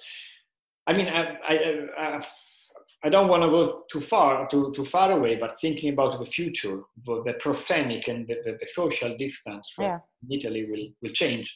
I 0.86 0.92
mean, 0.92 1.08
I, 1.08 1.38
I, 1.48 1.54
I, 1.98 2.26
I 3.04 3.10
don't 3.10 3.28
want 3.28 3.42
to 3.42 3.50
go 3.50 3.82
too 3.90 4.00
far, 4.00 4.48
too, 4.48 4.72
too 4.74 4.86
far 4.86 5.12
away, 5.12 5.36
but 5.36 5.60
thinking 5.60 5.92
about 5.92 6.18
the 6.18 6.24
future, 6.24 6.80
the 7.04 7.34
proxemic 7.38 8.08
and 8.08 8.26
the, 8.26 8.36
the, 8.44 8.52
the 8.58 8.66
social 8.66 9.14
distance 9.18 9.74
yeah. 9.78 9.98
in 10.22 10.38
Italy 10.38 10.66
will, 10.70 10.88
will 11.02 11.12
change. 11.12 11.54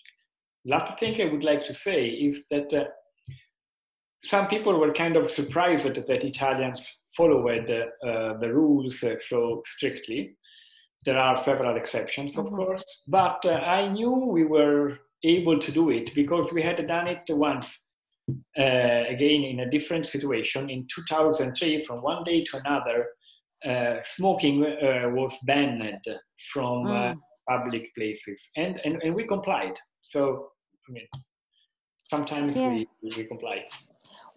Last 0.67 0.99
thing 0.99 1.19
I 1.21 1.33
would 1.33 1.43
like 1.43 1.65
to 1.65 1.73
say 1.73 2.09
is 2.09 2.47
that 2.51 2.71
uh, 2.75 2.85
some 4.23 4.49
people 4.49 4.79
were 4.79 4.93
kind 4.93 5.17
of 5.17 5.31
surprised 5.31 5.87
that 5.87 6.25
Italians 6.25 6.87
followed 7.17 7.71
uh, 7.71 8.39
the 8.39 8.53
rules 8.53 9.03
uh, 9.03 9.17
so 9.19 9.63
strictly. 9.65 10.37
There 11.07 11.19
are 11.19 11.43
several 11.43 11.79
exceptions, 11.79 12.37
of 12.37 12.45
mm-hmm. 12.45 12.57
course, 12.57 12.85
but 13.09 13.43
uh, 13.47 13.53
I 13.53 13.89
knew 13.89 14.11
we 14.11 14.45
were 14.45 14.99
able 15.25 15.59
to 15.59 15.73
do 15.73 15.89
it 15.89 16.15
because 16.15 16.53
we 16.53 16.61
had 16.61 16.87
done 16.87 17.07
it 17.07 17.23
once 17.31 17.88
uh, 18.59 19.05
again 19.09 19.43
in 19.45 19.61
a 19.61 19.71
different 19.71 20.07
situation 20.07 20.71
in 20.71 20.87
2003 20.95 21.85
from 21.85 22.03
one 22.03 22.23
day 22.25 22.45
to 22.45 22.57
another 22.59 23.07
uh, 23.65 23.97
smoking 24.05 24.65
uh, 24.65 25.09
was 25.11 25.37
banned 25.47 26.01
from 26.53 26.85
mm. 26.85 27.15
public 27.49 27.95
places 27.95 28.49
and, 28.57 28.81
and 28.85 29.03
and 29.03 29.15
we 29.15 29.27
complied 29.27 29.77
so 30.03 30.51
i 30.89 30.93
mean 30.93 31.07
sometimes 32.11 32.57
yeah. 32.57 32.71
we, 32.71 32.89
we 33.17 33.25
comply 33.25 33.65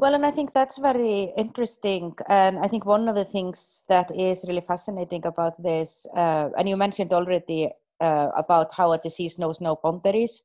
well, 0.01 0.15
and 0.15 0.25
I 0.25 0.31
think 0.31 0.55
that's 0.55 0.79
very 0.79 1.31
interesting. 1.37 2.15
And 2.27 2.57
I 2.57 2.67
think 2.67 2.87
one 2.87 3.07
of 3.07 3.13
the 3.13 3.23
things 3.23 3.83
that 3.87 4.09
is 4.09 4.43
really 4.47 4.65
fascinating 4.67 5.27
about 5.27 5.61
this, 5.61 6.07
uh, 6.15 6.49
and 6.57 6.67
you 6.67 6.75
mentioned 6.75 7.13
already 7.13 7.69
uh, 7.99 8.29
about 8.35 8.73
how 8.73 8.93
a 8.93 8.97
disease 8.97 9.37
knows 9.37 9.61
no 9.61 9.75
boundaries. 9.75 10.41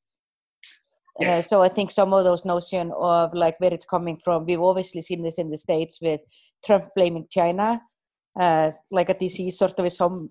Uh, 1.20 1.26
yes. 1.26 1.46
Uh, 1.46 1.48
so 1.48 1.62
I 1.62 1.68
think 1.68 1.90
some 1.90 2.12
of 2.12 2.24
those 2.24 2.44
notion 2.44 2.92
of 2.96 3.32
like 3.34 3.58
where 3.58 3.72
it's 3.72 3.84
coming 3.86 4.18
from, 4.22 4.46
we've 4.46 4.60
obviously 4.60 5.02
seen 5.02 5.22
this 5.22 5.38
in 5.38 5.50
the 5.50 5.58
states 5.58 5.98
with 6.00 6.20
Trump 6.64 6.86
blaming 6.94 7.26
China, 7.30 7.80
uh, 8.38 8.70
like 8.90 9.08
a 9.08 9.14
disease 9.14 9.58
sort 9.58 9.78
of 9.78 9.86
is 9.86 9.96
somewhere 9.96 10.30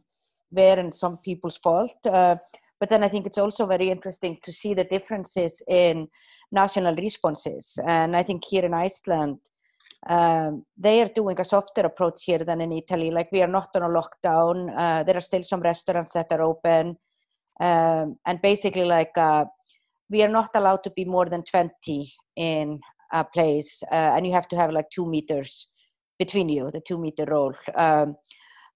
and 0.79 0.93
some 0.93 1.17
people's 1.17 1.57
fault. 1.57 1.95
Uh, 2.05 2.35
but 2.79 2.89
then 2.89 3.03
I 3.03 3.07
think 3.07 3.25
it's 3.25 3.37
also 3.37 3.65
very 3.65 3.89
interesting 3.89 4.37
to 4.43 4.51
see 4.51 4.73
the 4.73 4.83
differences 4.83 5.61
in 5.67 6.07
national 6.51 6.95
responses. 6.95 7.79
And 7.87 8.15
I 8.15 8.23
think 8.23 8.43
here 8.45 8.65
in 8.65 8.73
Iceland, 8.73 9.39
um, 10.07 10.65
they 10.77 11.01
are 11.01 11.09
doing 11.15 11.39
a 11.39 11.43
softer 11.43 11.81
approach 11.81 12.23
here 12.25 12.43
than 12.43 12.61
in 12.61 12.71
Italy. 12.71 13.11
Like 13.11 13.31
we 13.31 13.41
are 13.41 13.47
not 13.47 13.69
on 13.75 13.83
a 13.83 13.89
lockdown. 13.89 14.69
Uh, 14.77 15.03
there 15.03 15.17
are 15.17 15.21
still 15.21 15.43
some 15.43 15.61
restaurants 15.61 16.11
that 16.13 16.27
are 16.31 16.43
open, 16.43 16.97
um, 17.59 18.17
and 18.25 18.39
basically 18.41 18.83
like 18.83 19.17
uh, 19.17 19.45
we 20.09 20.21
are 20.23 20.29
not 20.29 20.49
allowed 20.55 20.83
to 20.83 20.91
be 20.91 21.05
more 21.05 21.25
than 21.25 21.43
20 21.43 22.13
in 22.35 22.79
a 23.13 23.23
place 23.23 23.81
uh, 23.91 24.13
and 24.15 24.25
you 24.25 24.33
have 24.33 24.47
to 24.47 24.55
have 24.55 24.71
like 24.71 24.89
two 24.89 25.05
meters 25.05 25.67
between 26.19 26.49
you 26.49 26.69
the 26.71 26.81
two 26.81 26.97
meter 26.97 27.25
rule. 27.25 27.53
Um, 27.75 28.15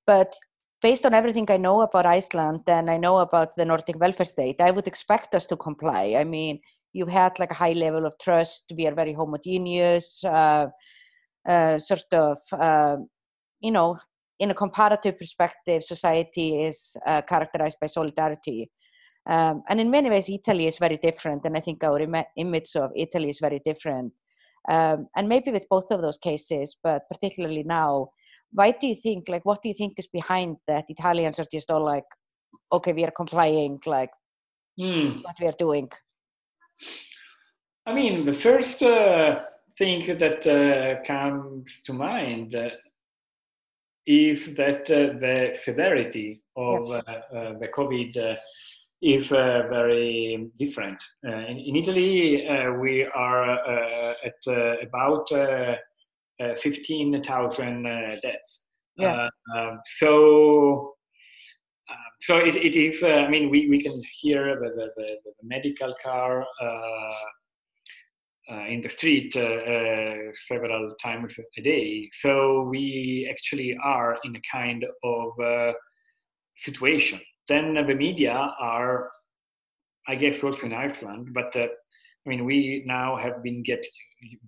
but 0.06 0.34
based 0.82 1.06
on 1.06 1.14
everything 1.14 1.46
i 1.52 1.58
know 1.58 1.82
about 1.82 2.06
iceland 2.06 2.62
and 2.68 2.90
i 2.90 2.98
know 2.98 3.18
about 3.20 3.56
the 3.58 3.66
nordic 3.66 4.00
welfare 4.00 4.26
state 4.26 4.62
i 4.62 4.72
would 4.72 4.88
expect 4.88 5.36
us 5.36 5.46
to 5.46 5.58
comply. 5.58 6.16
I 6.18 6.24
mean 6.24 6.60
you 6.94 7.06
had 7.06 7.38
like 7.40 7.52
a 7.52 7.62
high 7.66 7.74
level 7.74 8.06
of 8.06 8.18
trust. 8.20 8.64
We 8.76 8.88
are 8.88 8.96
very 8.96 9.14
homogeneous 9.14 10.24
uh, 10.24 10.68
uh, 11.48 11.78
sort 11.80 12.12
of 12.14 12.38
uh, 12.52 12.98
you 13.60 13.72
know 13.72 13.98
in 14.40 14.52
a 14.52 14.56
comparative 14.56 15.18
perspective 15.18 15.84
society 15.84 16.64
is 16.64 16.96
uh, 17.06 17.22
characterized 17.22 17.78
by 17.82 17.88
solidarity 17.88 18.72
um, 19.30 19.64
and 19.70 19.80
in 19.80 19.92
many 19.92 20.10
ways, 20.10 20.28
Italy 20.28 20.66
is 20.68 20.78
very 20.78 20.98
different. 20.98 21.46
And 21.46 21.56
I 21.56 21.60
think 21.60 21.84
our 21.84 22.00
Im- 22.00 22.32
image 22.36 22.76
of 22.76 22.92
Italy 22.96 23.30
is 23.30 23.40
very 23.40 23.62
different. 23.64 24.12
Um, 24.70 25.08
and 25.16 25.30
maybe 25.30 25.52
with 25.52 25.70
both 25.70 25.92
of 25.92 26.02
those 26.02 26.18
cases, 26.18 26.76
but 26.84 27.08
particularly 27.10 27.64
now, 27.64 28.10
why 28.52 28.72
do 28.72 28.88
you 28.88 28.96
think, 28.96 29.30
like, 29.30 29.46
what 29.46 29.62
do 29.62 29.70
you 29.70 29.76
think 29.76 29.94
is 29.98 30.08
behind 30.08 30.58
that? 30.68 30.86
Italians 30.90 31.40
are 31.40 31.46
just 31.52 31.70
all 31.70 31.86
like, 31.86 32.10
okay, 32.72 32.94
we 32.94 33.06
are 33.06 33.12
complying, 33.12 33.80
like, 33.86 34.10
mm. 34.80 35.24
what 35.24 35.36
we 35.40 35.48
are 35.48 35.60
doing. 35.60 35.90
I 37.86 37.94
mean, 37.94 38.26
the 38.26 38.34
first 38.34 38.82
uh, 38.82 39.42
thing 39.78 40.18
that 40.18 40.46
uh, 40.48 41.04
comes 41.06 41.82
to 41.86 41.94
mind 41.94 42.56
uh, 42.56 42.70
is 44.06 44.56
that 44.56 44.90
uh, 44.90 45.20
the 45.20 45.52
severity 45.54 46.42
of 46.56 46.90
uh, 46.90 46.96
uh, 46.98 47.60
the 47.60 47.70
COVID 47.72 48.38
is 49.02 49.32
uh, 49.32 49.64
very 49.70 50.50
different. 50.58 51.02
Uh, 51.26 51.32
in, 51.32 51.58
in, 51.58 51.76
Italy, 51.76 52.48
uh, 52.48 52.72
we 52.74 53.06
are 53.16 53.50
uh, 53.50 54.14
at 54.24 54.82
about 54.88 55.30
15,000 56.62 57.84
deaths. 58.22 58.66
Yeah. 58.98 59.30
Um, 59.56 59.80
so, 59.86 60.96
so 62.22 62.38
it, 62.38 62.56
it 62.56 62.76
is. 62.76 63.04
I 63.04 63.30
mean, 63.30 63.50
we, 63.50 63.70
we 63.70 63.82
can 63.82 64.02
hear 64.20 64.60
the, 64.60 64.70
the, 64.70 64.90
the, 64.98 65.16
the 65.26 65.34
medical 65.44 65.94
car 66.04 66.46
uh, 68.50 68.66
in 68.66 68.82
the 68.82 68.90
street 68.90 69.36
uh, 69.36 69.42
uh, 69.42 70.16
several 70.48 70.96
times 71.00 71.38
a 71.56 71.62
day. 71.62 72.10
So 72.14 72.64
we 72.64 73.30
actually 73.30 73.78
are 73.84 74.18
in 74.24 74.36
a 74.36 74.42
kind 74.52 74.84
of 75.04 75.76
situation. 76.56 77.20
Then 77.50 77.74
the 77.74 77.96
media 77.96 78.54
are, 78.60 79.10
I 80.08 80.16
guess, 80.16 80.44
also 80.44 80.68
in 80.68 80.74
Iceland, 80.74 81.30
but 81.34 81.52
I 81.56 81.70
mean, 82.26 82.46
we 82.46 82.84
now 82.86 83.18
have 83.18 83.44
been 83.44 83.64
getting, 83.64 83.90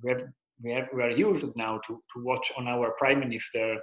we, 0.04 0.10
have, 0.10 0.22
we, 0.64 0.82
we 0.94 1.04
are 1.04 1.12
used 1.12 1.56
now 1.56 1.82
to, 1.88 1.94
to 2.14 2.24
watch 2.24 2.52
on 2.58 2.68
our 2.68 2.92
prime 3.00 3.20
minister 3.20 3.78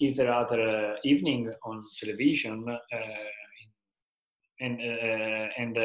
either 0.00 0.32
other 0.32 0.94
uh, 0.94 0.96
evening 1.04 1.52
on 1.64 1.84
television 2.00 2.66
uh, 2.68 2.98
and 4.60 4.80
uh, 4.80 5.48
and 5.58 5.76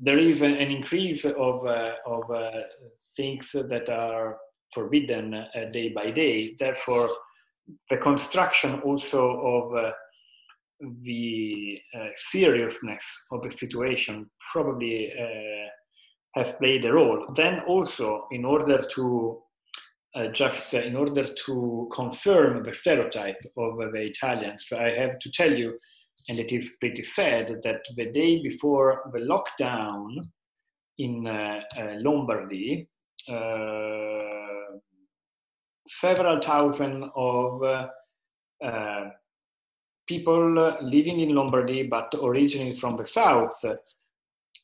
there 0.00 0.18
is 0.18 0.42
an 0.42 0.54
increase 0.54 1.24
of, 1.24 1.66
uh, 1.66 1.92
of 2.06 2.30
uh, 2.30 2.50
things 3.16 3.50
that 3.52 3.88
are 3.88 4.38
forbidden 4.72 5.34
uh, 5.34 5.46
day 5.72 5.88
by 5.88 6.10
day. 6.10 6.54
Therefore, 6.58 7.10
the 7.90 7.96
construction 7.96 8.80
also 8.80 9.40
of 9.40 9.92
the 10.80 11.78
seriousness 12.30 13.04
of 13.32 13.42
the 13.42 13.50
situation 13.50 14.30
probably 14.52 15.12
have 16.34 16.58
played 16.58 16.84
a 16.84 16.92
role. 16.92 17.26
Then 17.34 17.60
also, 17.66 18.26
in 18.30 18.44
order 18.44 18.82
to 18.94 19.42
uh, 20.14 20.28
just 20.28 20.74
uh, 20.74 20.78
in 20.78 20.96
order 20.96 21.26
to 21.46 21.88
confirm 21.92 22.62
the 22.62 22.72
stereotype 22.72 23.40
of 23.58 23.78
uh, 23.78 23.90
the 23.92 24.06
Italians, 24.06 24.66
I 24.72 24.88
have 24.90 25.18
to 25.18 25.30
tell 25.30 25.52
you 25.52 25.78
and 26.28 26.38
it 26.38 26.52
is 26.52 26.76
pretty 26.78 27.02
sad 27.02 27.60
that 27.62 27.82
the 27.96 28.06
day 28.06 28.42
before 28.42 29.10
the 29.12 29.20
lockdown 29.20 30.28
in 30.98 31.26
uh, 31.26 31.60
uh, 31.76 31.94
Lombardy, 32.00 32.86
uh, 33.28 34.78
several 35.88 36.40
thousand 36.40 37.10
of 37.16 37.62
uh, 37.62 37.86
uh, 38.62 39.04
people 40.08 40.76
living 40.82 41.20
in 41.20 41.34
Lombardy 41.34 41.84
but 41.84 42.12
originally 42.22 42.74
from 42.74 42.96
the 42.96 43.06
south, 43.06 43.64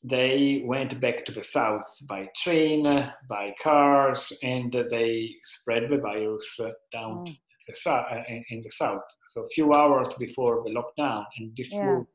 they 0.02 0.62
went 0.64 1.00
back 1.00 1.24
to 1.24 1.32
the 1.32 1.44
south 1.44 1.86
by 2.08 2.28
train, 2.36 2.82
by 3.28 3.54
cars, 3.62 4.32
and 4.42 4.74
they 4.90 5.30
spread 5.42 5.84
the 5.88 5.98
virus 5.98 6.60
down 6.92 7.26
mm 7.26 7.36
the 7.66 7.90
uh, 7.90 8.22
in, 8.28 8.44
in, 8.50 8.60
the 8.60 8.70
south. 8.70 9.02
So 9.28 9.42
a 9.42 9.48
few 9.48 9.72
hours 9.72 10.12
before 10.14 10.62
the 10.64 10.70
lockdown, 10.70 11.24
and 11.38 11.56
this 11.56 11.72
yeah. 11.72 11.86
was 11.86 12.06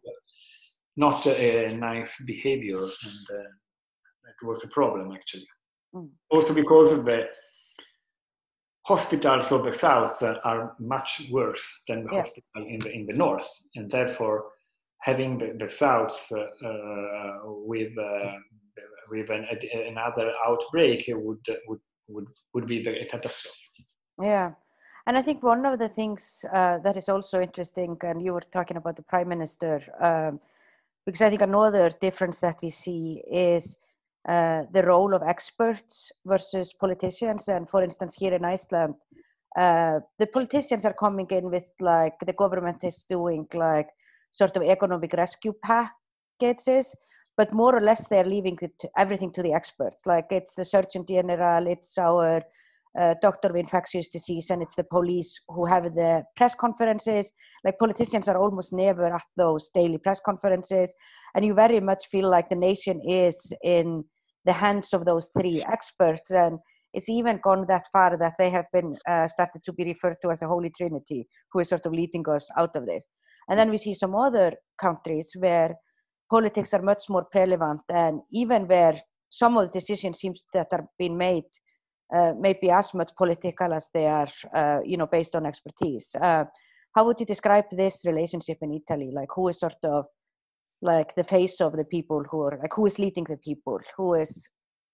not 0.96 1.26
a 1.26 1.76
nice 1.76 2.22
behavior, 2.26 2.78
and 2.78 3.38
uh, 3.40 3.50
it 4.30 4.46
was 4.46 4.64
a 4.64 4.68
problem 4.70 5.12
actually. 5.12 5.48
Mm. 5.96 6.10
Also 6.30 6.54
because 6.54 6.92
of 6.92 7.06
the 7.06 7.26
hospitals 8.92 9.52
of 9.56 9.62
the 9.68 9.76
south 9.86 10.16
are 10.50 10.62
much 10.96 11.12
worse 11.38 11.66
than 11.88 12.00
the 12.06 12.10
yeah. 12.12 12.22
hospital 12.22 12.62
in 12.74 12.80
the 12.84 12.92
in 12.98 13.04
the 13.10 13.18
north, 13.26 13.50
and 13.76 13.86
therefore 13.98 14.38
having 15.10 15.32
the, 15.42 15.50
the 15.64 15.70
south 15.84 16.20
uh, 16.32 16.68
uh, 16.70 17.34
with 17.72 17.94
uh, 17.98 18.34
with 19.12 19.30
an, 19.38 19.44
another 19.94 20.28
outbreak 20.48 21.00
would 21.26 21.46
would 21.68 21.84
would 22.14 22.30
would 22.54 22.68
be 22.74 22.78
a 23.04 23.06
catastrophe. 23.14 23.84
Yeah. 24.32 24.52
And 25.08 25.18
I 25.18 25.24
think 25.24 25.42
one 25.42 25.66
of 25.66 25.80
the 25.80 25.90
things 26.00 26.22
uh, 26.54 26.78
that 26.86 26.96
is 27.02 27.10
also 27.10 27.42
interesting, 27.42 27.98
and 28.10 28.22
you 28.26 28.32
were 28.34 28.48
talking 28.58 28.78
about 28.78 28.96
the 28.96 29.08
prime 29.12 29.30
minister, 29.36 29.76
um, 30.08 30.40
because 31.06 31.22
I 31.22 31.30
think 31.30 31.42
another 31.42 31.90
difference 32.08 32.38
that 32.46 32.58
we 32.62 32.70
see 32.70 33.24
is 33.32 33.78
uh, 34.30 34.62
the 34.72 34.84
role 34.84 35.16
of 35.16 35.24
experts 35.24 36.12
versus 36.24 36.72
politicians. 36.72 37.48
And 37.48 37.68
for 37.68 37.84
instance, 37.84 38.14
here 38.16 38.36
in 38.36 38.46
Iceland, 38.46 38.94
uh, 39.58 40.02
the 40.20 40.28
politicians 40.28 40.86
are 40.86 40.94
coming 40.94 41.26
in 41.32 41.50
with 41.50 41.64
like 41.80 42.14
the 42.24 42.34
government 42.34 42.84
is 42.84 43.06
doing 43.10 43.48
like 43.56 43.88
sort 44.32 44.56
of 44.56 44.62
economic 44.62 45.14
rescue 45.14 45.54
packages, 45.64 46.94
but 47.38 47.52
more 47.52 47.76
or 47.76 47.82
less 47.82 48.06
they're 48.08 48.24
leaving 48.36 48.58
it, 48.62 48.80
everything 48.96 49.34
to 49.34 49.42
the 49.42 49.54
experts. 49.54 50.04
Like 50.06 50.28
it's 50.30 50.54
the 50.54 50.66
Surgeon 50.66 51.06
General, 51.08 51.66
it's 51.66 51.98
our 51.98 52.44
uh, 53.00 53.16
doctor 53.24 53.50
of 53.50 53.56
infectious 53.56 54.10
disease 54.10 54.52
and 54.52 54.62
it's 54.62 54.76
the 54.76 54.84
police 54.84 55.40
who 55.48 55.66
have 55.66 55.84
the 55.96 56.24
press 56.36 56.56
conferences 56.56 57.32
like 57.64 57.78
politicians 57.78 58.28
are 58.28 58.38
almost 58.38 58.74
never 58.74 59.14
at 59.14 59.22
those 59.38 59.70
daily 59.76 60.00
press 60.00 60.20
conferences 60.26 60.92
and 61.36 61.46
you 61.46 61.54
very 61.54 61.80
much 61.80 62.08
feel 62.12 62.28
like 62.28 62.50
the 62.50 62.56
nation 62.56 63.00
is 63.08 63.54
in 63.64 64.04
the 64.46 64.54
hands 64.54 64.94
of 64.94 65.06
those 65.06 65.30
three 65.38 65.64
experts 65.72 66.32
and 66.32 66.60
it's 66.94 67.10
even 67.10 67.40
gone 67.44 67.66
that 67.68 67.86
far 67.92 68.18
that 68.18 68.34
they 68.40 68.50
have 68.50 68.66
been 68.74 68.98
uh, 69.08 69.28
started 69.28 69.62
to 69.64 69.74
be 69.74 69.84
referred 69.84 70.18
to 70.22 70.32
as 70.32 70.40
the 70.40 70.48
holy 70.48 70.72
trinity 70.78 71.28
who 71.52 71.60
is 71.60 71.70
sort 71.70 71.86
of 71.86 71.94
leading 71.94 72.24
us 72.30 72.50
out 72.58 72.76
of 72.76 72.86
this 72.86 73.06
and 73.50 73.60
then 73.60 73.70
we 73.70 73.78
see 73.78 73.94
some 73.94 74.16
other 74.16 74.54
countries 74.80 75.30
where 75.38 75.76
politics 76.30 76.74
are 76.74 76.82
much 76.82 77.04
more 77.10 77.28
relevant 77.34 77.82
and 77.90 78.22
even 78.32 78.68
where 78.68 79.00
some 79.30 79.58
of 79.58 79.68
the 79.68 79.80
decisions 79.80 80.20
seems 80.20 80.42
that 80.54 80.68
are 80.72 80.86
being 80.98 81.18
made 81.18 81.44
uh, 82.16 82.34
maybe 82.40 82.72
as 82.72 82.92
much 82.94 83.12
political 83.18 83.72
as 83.72 83.88
they 83.94 84.08
are, 84.08 84.28
uh, 84.56 84.80
you 84.84 84.98
know, 84.98 85.06
based 85.06 85.36
on 85.36 85.46
expertise. 85.46 86.10
Uh, 86.20 86.44
how 86.96 87.06
would 87.06 87.20
you 87.20 87.26
describe 87.26 87.66
this 87.72 88.02
relationship 88.04 88.58
in 88.64 88.74
Italy? 88.74 89.12
Like, 89.14 89.30
who 89.36 89.48
is 89.50 89.60
sort 89.60 89.76
of 89.84 90.06
like 90.82 91.16
the 91.16 91.24
face 91.24 91.60
of 91.62 91.74
the 91.76 91.84
people 91.84 92.24
who 92.30 92.42
are 92.42 92.58
like, 92.62 92.74
who 92.74 92.86
is 92.86 93.00
leading 93.00 93.26
the 93.26 93.38
people? 93.38 93.80
Who 93.98 94.14
is 94.14 94.50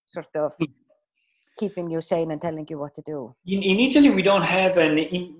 sort 0.05 0.27
of 0.35 0.53
hmm. 0.59 0.65
keeping 1.59 1.89
you 1.89 2.01
sane 2.01 2.31
and 2.31 2.41
telling 2.41 2.65
you 2.69 2.79
what 2.79 2.95
to 2.95 3.01
do? 3.01 3.35
In, 3.45 3.61
in 3.61 3.79
Italy, 3.79 4.09
we 4.09 4.21
don't 4.21 4.43
have 4.43 4.77
an. 4.77 4.97
In, 4.97 5.35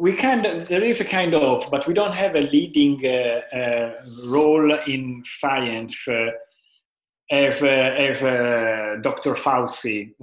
we 0.00 0.12
kind 0.12 0.46
of 0.46 0.68
there 0.68 0.84
is 0.84 1.00
a 1.00 1.04
kind 1.04 1.34
of, 1.34 1.68
but 1.70 1.86
we 1.86 1.94
don't 1.94 2.12
have 2.12 2.36
a 2.36 2.40
leading 2.40 3.04
uh, 3.04 3.56
uh, 3.56 3.92
role 4.26 4.78
in 4.86 5.22
science 5.24 6.06
uh, 6.06 6.30
as 7.30 7.62
as 7.62 8.20
Dr. 9.02 9.34
Fauci 9.34 10.14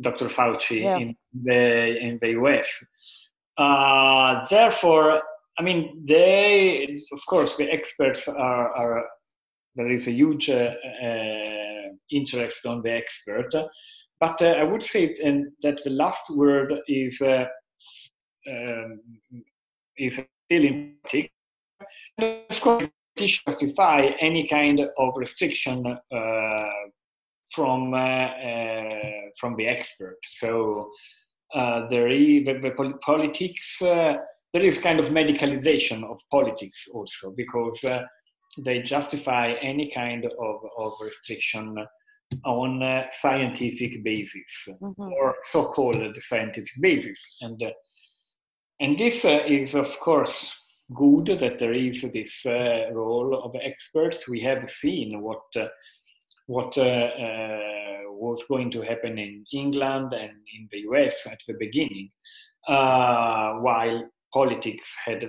Dr. 0.00 0.28
Fauci 0.28 0.82
yeah. 0.82 0.98
in 0.98 1.16
the 1.32 1.98
in 1.98 2.18
the 2.20 2.30
US. 2.40 2.84
Uh, 3.56 4.46
therefore, 4.48 5.22
I 5.58 5.62
mean, 5.62 6.04
they 6.06 6.98
of 7.12 7.20
course 7.26 7.56
the 7.56 7.70
experts 7.70 8.28
are, 8.28 8.68
are 8.76 9.04
there 9.74 9.90
is 9.90 10.06
a 10.06 10.12
huge 10.12 10.50
uh, 10.50 10.72
uh, 11.02 11.88
interest 12.10 12.66
on 12.66 12.82
the 12.82 12.92
expert, 12.92 13.52
but 14.20 14.40
uh, 14.42 14.46
I 14.46 14.64
would 14.64 14.82
say 14.82 15.14
and 15.22 15.52
that 15.62 15.82
the 15.84 15.90
last 15.90 16.30
word 16.30 16.72
is 16.88 17.20
uh, 17.20 17.46
um, 18.50 19.00
is 19.98 20.14
still 20.14 20.64
in 20.64 20.94
politics. 21.02 21.32
Of 22.18 22.60
course, 22.60 22.88
justify 23.16 24.10
any 24.20 24.46
kind 24.46 24.80
of 24.80 25.16
restriction 25.16 25.86
uh, 25.86 26.70
from 27.50 27.94
uh, 27.94 27.96
uh, 27.96 29.00
from 29.38 29.56
the 29.56 29.66
expert. 29.66 30.18
So 30.38 30.90
uh, 31.54 31.88
there 31.88 32.08
is 32.08 32.44
the, 32.44 32.54
the 32.54 32.98
politics. 33.02 33.82
There 34.56 34.64
is 34.64 34.78
kind 34.78 34.98
of 34.98 35.10
medicalization 35.10 36.02
of 36.02 36.18
politics 36.30 36.88
also 36.94 37.30
because 37.36 37.84
they 38.64 38.80
justify 38.80 39.52
any 39.60 39.90
kind 39.90 40.24
of, 40.24 40.56
of 40.78 40.92
restriction 40.98 41.76
on 42.46 42.82
uh, 42.82 43.04
scientific 43.10 44.02
basis 44.02 44.68
mm-hmm. 44.68 45.12
or 45.12 45.34
so-called 45.42 46.16
scientific 46.20 46.72
basis 46.80 47.20
and 47.42 47.62
uh, 47.62 47.70
and 48.80 48.98
this 48.98 49.26
uh, 49.26 49.40
is 49.46 49.74
of 49.74 49.90
course 50.00 50.50
good 50.94 51.26
that 51.38 51.58
there 51.58 51.74
is 51.74 52.00
this 52.14 52.46
role 52.92 53.42
of 53.44 53.54
experts 53.62 54.26
we 54.26 54.40
have 54.40 54.70
seen 54.70 55.20
what 55.20 55.42
what 56.46 56.76
uh, 56.78 56.82
uh, 56.82 57.58
was 58.08 58.42
going 58.48 58.70
to 58.70 58.80
happen 58.80 59.18
in 59.18 59.44
England 59.52 60.12
and 60.14 60.32
in 60.54 60.68
the 60.70 60.78
US 60.90 61.26
at 61.26 61.38
the 61.46 61.54
beginning, 61.58 62.10
uh, 62.68 63.54
while 63.54 64.08
politics 64.38 64.88
had 65.04 65.20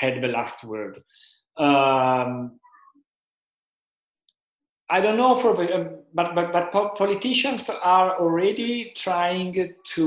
had 0.00 0.14
the 0.22 0.28
last 0.28 0.58
word. 0.72 0.94
Um, 1.56 2.60
I 4.90 5.00
don't 5.02 5.18
know 5.22 5.34
for 5.42 5.52
the, 5.56 5.66
but 6.14 6.34
but 6.34 6.52
but 6.52 6.96
politicians 6.96 7.62
are 7.96 8.10
already 8.22 8.92
trying 9.04 9.54
to 9.94 10.06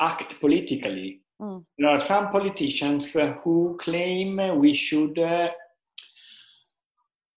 act 0.00 0.40
politically. 0.40 1.20
Mm. 1.40 1.64
There 1.78 1.90
are 1.90 2.00
some 2.00 2.30
politicians 2.30 3.14
who 3.42 3.76
claim 3.80 4.28
we 4.58 4.72
should 4.74 5.18
uh, 5.18 5.48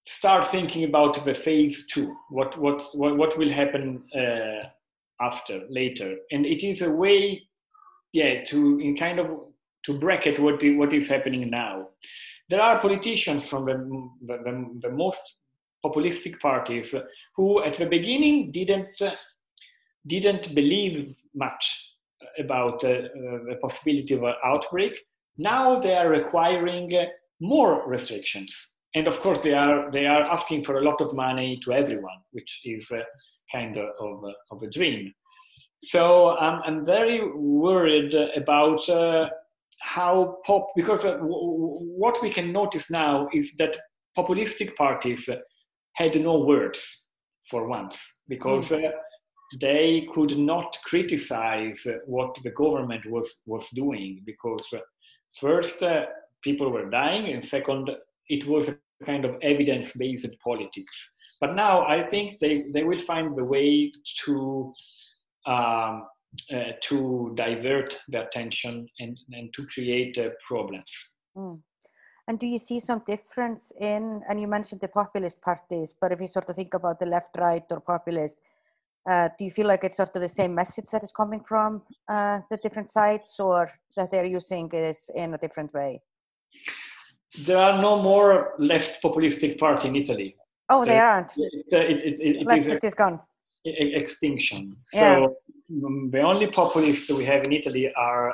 start 0.08 0.46
thinking 0.46 0.84
about 0.86 1.26
the 1.26 1.34
phase 1.34 1.86
two. 1.88 2.16
What 2.30 2.58
what 2.64 2.82
what, 2.94 3.18
what 3.18 3.38
will 3.38 3.54
happen 3.62 3.84
uh, 4.16 4.62
after 5.30 5.56
later? 5.70 6.10
And 6.32 6.46
it 6.46 6.62
is 6.64 6.82
a 6.82 6.92
way, 7.04 7.49
yeah, 8.14 8.44
to 8.46 8.80
in 8.80 8.96
kind 8.96 9.20
of 9.20 9.28
to 9.86 10.00
bracket 10.00 10.40
what 10.40 10.62
what 10.78 10.94
is 10.94 11.08
happening 11.08 11.50
now. 11.50 11.90
There 12.50 12.62
are 12.62 12.82
politicians 12.82 13.48
from 13.48 13.66
the, 13.66 13.76
the, 14.26 14.80
the 14.82 14.90
most 14.90 15.22
populistic 15.86 16.40
parties 16.40 16.96
who, 17.36 17.64
at 17.64 17.78
the 17.78 17.86
beginning, 17.86 18.52
didn't 18.52 19.02
didn't 20.08 20.56
believe 20.56 21.16
much 21.36 21.86
about 22.40 22.84
uh, 22.84 22.88
uh, 22.88 23.40
the 23.50 23.58
possibility 23.62 24.14
of 24.14 24.24
an 24.24 24.34
outbreak. 24.44 24.98
Now 25.38 25.80
they 25.80 25.96
are 25.96 26.10
requiring 26.10 26.92
more 27.40 27.88
restrictions, 27.88 28.54
and 28.96 29.08
of 29.08 29.20
course 29.20 29.40
they 29.40 29.54
are 29.54 29.92
they 29.92 30.06
are 30.06 30.24
asking 30.24 30.64
for 30.64 30.78
a 30.78 30.84
lot 30.84 31.02
of 31.02 31.14
money 31.14 31.60
to 31.64 31.72
everyone, 31.72 32.20
which 32.32 32.62
is 32.66 32.92
a 32.92 33.06
kind 33.52 33.78
of 33.78 33.90
of, 34.00 34.24
of 34.52 34.64
a 34.64 34.70
dream. 34.70 35.14
So 35.86 36.38
um, 36.38 36.62
I'm 36.66 36.86
very 36.86 37.22
worried 37.34 38.14
about 38.14 38.88
uh, 38.90 39.30
how 39.80 40.38
pop 40.46 40.68
because 40.76 41.06
uh, 41.06 41.14
w- 41.18 41.80
what 41.98 42.22
we 42.22 42.30
can 42.30 42.52
notice 42.52 42.90
now 42.92 43.30
is 43.34 43.54
that 43.58 43.76
populistic 44.18 44.76
parties 44.76 45.30
had 45.94 46.20
no 46.22 46.40
words 46.40 47.06
for 47.50 47.68
once 47.68 48.00
because 48.28 48.68
mm. 48.70 48.86
uh, 48.86 48.92
they 49.60 50.08
could 50.14 50.38
not 50.38 50.78
criticize 50.84 51.88
what 52.06 52.36
the 52.44 52.52
government 52.52 53.04
was 53.10 53.28
was 53.46 53.68
doing 53.74 54.22
because 54.26 54.68
uh, 54.74 54.80
first 55.40 55.82
uh, 55.82 56.06
people 56.44 56.70
were 56.72 56.90
dying 56.90 57.34
and 57.34 57.44
second 57.44 57.90
it 58.28 58.46
was 58.48 58.70
a 58.70 58.78
kind 59.06 59.26
of 59.26 59.36
evidence 59.42 59.94
based 59.94 60.36
politics 60.44 61.16
but 61.42 61.56
now 61.56 61.86
i 61.86 62.04
think 62.10 62.38
they 62.40 62.66
they 62.74 62.84
will 62.84 63.00
find 63.00 63.36
the 63.38 63.44
way 63.44 63.92
to 64.24 64.74
um, 65.46 66.08
uh, 66.54 66.72
to 66.82 67.32
divert 67.36 67.98
the 68.10 68.26
attention 68.28 68.88
and, 69.00 69.20
and 69.32 69.54
to 69.54 69.66
create 69.68 70.18
uh, 70.18 70.30
problems. 70.48 70.92
Mm. 71.36 71.60
And 72.28 72.40
do 72.40 72.46
you 72.46 72.60
see 72.60 72.80
some 72.80 73.02
difference 73.08 73.72
in, 73.80 74.22
and 74.30 74.40
you 74.40 74.48
mentioned 74.48 74.82
the 74.82 74.88
populist 74.88 75.42
parties, 75.42 75.96
but 76.00 76.12
if 76.12 76.22
you 76.22 76.28
sort 76.28 76.48
of 76.48 76.56
think 76.56 76.76
about 76.76 77.00
the 77.00 77.08
left, 77.08 77.36
right, 77.38 77.64
or 77.72 77.80
populist, 77.80 78.36
uh, 79.10 79.30
do 79.40 79.46
you 79.46 79.52
feel 79.52 79.66
like 79.66 79.84
it's 79.84 79.98
sort 79.98 80.16
of 80.16 80.22
the 80.22 80.30
same 80.30 80.54
message 80.54 80.86
that 80.92 81.04
is 81.04 81.12
coming 81.12 81.44
from 81.44 81.82
uh, 82.08 82.40
the 82.52 82.58
different 82.58 82.92
sides, 82.92 83.36
or 83.40 83.72
that 83.96 84.12
they're 84.12 84.26
using 84.26 84.70
this 84.70 85.10
in 85.16 85.34
a 85.34 85.38
different 85.40 85.74
way? 85.74 86.00
There 87.46 87.58
are 87.58 87.82
no 87.82 88.00
more 88.00 88.54
left 88.60 89.02
populistic 89.02 89.58
party 89.58 89.88
in 89.88 89.96
Italy. 89.96 90.36
Oh, 90.70 90.86
they 90.86 91.00
aren't. 91.00 91.32
It's 91.36 91.74
a, 91.74 91.92
it, 91.92 92.04
it, 92.04 92.22
it, 92.22 92.48
Leftist 92.48 92.70
is, 92.70 92.80
is 92.84 92.94
gone. 92.94 93.20
Extinction. 93.66 94.76
Yeah. 94.94 95.16
So 95.16 95.36
the 96.12 96.22
only 96.22 96.48
populists 96.48 97.10
we 97.10 97.26
have 97.26 97.44
in 97.44 97.54
Italy 97.54 97.92
are 97.96 98.34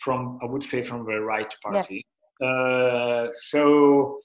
from, 0.00 0.38
I 0.42 0.46
would 0.46 0.64
say, 0.64 0.84
from 0.84 1.04
the 1.04 1.20
right 1.20 1.52
party. 1.62 2.04
Yeah. 2.40 2.46
Uh, 2.46 3.28
so 3.34 4.18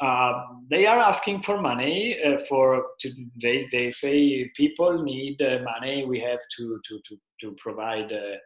uh, 0.00 0.32
they 0.70 0.86
are 0.86 1.00
asking 1.00 1.42
for 1.42 1.60
money 1.60 2.16
uh, 2.24 2.38
for 2.48 2.84
to, 3.00 3.10
they, 3.42 3.66
they 3.72 3.90
say 3.90 4.50
people 4.56 5.02
need 5.02 5.40
uh, 5.42 5.58
money 5.64 6.04
we 6.06 6.20
have 6.20 6.38
to 6.56 6.80
to 6.88 7.00
to, 7.06 7.16
to 7.40 7.56
provide 7.58 8.12
uh, 8.12 8.36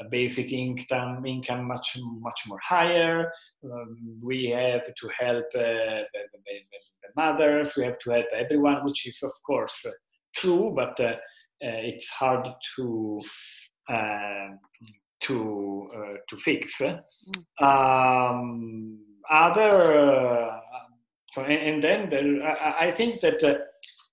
a 0.00 0.08
basic 0.08 0.52
income 0.52 1.26
income 1.26 1.66
much 1.66 1.98
much 2.20 2.40
more 2.46 2.60
higher 2.62 3.30
um, 3.64 3.96
we 4.22 4.48
have 4.50 4.82
to 4.94 5.10
help 5.18 5.44
uh, 5.56 6.06
the, 6.12 6.22
the, 6.32 6.38
the, 7.02 7.08
mothers 7.16 7.74
we 7.76 7.84
have 7.84 7.98
to 7.98 8.10
help 8.10 8.26
everyone 8.32 8.84
which 8.84 9.06
is 9.06 9.18
of 9.22 9.32
course 9.44 9.84
true 10.40 10.72
but 10.74 10.98
it's 11.60 12.08
hard 12.08 12.48
to 12.76 13.20
to 15.20 15.88
to 16.28 16.36
fix 16.38 16.80
mm. 16.80 17.62
um, 17.62 18.98
other 19.30 20.60
so, 21.32 21.42
and, 21.42 21.52
and 21.52 21.82
then 21.82 22.10
there, 22.10 22.42
I, 22.42 22.88
I, 22.88 22.92
think 22.92 23.20
that 23.20 23.42
uh, 23.42 23.54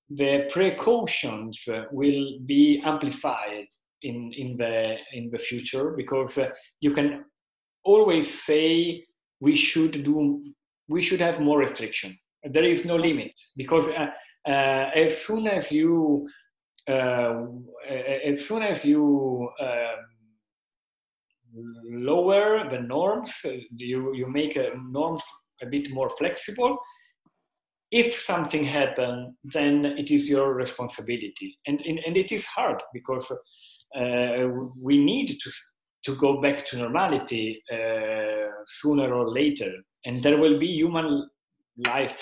the 0.10 0.48
precautions 0.52 1.64
uh, 1.68 1.84
will 1.92 2.40
be 2.46 2.82
amplified 2.86 3.66
in, 4.04 4.32
in, 4.38 4.56
the, 4.58 4.96
in 5.14 5.30
the 5.32 5.40
future 5.40 5.92
because 5.98 6.38
uh, 6.38 6.50
you 6.80 6.94
can 6.94 7.26
always 7.84 8.44
say 8.44 9.04
we 9.40 9.56
should 9.56 10.04
do 10.04 10.44
we 10.90 11.02
should 11.02 11.20
have 11.20 11.40
more 11.40 11.60
restriction 11.60 12.18
there 12.44 12.64
is 12.64 12.86
no 12.86 12.96
limit 12.96 13.32
because 13.56 13.88
uh, 13.90 14.08
uh, 14.48 14.92
as 14.96 15.18
soon 15.26 15.48
as 15.48 15.72
you 15.72 16.28
uh, 16.90 17.44
as 18.26 18.46
soon 18.46 18.64
as 18.64 18.86
you 18.86 19.50
um, 19.60 20.08
lower 21.84 22.70
the 22.70 22.80
norms 22.80 23.34
you 23.76 24.14
you 24.14 24.28
make 24.28 24.56
a 24.56 24.72
norms 24.90 25.24
a 25.62 25.66
bit 25.66 25.92
more 25.92 26.10
flexible 26.18 26.78
if 27.92 28.20
something 28.20 28.66
happens, 28.66 29.36
then 29.44 29.86
it 29.86 30.12
is 30.12 30.28
your 30.28 30.54
responsibility. 30.54 31.58
And, 31.68 31.82
and, 31.82 32.00
and 32.06 32.18
it 32.18 32.32
is 32.32 32.46
hard 32.46 32.82
because 32.94 33.32
uh, 33.32 34.48
we 34.82 34.98
need 35.04 35.40
to, 35.40 35.52
to 36.06 36.16
go 36.16 36.42
back 36.42 36.66
to 36.66 36.78
normality 36.78 37.64
uh, 37.72 38.50
sooner 38.68 39.14
or 39.14 39.30
later. 39.30 39.72
And 40.06 40.22
there 40.22 40.38
will 40.38 40.60
be 40.60 40.68
human 40.68 41.30
life 41.86 42.22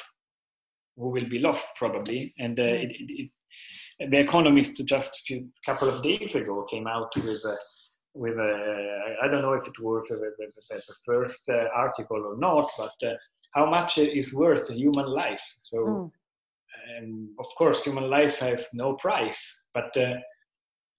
who 0.98 1.10
will 1.10 1.30
be 1.30 1.40
lost 1.40 1.68
probably. 1.78 2.34
And 2.38 2.60
uh, 2.60 2.64
it, 2.64 2.92
it, 2.92 3.32
it, 4.00 4.10
the 4.12 4.20
Economist 4.20 4.84
just 4.86 5.10
a 5.10 5.22
few 5.26 5.50
couple 5.66 5.90
of 5.90 6.04
days 6.04 6.36
ago 6.36 6.66
came 6.70 6.88
out 6.88 7.10
with 7.16 7.44
a, 7.46 7.58
with 8.14 8.38
a, 8.38 9.16
I 9.24 9.28
don't 9.28 9.42
know 9.42 9.54
if 9.54 9.68
it 9.68 9.80
was 9.80 10.08
the, 10.10 10.32
the, 10.38 10.48
the 10.70 10.96
first 11.06 11.50
uh, 11.50 11.66
article 11.76 12.24
or 12.26 12.38
not, 12.38 12.70
but 12.78 13.08
uh, 13.08 13.14
how 13.54 13.70
much 13.70 13.98
is 13.98 14.34
worth 14.34 14.70
a 14.70 14.74
human 14.74 15.08
life. 15.08 15.44
So, 15.62 15.78
mm. 15.78 16.12
and 16.98 17.30
of 17.40 17.46
course, 17.58 17.84
human 17.84 18.10
life 18.10 18.38
has 18.38 18.68
no 18.74 18.94
price, 18.94 19.64
but 19.74 19.96
uh, 19.98 20.16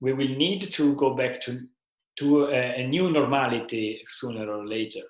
we 0.00 0.12
will 0.12 0.28
need 0.28 0.72
to 0.72 0.94
go 0.94 1.14
back 1.14 1.40
to 1.42 1.60
to 2.18 2.46
a, 2.46 2.80
a 2.80 2.86
new 2.86 3.10
normality 3.10 4.02
sooner 4.06 4.50
or 4.50 4.66
later. 4.66 5.02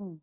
Mm. 0.00 0.18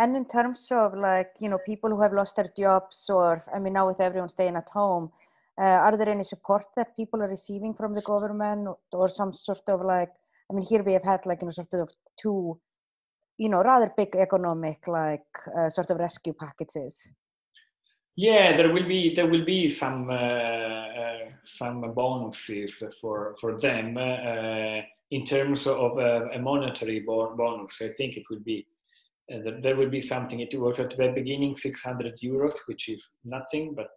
And 0.00 0.16
in 0.16 0.24
terms 0.24 0.66
of 0.70 0.94
like 0.94 1.32
you 1.42 1.50
know 1.50 1.58
people 1.70 1.90
who 1.90 2.02
have 2.02 2.14
lost 2.20 2.36
their 2.36 2.50
jobs, 2.56 2.98
or 3.08 3.44
I 3.54 3.58
mean 3.58 3.74
now 3.74 3.86
with 3.88 4.00
everyone 4.00 4.30
staying 4.30 4.56
at 4.56 4.68
home, 4.70 5.12
uh, 5.60 5.78
are 5.86 5.96
there 5.96 6.08
any 6.08 6.24
support 6.24 6.64
that 6.76 6.96
people 6.96 7.22
are 7.22 7.28
receiving 7.28 7.74
from 7.74 7.94
the 7.94 8.06
government, 8.12 8.68
or 8.92 9.08
some 9.08 9.32
sort 9.32 9.68
of 9.68 9.82
like 9.94 10.12
I 10.50 10.54
mean 10.54 10.66
here 10.66 10.82
we 10.82 10.94
have 10.94 11.04
had 11.12 11.26
like 11.26 11.42
you 11.42 11.48
know 11.48 11.52
sort 11.52 11.74
of 11.74 11.90
two 12.20 12.58
you 13.40 13.48
know, 13.48 13.62
rather 13.62 13.90
big 13.96 14.14
economic 14.16 14.86
like 14.86 15.32
uh, 15.58 15.70
sort 15.70 15.90
of 15.90 15.98
rescue 15.98 16.34
packages? 16.34 17.08
Yeah, 18.14 18.54
there 18.54 18.70
will 18.70 18.86
be 18.86 19.14
there 19.14 19.26
will 19.26 19.46
be 19.46 19.68
some 19.70 20.10
uh, 20.10 20.14
uh, 21.02 21.30
some 21.42 21.80
bonuses 21.94 22.82
for 23.00 23.34
for 23.40 23.58
them 23.58 23.96
uh, 23.96 24.82
in 25.10 25.24
terms 25.24 25.66
of 25.66 25.98
uh, 25.98 26.28
a 26.34 26.38
monetary 26.38 27.00
bonus. 27.00 27.80
I 27.80 27.90
think 27.96 28.18
it 28.18 28.24
will 28.28 28.44
be 28.44 28.66
uh, 29.32 29.60
there 29.62 29.76
will 29.76 29.90
be 29.90 30.00
something. 30.00 30.40
It 30.40 30.58
was 30.58 30.80
at 30.80 30.96
the 30.96 31.12
beginning 31.14 31.56
600 31.56 32.18
euros, 32.22 32.54
which 32.66 32.88
is 32.88 33.02
nothing, 33.24 33.74
but 33.74 33.90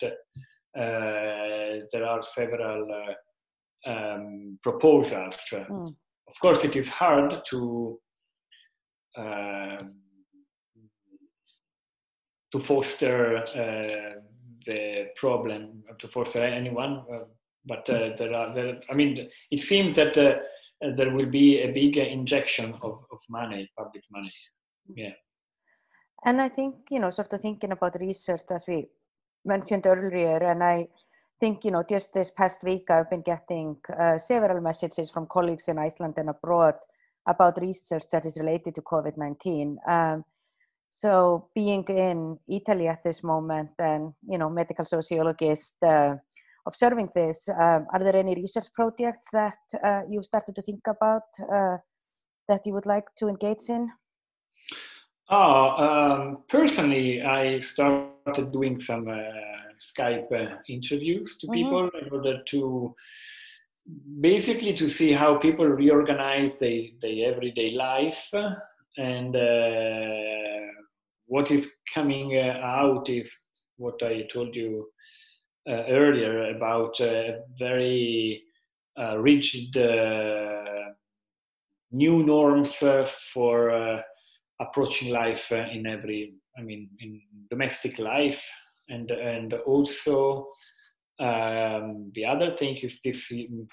there 0.74 2.06
are 2.06 2.24
several 2.24 3.15
um, 3.86 4.60
proposals. 4.63 5.36
Mm. 5.52 5.96
Of 6.28 6.39
course, 6.41 6.63
it 6.63 6.76
is 6.76 6.89
hard 6.89 7.43
to 7.50 8.00
um, 9.17 9.93
to 12.54 12.60
foster 12.60 13.38
uh, 13.38 14.19
the 14.65 15.08
problem, 15.15 15.84
to 16.00 16.08
foster 16.08 16.43
anyone. 16.43 17.04
Uh, 17.12 17.26
but 17.65 17.89
uh, 17.89 18.10
there 18.17 18.34
are, 18.34 18.54
there, 18.54 18.80
I 18.89 18.93
mean, 18.93 19.30
it 19.50 19.60
seems 19.62 19.96
that 19.96 20.13
there 20.15 21.10
will 21.12 21.26
be 21.26 21.62
a 21.62 21.72
big 21.72 21.98
injection 21.98 22.73
of, 22.81 23.06
of 23.12 23.19
money, 23.29 23.69
public 23.77 24.04
money. 24.12 24.31
Yeah. 24.96 25.13
And 26.26 26.42
I 26.42 26.50
think, 26.50 26.76
you 26.90 27.00
know, 27.00 27.12
sort 27.12 27.34
of 27.34 27.42
thinking 27.42 27.71
about 27.71 28.00
research 28.00 28.44
as 28.50 28.63
we 28.67 28.88
mentioned 29.46 29.86
earlier, 29.86 30.38
and 30.38 30.63
I 30.63 30.88
think, 31.40 31.65
you 31.65 31.71
know, 31.71 31.84
just 31.84 32.13
this 32.13 32.30
past 32.30 32.63
week 32.63 32.90
I've 32.90 33.10
been 33.10 33.21
getting 33.21 33.76
uh, 34.00 34.17
several 34.17 34.62
messages 34.62 35.12
from 35.12 35.28
colleagues 35.28 35.67
in 35.67 35.78
Iceland 35.78 36.13
and 36.17 36.30
abroad 36.30 36.76
about 37.28 37.60
research 37.62 38.04
that 38.12 38.26
is 38.26 38.38
related 38.38 38.76
to 38.76 38.82
COVID-19. 38.82 39.76
Um, 39.88 40.24
so 40.90 41.50
being 41.56 41.84
in 41.86 42.38
Italy 42.48 42.88
at 42.88 43.04
this 43.04 43.24
moment 43.24 43.71
and, 43.80 44.13
you 44.26 44.38
know, 44.38 44.50
medical 44.50 44.86
sociologist 44.86 45.76
uh, 45.84 46.15
observing 46.65 47.10
this, 47.15 47.50
um, 47.50 47.88
are 47.92 48.00
there 48.00 48.15
any 48.15 48.36
research 48.36 48.71
projects 48.74 49.28
that 49.34 49.58
uh, 49.84 50.02
you 50.10 50.24
started 50.24 50.56
to 50.56 50.62
think 50.62 50.82
about 50.88 51.24
uh, 51.52 51.78
that 52.48 52.62
you 52.65 52.74
would 52.74 52.86
like 52.86 53.06
to 53.17 53.28
engage 53.28 53.69
in? 53.69 53.90
Oh, 55.30 55.69
um, 55.88 56.44
personally, 56.48 57.21
I 57.21 57.60
started 57.60 58.52
doing 58.52 58.80
some 58.80 59.08
uh, 59.08 59.21
Skype 59.80 60.32
uh, 60.32 60.58
interviews 60.67 61.38
to 61.40 61.48
mm-hmm. 61.48 61.54
people 61.54 61.90
in 62.02 62.10
order 62.12 62.44
to 62.44 62.96
basically 64.21 64.74
to 64.74 64.90
see 64.90 65.12
how 65.12 65.36
people 65.36 65.65
reorganize 65.65 66.56
their, 66.56 66.84
their 67.02 67.34
everyday 67.34 67.71
life 67.71 68.34
and 68.98 69.36
uh, 69.36 70.71
what 71.26 71.52
is 71.52 71.74
coming 71.94 72.38
uh, 72.38 72.60
out 72.63 73.10
is 73.10 73.36
what 73.78 74.02
I 74.04 74.24
told 74.32 74.56
you 74.56 74.88
uh, 75.67 75.84
earlier 75.88 76.56
about 76.56 77.00
uh, 77.02 77.40
very 77.58 78.44
uh, 79.00 79.17
rigid 79.17 79.76
new 81.92 82.24
norms 82.24 82.76
for 83.34 84.04
approaching 84.60 85.12
life 85.12 85.51
in 85.51 85.85
every, 85.87 86.33
I 86.58 86.62
mean, 86.62 86.89
in 86.99 87.21
domestic 87.49 87.99
life, 87.99 88.43
and 88.89 89.10
and 89.12 89.54
also 89.65 90.47
um, 91.19 92.12
the 92.15 92.25
other 92.25 92.56
thing 92.58 92.75
is 92.77 92.99
this 93.04 93.31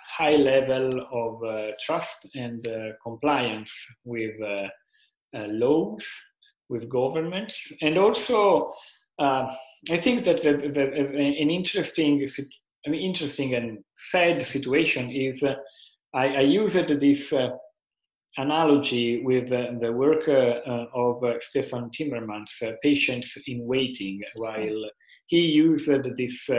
high 0.09 0.37
level 0.37 0.91
of 1.13 1.43
uh, 1.43 1.73
trust 1.85 2.27
and 2.35 2.67
uh, 2.69 2.93
compliance 3.03 3.73
with 4.05 4.35
uh, 4.43 4.69
laws, 5.33 6.07
with 6.69 6.89
governments, 6.89 7.73
and 7.81 7.99
also 7.99 8.73
I 9.19 9.99
think 10.01 10.25
that 10.25 10.43
the, 10.43 10.71
the, 10.73 10.83
an 11.07 11.51
interesting, 11.51 12.27
interesting 12.87 13.55
and 13.55 13.79
sad 13.95 14.45
situation 14.47 15.11
is 15.11 15.43
I, 16.15 16.27
I 16.27 16.41
used 16.41 16.89
this 17.01 17.33
analogy 18.37 19.23
with 19.25 19.53
uh, 19.53 19.73
the 19.81 19.93
work 19.93 20.29
uh, 20.29 20.87
of 20.95 21.23
uh, 21.25 21.35
Stefan 21.41 21.91
Timmermans, 21.91 22.53
Patients 22.83 23.37
in 23.47 23.67
Waiting, 23.67 24.21
while 24.35 24.85
he 25.27 25.39
used 25.39 25.89
this 26.17 26.51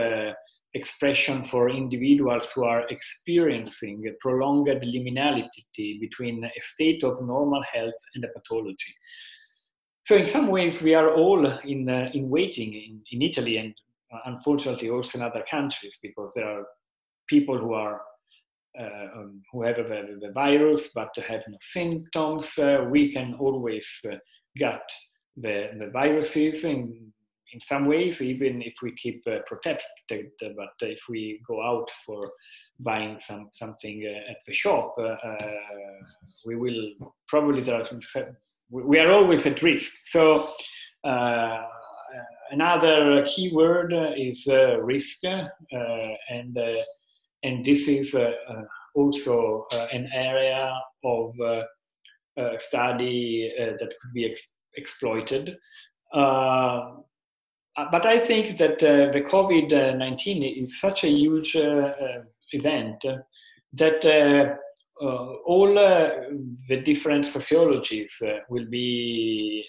expression 0.74 1.44
for 1.44 1.68
individuals 1.68 2.50
who 2.52 2.64
are 2.64 2.88
experiencing 2.88 4.02
a 4.08 4.12
prolonged 4.20 4.68
liminality 4.68 6.00
between 6.00 6.44
a 6.44 6.62
state 6.62 7.04
of 7.04 7.20
normal 7.22 7.62
health 7.62 8.00
and 8.14 8.24
a 8.24 8.28
pathology. 8.28 8.94
So 10.04 10.16
in 10.16 10.26
some 10.26 10.48
ways, 10.48 10.82
we 10.82 10.94
are 10.94 11.14
all 11.14 11.46
in, 11.64 11.88
uh, 11.88 12.10
in 12.14 12.28
waiting 12.28 12.74
in, 12.74 13.02
in 13.12 13.22
Italy 13.22 13.58
and 13.58 13.74
uh, 14.12 14.18
unfortunately 14.26 14.90
also 14.90 15.18
in 15.18 15.24
other 15.24 15.44
countries 15.48 15.98
because 16.02 16.32
there 16.34 16.48
are 16.48 16.64
people 17.28 17.56
who 17.56 17.72
are 17.74 17.96
uh, 17.96 17.98
who 19.52 19.62
have 19.62 19.76
the, 19.76 20.18
the, 20.20 20.32
virus 20.32 20.88
but 20.94 21.10
have 21.16 21.42
no 21.48 21.58
symptoms. 21.60 22.56
Uh, 22.58 22.86
we 22.90 23.12
can 23.12 23.34
always 23.38 23.88
uh, 24.10 24.16
get 24.56 24.82
the, 25.36 25.70
the 25.78 25.90
viruses 25.92 26.64
in 26.64 27.12
in 27.52 27.60
some 27.60 27.86
ways, 27.86 28.22
even 28.22 28.62
if 28.62 28.74
we 28.82 28.94
keep 28.96 29.22
uh, 29.26 29.38
protected, 29.46 30.30
but 30.40 30.72
if 30.80 31.00
we 31.08 31.40
go 31.46 31.62
out 31.62 31.90
for 32.04 32.22
buying 32.80 33.18
some 33.18 33.50
something 33.52 34.04
uh, 34.06 34.30
at 34.30 34.38
the 34.46 34.54
shop, 34.54 34.94
uh, 34.98 35.16
we 36.46 36.56
will 36.56 36.92
probably 37.28 37.62
we 38.70 38.98
are 38.98 39.12
always 39.12 39.44
at 39.44 39.62
risk. 39.62 39.92
So 40.06 40.48
another 42.50 43.26
key 43.26 43.52
word 43.52 43.92
is 44.16 44.46
risk, 44.80 45.24
and 45.24 46.56
and 47.42 47.64
this 47.64 47.88
is 47.88 48.14
uh, 48.14 48.32
uh, 48.48 48.62
also 48.94 49.66
uh, 49.72 49.86
an 49.92 50.08
area 50.12 50.72
of 51.04 51.34
study 52.58 53.52
that 53.58 53.92
could 54.00 54.12
be 54.14 54.24
ex- 54.24 54.50
exploited. 54.76 55.56
Uh, 56.14 56.94
uh, 57.76 57.86
but 57.90 58.04
I 58.04 58.24
think 58.24 58.58
that 58.58 58.82
uh, 58.82 59.12
the 59.12 59.22
COVID 59.22 59.96
19 59.98 60.42
is 60.42 60.78
such 60.80 61.04
a 61.04 61.08
huge 61.08 61.56
uh, 61.56 61.92
event 62.52 63.04
that 63.74 64.58
all 65.00 65.74
the 65.74 66.76
different 66.84 67.24
sociologies 67.24 68.22
will 68.48 68.66
be 68.66 69.64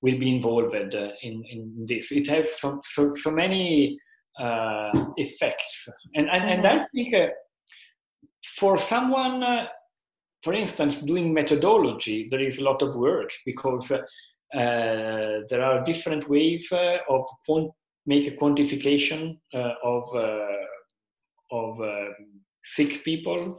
will 0.00 0.18
be 0.18 0.36
involved 0.36 0.74
in, 0.74 1.44
in 1.50 1.86
this. 1.88 2.12
It 2.12 2.28
has 2.28 2.56
so, 2.60 2.80
so, 2.84 3.12
so 3.14 3.32
many 3.32 3.98
uh, 3.98 4.07
effects. 4.38 5.88
And, 6.14 6.28
and, 6.28 6.50
and 6.50 6.66
I 6.66 6.86
think 6.94 7.14
uh, 7.14 7.28
for 8.56 8.78
someone, 8.78 9.42
uh, 9.42 9.66
for 10.42 10.54
instance, 10.54 11.00
doing 11.00 11.34
methodology, 11.34 12.28
there 12.30 12.40
is 12.40 12.58
a 12.58 12.64
lot 12.64 12.82
of 12.82 12.94
work 12.94 13.30
because 13.44 13.90
uh, 14.54 15.44
there 15.50 15.62
are 15.62 15.84
different 15.84 16.28
ways 16.28 16.72
uh, 16.72 16.98
of 17.10 17.26
quant- 17.44 17.72
make 18.06 18.26
a 18.26 18.36
quantification 18.36 19.38
uh, 19.54 19.74
of 19.84 20.04
of 21.50 21.78
sick 22.62 23.02
people 23.04 23.58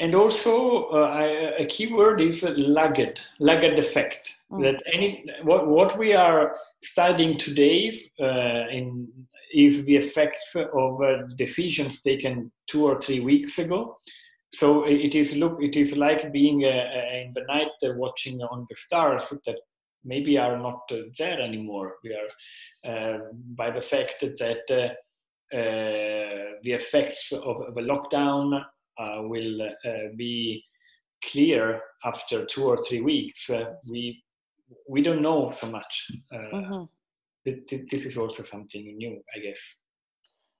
and 0.00 0.14
also 0.14 0.86
uh, 0.86 1.64
key 1.68 1.92
word 1.92 2.20
is 2.20 2.42
lagged 2.56 3.20
lagged 3.38 3.78
effect 3.78 4.40
mm. 4.50 4.62
that 4.62 4.82
any 4.92 5.24
what, 5.42 5.68
what 5.68 5.98
we 5.98 6.14
are 6.14 6.56
studying 6.82 7.38
today 7.38 8.10
uh, 8.20 8.68
in 8.70 9.08
is 9.52 9.84
the 9.84 9.96
effects 9.96 10.54
of 10.54 11.02
uh, 11.02 11.26
decisions 11.36 12.02
taken 12.02 12.50
two 12.66 12.84
or 12.84 13.00
three 13.00 13.20
weeks 13.20 13.58
ago. 13.58 13.98
So 14.52 14.84
it 14.84 15.14
is 15.14 15.36
look 15.36 15.58
it 15.60 15.76
is 15.76 15.96
like 15.96 16.32
being 16.32 16.64
uh, 16.64 16.68
uh, 16.68 17.16
in 17.22 17.32
the 17.34 17.44
night 17.48 17.68
uh, 17.84 17.92
watching 17.94 18.40
on 18.42 18.66
the 18.68 18.76
stars 18.76 19.30
that 19.30 19.56
maybe 20.04 20.38
are 20.38 20.58
not 20.58 20.80
there 21.18 21.40
anymore. 21.40 21.94
We 22.02 22.14
are 22.14 23.20
by 23.56 23.70
the 23.70 23.82
fact 23.82 24.20
that 24.22 24.96
the 26.62 26.72
effects 26.72 27.32
of 27.32 27.74
the 27.74 27.82
lockdown 27.82 28.64
will 29.28 29.70
be 30.16 30.64
clear 31.30 31.82
after 32.04 32.46
two 32.46 32.64
or 32.64 32.78
three 32.82 33.02
weeks. 33.02 33.50
We 33.86 34.24
we 34.88 35.02
don't 35.02 35.22
know 35.22 35.50
so 35.50 35.66
much 35.68 36.10
mm-hmm. 36.32 36.84
This 37.44 38.04
is 38.06 38.16
also 38.16 38.42
something 38.42 38.96
new 38.96 39.22
i 39.36 39.38
guess 39.40 39.76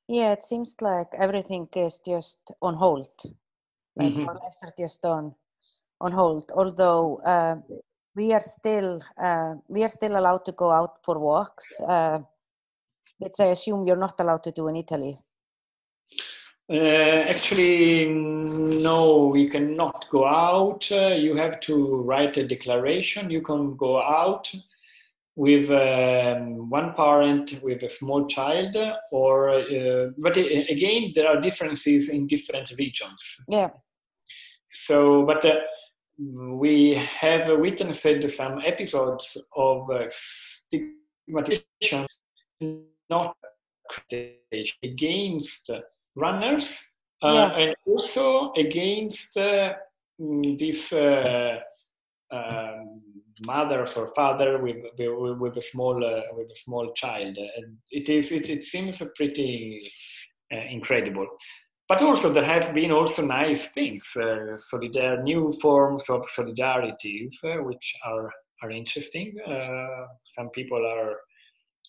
yeah 0.08 0.32
it 0.32 0.42
seems 0.42 0.74
like 0.80 1.08
everything 1.18 1.68
is 1.76 2.00
just 2.06 2.38
on 2.62 2.74
hold 2.74 3.08
like 3.96 4.12
mm-hmm. 4.12 4.28
our 4.28 4.34
lives 4.34 4.56
are 4.62 4.72
just 4.78 5.04
on 5.04 5.34
on 6.00 6.12
hold. 6.12 6.50
Although 6.54 7.20
uh, 7.26 7.56
we 8.14 8.32
are 8.32 8.40
still 8.40 9.02
uh, 9.22 9.54
we 9.68 9.82
are 9.82 9.88
still 9.88 10.16
allowed 10.18 10.44
to 10.46 10.52
go 10.52 10.70
out 10.70 10.98
for 11.04 11.18
walks, 11.18 11.66
uh, 11.86 12.18
which 13.18 13.38
I 13.38 13.46
assume 13.46 13.84
you're 13.84 13.96
not 13.96 14.18
allowed 14.18 14.42
to 14.44 14.52
do 14.52 14.68
in 14.68 14.76
Italy. 14.76 15.18
Uh, 16.72 17.26
actually, 17.28 18.06
no, 18.08 19.34
you 19.34 19.50
cannot 19.50 20.06
go 20.10 20.24
out. 20.24 20.86
Uh, 20.90 21.14
you 21.14 21.34
have 21.34 21.58
to 21.60 21.96
write 21.96 22.36
a 22.36 22.46
declaration. 22.46 23.28
You 23.28 23.42
can 23.42 23.76
go 23.76 24.00
out 24.00 24.52
with 25.40 25.70
um, 25.70 26.68
one 26.68 26.92
parent 26.92 27.62
with 27.62 27.82
a 27.82 27.88
small 27.88 28.26
child, 28.26 28.76
or 29.10 29.48
uh, 29.48 30.10
but 30.18 30.36
again, 30.36 31.12
there 31.14 31.28
are 31.28 31.40
differences 31.40 32.10
in 32.10 32.26
different 32.26 32.68
regions. 32.78 33.22
Yeah. 33.48 33.70
So, 34.70 35.24
but 35.24 35.42
uh, 35.46 35.60
we 36.18 36.94
have 37.22 37.58
witnessed 37.58 38.36
some 38.36 38.60
episodes 38.66 39.38
of 39.56 39.90
uh, 39.90 40.10
stigmatization, 40.10 42.06
not 43.08 43.34
against 44.82 45.70
runners, 46.16 46.84
uh, 47.24 47.32
yeah. 47.32 47.56
and 47.56 47.74
also 47.86 48.52
against 48.58 49.38
uh, 49.38 49.72
this 50.58 50.92
uh, 50.92 51.60
um, 52.30 53.00
mothers 53.40 53.96
or 53.96 54.12
father 54.14 54.58
with 54.58 54.76
with, 54.98 55.38
with 55.38 55.56
a 55.56 55.62
small 55.62 56.04
uh, 56.04 56.22
with 56.32 56.48
a 56.48 56.58
small 56.64 56.92
child. 56.94 57.36
And 57.36 57.76
it 57.90 58.08
is 58.08 58.32
it, 58.32 58.48
it 58.50 58.64
seems 58.64 59.02
pretty 59.16 59.90
incredible 60.50 61.28
but 61.90 62.02
also 62.02 62.32
there 62.32 62.44
have 62.44 62.72
been 62.72 62.92
also 62.92 63.20
nice 63.20 63.66
things. 63.74 64.04
Uh, 64.16 64.56
so 64.58 64.80
there 64.92 65.14
are 65.14 65.22
new 65.24 65.52
forms 65.60 66.04
of 66.08 66.22
solidarities 66.38 67.34
uh, 67.44 67.60
which 67.64 67.94
are 68.04 68.30
are 68.62 68.70
interesting. 68.70 69.34
Uh, 69.44 70.06
some 70.36 70.50
people 70.50 70.78
are 70.86 71.16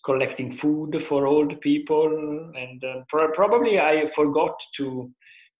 collecting 0.04 0.56
food 0.56 1.00
for 1.04 1.26
old 1.26 1.60
people, 1.60 2.52
and 2.56 2.82
uh, 2.82 3.02
pro- 3.08 3.30
probably 3.32 3.78
I 3.78 4.10
forgot 4.14 4.60
to 4.78 5.10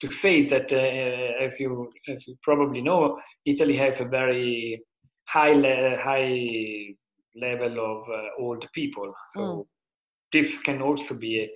to 0.00 0.10
say 0.10 0.44
that 0.46 0.72
uh, 0.72 1.44
as 1.44 1.60
you 1.60 1.92
as 2.08 2.26
you 2.26 2.36
probably 2.42 2.80
know, 2.80 3.20
Italy 3.46 3.76
has 3.76 4.00
a 4.00 4.04
very 4.04 4.82
high 5.24 5.52
le- 5.52 5.96
high 6.02 6.94
level 7.34 7.80
of 7.80 8.08
uh, 8.08 8.28
old 8.38 8.64
people. 8.74 9.12
So 9.30 9.40
mm. 9.40 9.66
this 10.32 10.58
can 10.58 10.82
also 10.82 11.14
be 11.14 11.40
a 11.40 11.48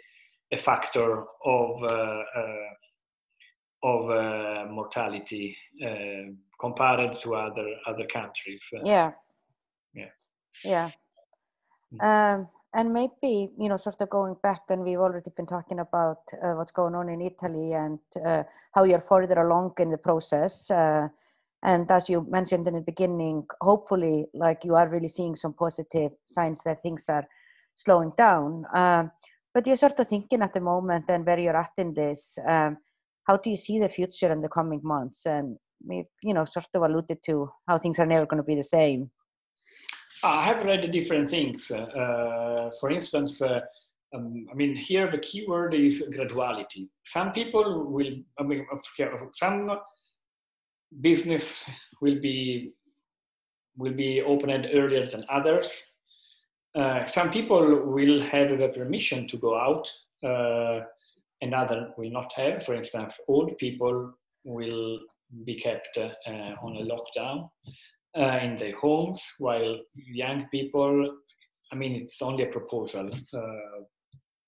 a 0.53 0.57
factor 0.57 1.25
of 1.45 1.83
uh, 1.83 2.23
uh, 2.37 2.71
of 3.83 4.11
uh, 4.11 4.65
mortality 4.71 5.57
compared 6.61 7.21
to 7.21 7.35
other 7.35 7.69
other 7.87 8.07
countries. 8.07 8.63
Yeah, 8.85 9.13
Yeah. 9.95 10.11
Yeah. 10.65 10.91
Um, 12.01 12.49
and 12.75 12.93
maybe 12.93 13.51
you 13.59 13.69
know 13.69 13.77
sort 13.77 14.01
of 14.01 14.11
going 14.11 14.37
back 14.43 14.63
and 14.69 14.83
we've 14.83 14.99
already 14.99 15.31
been 15.37 15.47
talking 15.47 15.79
about 15.81 16.21
uh, 16.43 16.53
what's 16.53 16.73
going 16.73 16.95
on 16.95 17.09
in 17.09 17.23
italy 17.23 17.73
and 17.73 18.01
uh, 18.25 18.43
how 18.73 18.83
you're 18.85 19.05
further 19.09 19.41
along 19.41 19.73
in 19.79 19.91
the 19.91 19.97
process 19.97 20.71
uh, 20.71 21.09
and 21.63 21.91
as 21.91 22.09
you 22.09 22.27
mentioned 22.29 22.67
in 22.69 22.75
the 22.75 22.81
beginning 22.81 23.45
hopefully 23.61 24.27
like 24.35 24.65
you 24.65 24.75
are 24.75 24.89
really 24.89 25.09
seeing 25.09 25.35
some 25.35 25.53
positive 25.53 26.13
signs 26.25 26.61
that 26.65 26.83
things 26.83 27.05
are 27.09 27.27
slowing 27.77 28.13
down 28.17 28.65
um, 28.75 29.11
but 29.55 29.67
you're 29.67 29.77
sort 29.77 29.99
of 29.99 30.09
thinking 30.09 30.43
at 30.43 30.53
the 30.55 30.61
moment 30.61 31.05
and 31.09 31.25
where 31.27 31.39
you're 31.39 31.57
at 31.57 31.73
in 31.79 31.95
this 31.95 32.39
um, 32.49 32.77
how 33.25 33.37
do 33.37 33.51
you 33.51 33.57
see 33.57 33.79
the 33.79 33.89
future 33.89 34.33
in 34.33 34.41
the 34.41 34.49
coming 34.49 34.81
months 34.83 35.27
and 35.27 35.57
you 36.23 36.35
know 36.35 36.45
sort 36.45 36.67
of 36.75 36.83
alluded 36.83 37.19
to 37.25 37.51
how 37.69 37.79
things 37.79 37.99
are 37.99 38.07
never 38.07 38.27
going 38.27 38.43
to 38.43 38.47
be 38.47 38.55
the 38.55 38.63
same 38.63 39.11
I 40.23 40.45
have 40.45 40.65
read 40.65 40.91
different 40.91 41.31
things. 41.31 41.71
Uh, 41.71 42.71
for 42.81 42.91
instance, 42.91 43.43
uh, 43.43 43.61
um, 44.15 44.47
I 44.51 44.55
mean, 44.55 44.75
here 44.75 45.11
the 45.11 45.19
keyword 45.19 45.75
is 45.75 46.03
graduality. 46.17 46.89
Some 47.05 47.33
people 47.33 47.85
will, 47.85 48.15
I 48.39 48.43
mean, 48.43 48.67
some 49.35 49.79
business 51.01 51.69
will 52.01 52.21
be 52.21 52.73
will 53.77 53.93
be 53.93 54.23
opened 54.23 54.69
earlier 54.73 55.07
than 55.07 55.25
others. 55.29 55.71
Uh, 56.75 57.05
some 57.05 57.31
people 57.31 57.83
will 57.85 58.23
have 58.23 58.49
the 58.59 58.69
permission 58.69 59.29
to 59.29 59.37
go 59.37 59.55
out, 59.57 59.87
uh, 60.25 60.81
and 61.43 61.55
others 61.55 61.93
will 61.99 62.11
not 62.11 62.33
have. 62.35 62.65
For 62.65 62.75
instance, 62.75 63.21
old 63.29 63.57
people 63.59 64.15
will 64.45 65.01
be 65.45 65.61
kept 65.61 65.99
uh, 65.99 66.11
on 66.63 66.77
a 66.77 66.87
lockdown 66.87 67.51
uh, 68.19 68.39
in 68.43 68.57
their 68.57 68.75
homes, 68.77 69.23
while 69.39 69.79
young 69.95 70.47
people, 70.51 71.19
I 71.73 71.75
mean, 71.75 71.95
it's 71.97 72.23
only 72.23 72.45
a 72.45 72.53
proposal, 72.53 73.11
uh, 73.35 73.83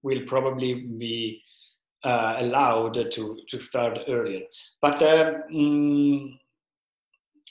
will 0.03 0.23
probably 0.27 0.75
be 0.75 1.43
uh, 2.05 2.37
allowed 2.39 2.95
to, 2.95 3.39
to 3.49 3.61
start 3.61 3.99
earlier. 4.09 4.41
But 4.81 5.03
um, 5.03 6.39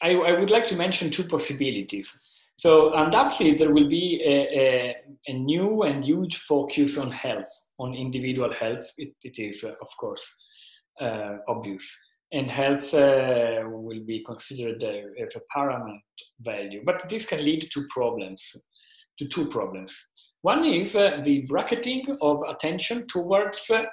I, 0.02 0.12
I, 0.12 0.40
would 0.40 0.50
like 0.50 0.68
to 0.68 0.76
mention 0.76 1.10
two 1.10 1.24
possibilities. 1.24 2.10
So 2.60 2.94
undoubtedly, 2.94 3.56
there 3.56 3.74
will 3.74 3.90
be 3.90 4.22
a, 4.26 4.60
a, 4.60 4.96
a 5.28 5.34
new 5.34 5.84
and 5.84 6.04
huge 6.04 6.38
focus 6.38 6.98
on 6.98 7.12
health, 7.12 7.52
on 7.78 7.94
individual 7.94 8.54
health. 8.54 8.86
it, 8.98 9.14
it 9.24 9.38
is, 9.38 9.64
uh, 9.64 9.74
of 9.82 9.90
course, 10.00 10.24
uh, 11.00 11.38
obvious 11.48 11.86
and 12.32 12.50
health 12.50 12.94
uh, 12.94 13.62
will 13.66 14.04
be 14.06 14.24
considered 14.26 14.84
uh, 14.84 15.24
as 15.24 15.36
a 15.36 15.42
paramount 15.54 16.02
value. 16.42 16.82
But 16.86 17.08
this 17.10 17.26
can 17.26 17.44
lead 17.44 17.70
to 17.72 17.86
problems, 17.90 18.44
to 19.20 19.28
two 19.28 19.48
problems. 19.48 19.96
One 20.42 20.66
is 20.66 20.96
uh, 20.96 21.22
the 21.24 21.42
bracketing 21.42 22.18
of 22.22 22.42
attention 22.48 23.08
towards 23.08 23.70
uh, 23.70 23.86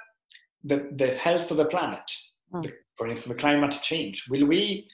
the, 0.65 0.89
the 0.97 1.15
health 1.15 1.51
of 1.51 1.57
the 1.57 1.65
planet, 1.65 2.11
mm. 2.53 2.71
for 2.97 3.07
instance, 3.07 3.35
the 3.35 3.39
climate 3.39 3.75
change. 3.81 4.25
Will 4.29 4.45
we, 4.45 4.87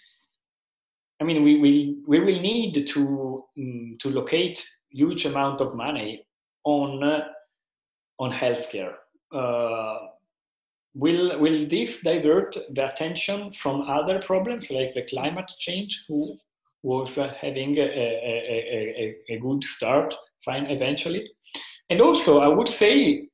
I 1.19 1.24
mean, 1.24 1.43
we, 1.43 1.59
we, 1.59 1.97
we 2.07 2.19
will 2.19 2.39
need 2.41 2.86
to, 2.88 3.45
um, 3.57 3.97
to 4.01 4.09
locate 4.09 4.63
huge 4.89 5.26
amount 5.26 5.61
of 5.61 5.76
money 5.76 6.26
on, 6.63 7.03
uh, 7.03 7.24
on 8.19 8.32
healthcare. 8.32 8.93
Uh, 9.34 10.07
will 10.93 11.39
will 11.39 11.67
this 11.67 12.01
divert 12.01 12.57
the 12.72 12.91
attention 12.91 13.51
from 13.53 13.82
other 13.89 14.19
problems 14.19 14.69
like 14.69 14.93
the 14.93 15.03
climate 15.03 15.49
change 15.57 16.03
who 16.07 16.38
was 16.84 17.17
uh, 17.17 17.34
having 17.39 17.78
a, 17.78 17.82
a, 17.82 19.15
a, 19.30 19.36
a, 19.36 19.39
good 19.39 19.63
start 19.63 20.13
fine 20.43 20.65
eventually 20.65 21.30
and 21.89 22.01
also 22.01 22.39
i 22.39 22.47
would 22.47 22.67
say 22.67 23.26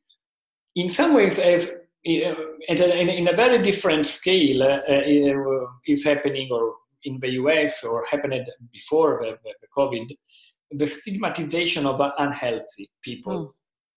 in 0.75 0.89
some 0.89 1.15
ways 1.15 1.39
as 1.39 1.79
uh, 2.07 2.35
in, 2.69 3.09
in 3.09 3.27
a 3.27 3.35
very 3.35 3.61
different 3.61 4.05
scale 4.05 4.63
uh, 4.63 4.79
uh, 4.89 5.67
is 5.85 6.03
happening 6.03 6.49
or 6.51 6.75
in 7.03 7.19
the 7.21 7.29
us 7.29 7.83
or 7.83 8.05
happened 8.05 8.47
before 8.71 9.19
the, 9.21 9.51
the 9.61 9.67
covid 9.75 10.07
the 10.71 10.87
stigmatization 10.87 11.85
of 11.85 12.01
unhealthy 12.17 12.89
people 13.03 13.39
mm. 13.39 13.51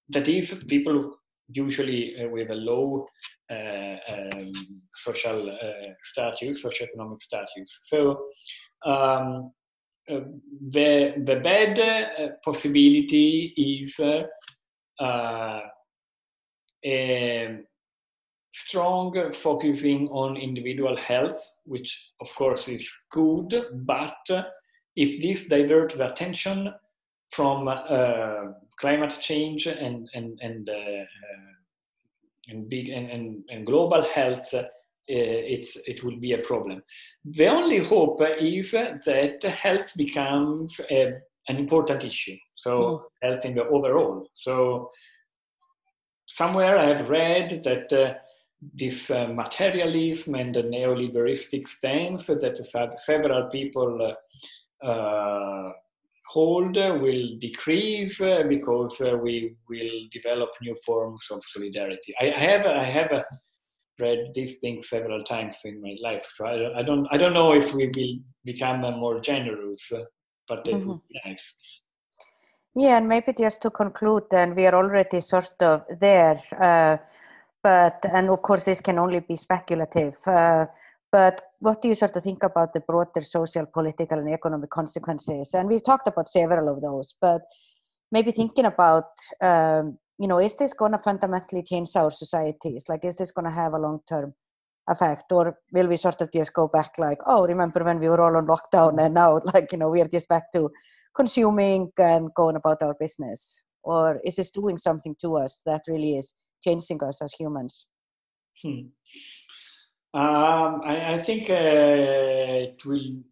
that 0.09 0.29
is 0.29 0.65
people 0.69 1.17
usually 1.53 2.23
uh, 2.23 2.29
with 2.29 2.51
a 2.51 2.55
low 2.55 3.07
uh, 3.51 3.97
um, 4.09 4.53
social 4.93 5.51
uh, 5.51 5.93
status, 6.03 6.63
socioeconomic 6.63 7.21
status. 7.21 7.81
So 7.87 8.27
um, 8.85 9.53
the, 10.07 11.15
the 11.25 11.41
bad 11.43 12.37
possibility 12.45 13.55
is 13.57 13.99
a 13.99 14.27
strong 18.53 19.33
focusing 19.33 20.09
on 20.09 20.37
individual 20.37 20.97
health, 20.97 21.41
which 21.65 22.13
of 22.21 22.29
course 22.35 22.69
is 22.69 22.89
good, 23.11 23.55
but 23.85 24.17
if 24.97 25.23
this 25.23 25.47
diverts 25.47 25.95
the 25.95 26.13
attention 26.13 26.73
from 27.31 27.69
uh, 27.69 28.53
climate 28.79 29.17
change 29.21 29.67
and 29.67 30.09
and 30.15 30.39
and 30.43 30.69
uh, 30.69 30.73
uh, 30.73 31.53
and 32.49 32.69
big 32.69 32.89
and, 32.89 33.11
and, 33.11 33.45
and 33.51 33.67
global 33.67 34.03
health, 34.03 34.53
uh, 34.55 34.65
it's 35.09 35.77
it 35.87 36.03
will 36.03 36.19
be 36.19 36.33
a 36.33 36.39
problem. 36.39 36.83
The 37.25 37.47
only 37.47 37.79
hope 37.79 38.21
is 38.41 38.73
that 38.73 39.43
health 39.45 39.93
becomes 39.97 40.81
a, 40.91 41.13
an 41.49 41.57
important 41.57 42.05
issue. 42.05 42.37
So 42.57 42.71
mm. 42.73 43.01
health 43.23 43.45
in 43.45 43.55
the 43.55 43.65
overall. 43.65 44.29
So 44.35 44.91
somewhere 46.27 46.79
I 46.79 46.97
have 46.97 47.09
read 47.09 47.63
that 47.65 47.93
uh, 47.93 48.15
this 48.75 49.11
uh, 49.11 49.29
materialism 49.29 50.35
and 50.35 50.55
the 50.55 50.63
neoliberalistic 50.63 51.67
stance 51.67 52.27
that 52.27 52.99
several 52.99 53.49
people 53.49 54.15
uh, 54.83 55.71
hold 56.31 56.77
will 56.77 57.39
decrease 57.39 58.21
uh, 58.21 58.43
because 58.49 59.01
uh, 59.01 59.17
we 59.17 59.57
will 59.69 60.09
develop 60.13 60.51
new 60.63 60.77
forms 60.87 61.27
of 61.31 61.43
solidarity. 61.45 62.15
I, 62.21 62.33
I 62.33 62.41
have 62.41 62.67
I 62.67 62.85
have 62.85 63.13
uh, 63.13 63.23
read 63.99 64.33
these 64.35 64.59
things 64.59 64.89
several 64.89 65.25
times 65.25 65.57
in 65.65 65.83
my 65.83 65.97
life, 66.01 66.27
so 66.29 66.47
I, 66.47 66.81
I 66.81 66.83
don't 66.83 67.07
I 67.11 67.17
don't 67.17 67.35
know 67.35 67.53
if 67.53 67.75
we 67.75 67.87
will 67.87 68.17
become 68.45 68.81
more 68.81 69.21
generous, 69.21 69.91
but 70.49 70.67
it 70.67 70.75
mm-hmm. 70.75 70.89
would 70.89 71.01
be 71.09 71.21
nice. 71.25 71.81
Yeah, 72.77 72.99
and 72.99 73.09
maybe 73.09 73.33
just 73.33 73.61
to 73.63 73.71
conclude, 73.71 74.25
then 74.31 74.55
we 74.55 74.65
are 74.67 74.75
already 74.77 75.21
sort 75.21 75.61
of 75.61 75.83
there, 75.99 76.41
uh, 76.61 76.99
but 77.63 78.05
and 78.13 78.31
of 78.31 78.43
course 78.43 78.65
this 78.65 78.81
can 78.81 78.99
only 78.99 79.21
be 79.21 79.37
speculative. 79.37 80.15
Uh, 80.27 80.67
but 81.13 81.43
what 81.59 81.83
do 81.83 81.89
you 81.89 81.95
sort 81.95 82.17
of 82.17 82.23
think 82.23 82.43
about 82.43 82.73
the 82.73 82.81
broader 82.81 83.23
social, 83.23 83.67
political, 83.67 84.19
and 84.19 84.33
economic 84.33 84.71
consequences? 84.71 85.55
And 85.55 85.69
we've 85.69 85.85
talked 85.85 86.07
about 86.07 86.29
several 86.29 86.69
of 86.69 86.81
those, 86.81 87.15
but 87.21 87.43
maybe 88.13 88.33
thinking 88.33 88.65
about, 88.65 89.11
um, 89.41 89.99
you 90.19 90.29
know, 90.29 90.39
is 90.39 90.55
this 90.57 90.73
going 90.73 90.93
to 90.93 90.99
fundamentally 90.99 91.63
change 91.63 91.97
our 91.97 92.11
societies? 92.11 92.85
Like, 92.89 93.05
is 93.05 93.17
this 93.17 93.33
going 93.33 93.47
to 93.47 93.51
have 93.51 93.73
a 93.73 93.79
long 93.79 94.01
term 94.09 94.35
effect? 94.89 95.33
Or 95.33 95.59
will 95.73 95.89
we 95.89 95.97
sort 95.97 96.21
of 96.21 96.33
just 96.33 96.53
go 96.53 96.69
back, 96.69 96.93
like, 96.99 97.19
oh, 97.27 97.47
remember 97.47 97.83
when 97.83 97.99
we 97.99 98.09
were 98.09 98.21
all 98.21 98.37
on 98.37 98.47
lockdown 98.47 99.03
and 99.05 99.15
now, 99.15 99.41
like, 99.53 99.73
you 99.73 99.79
know, 99.79 99.89
we 99.89 100.01
are 100.01 100.09
just 100.09 100.29
back 100.29 100.53
to 100.53 100.71
consuming 101.17 101.91
and 101.99 102.33
going 102.35 102.57
about 102.57 102.83
our 102.83 102.95
business? 102.95 103.63
Or 103.83 104.21
is 104.25 104.37
this 104.37 104.51
doing 104.51 104.79
something 104.79 105.17
to 105.23 105.39
us 105.39 105.63
that 105.67 105.83
really 105.89 106.19
is 106.19 106.35
changing 106.63 107.03
us 107.03 107.23
as 107.23 107.33
humans? 107.39 107.87
Hmm. 108.63 108.89
Um, 110.13 110.83
I, 110.85 111.15
I, 111.15 111.23
think 111.23 111.49
uh, 111.49 111.55
it 111.55 112.85
will. 112.85 113.23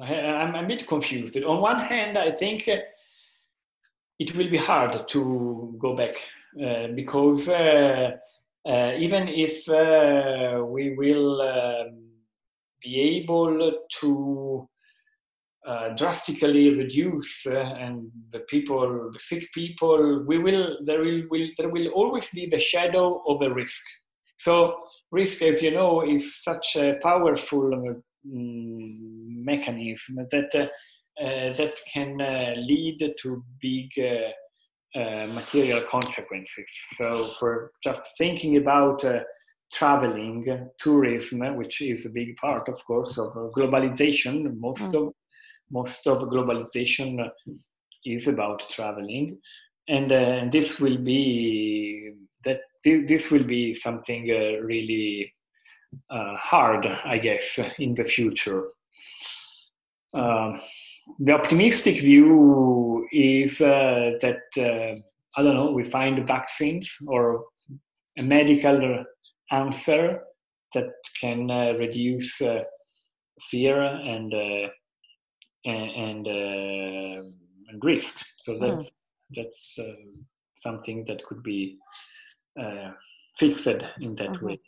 I, 0.00 0.14
am 0.14 0.54
a 0.54 0.66
bit 0.66 0.88
confused. 0.88 1.36
On 1.44 1.60
one 1.60 1.80
hand, 1.80 2.16
I 2.16 2.30
think 2.32 2.66
uh, 2.66 2.76
it 4.18 4.34
will 4.34 4.50
be 4.50 4.56
hard 4.56 5.06
to 5.08 5.76
go 5.78 5.94
back 5.94 6.16
uh, 6.64 6.88
because 6.94 7.48
uh, 7.48 8.12
uh 8.66 8.92
even 8.96 9.28
if 9.28 9.68
uh, 9.68 10.64
we 10.64 10.94
will 10.94 11.42
um, 11.42 12.04
be 12.82 13.00
able 13.00 13.72
to 14.00 14.68
drastically 15.96 16.70
reduce 16.70 17.46
and 17.46 18.10
the 18.32 18.40
people, 18.40 19.10
the 19.12 19.20
sick 19.20 19.44
people, 19.54 20.24
we 20.26 20.38
will 20.38 20.78
there 20.84 21.00
will, 21.00 21.22
will 21.30 21.48
there 21.58 21.70
will 21.70 21.88
always 21.88 22.28
be 22.30 22.46
the 22.46 22.58
shadow 22.58 23.22
of 23.26 23.40
a 23.42 23.52
risk. 23.52 23.82
So 24.38 24.76
risk, 25.10 25.42
as 25.42 25.62
you 25.62 25.70
know, 25.70 26.02
is 26.06 26.42
such 26.42 26.76
a 26.76 26.98
powerful 27.02 27.72
um, 27.74 28.02
mechanism 29.44 30.26
that 30.30 30.54
uh, 30.54 30.66
uh, 31.22 31.54
that 31.54 31.74
can 31.92 32.20
uh, 32.20 32.54
lead 32.56 33.14
to 33.20 33.44
big 33.60 33.88
uh, 33.98 34.98
uh, 34.98 35.26
material 35.28 35.82
consequences. 35.90 36.66
So, 36.96 37.32
for 37.38 37.72
just 37.82 38.02
thinking 38.18 38.56
about 38.56 39.04
uh, 39.04 39.20
traveling, 39.72 40.68
tourism, 40.78 41.56
which 41.56 41.80
is 41.82 42.06
a 42.06 42.10
big 42.10 42.36
part, 42.36 42.68
of 42.68 42.84
course, 42.84 43.18
of 43.18 43.32
globalization, 43.56 44.56
most 44.58 44.90
mm. 44.90 45.08
of 45.08 45.14
most 45.74 46.06
of 46.06 46.22
globalization 46.28 47.28
is 48.06 48.28
about 48.28 48.68
traveling, 48.70 49.38
and 49.88 50.12
uh, 50.12 50.44
this 50.52 50.78
will 50.78 50.98
be 50.98 52.12
that 52.44 52.60
this 52.84 53.30
will 53.30 53.44
be 53.44 53.74
something 53.74 54.30
uh, 54.30 54.62
really 54.62 55.32
uh, 56.10 56.36
hard, 56.36 56.86
I 56.86 57.18
guess, 57.18 57.58
in 57.78 57.94
the 57.94 58.04
future. 58.04 58.68
Um, 60.14 60.60
the 61.18 61.32
optimistic 61.32 62.00
view 62.00 63.06
is 63.12 63.60
uh, 63.60 64.12
that 64.22 64.42
uh, 64.56 65.00
I 65.36 65.42
don't 65.42 65.56
know 65.56 65.72
we 65.72 65.84
find 65.84 66.26
vaccines 66.26 66.90
or 67.06 67.44
a 68.16 68.22
medical 68.22 69.04
answer 69.50 70.20
that 70.74 70.92
can 71.20 71.50
uh, 71.50 71.72
reduce 71.72 72.40
fear 73.50 73.82
and 73.82 74.32
uh, 75.66 75.70
and 75.70 76.26
and 76.26 77.82
risk. 77.82 78.18
So 78.42 78.54
hmm. 78.54 78.60
that's 78.60 78.84
mm. 78.84 78.92
that's 79.36 79.78
something 80.54 81.04
that 81.06 81.24
could 81.24 81.42
be 81.42 81.78
fixed 83.38 83.66
in 83.66 84.14
that 84.14 84.30
mm-hmm. 84.30 84.46
way. 84.46 84.60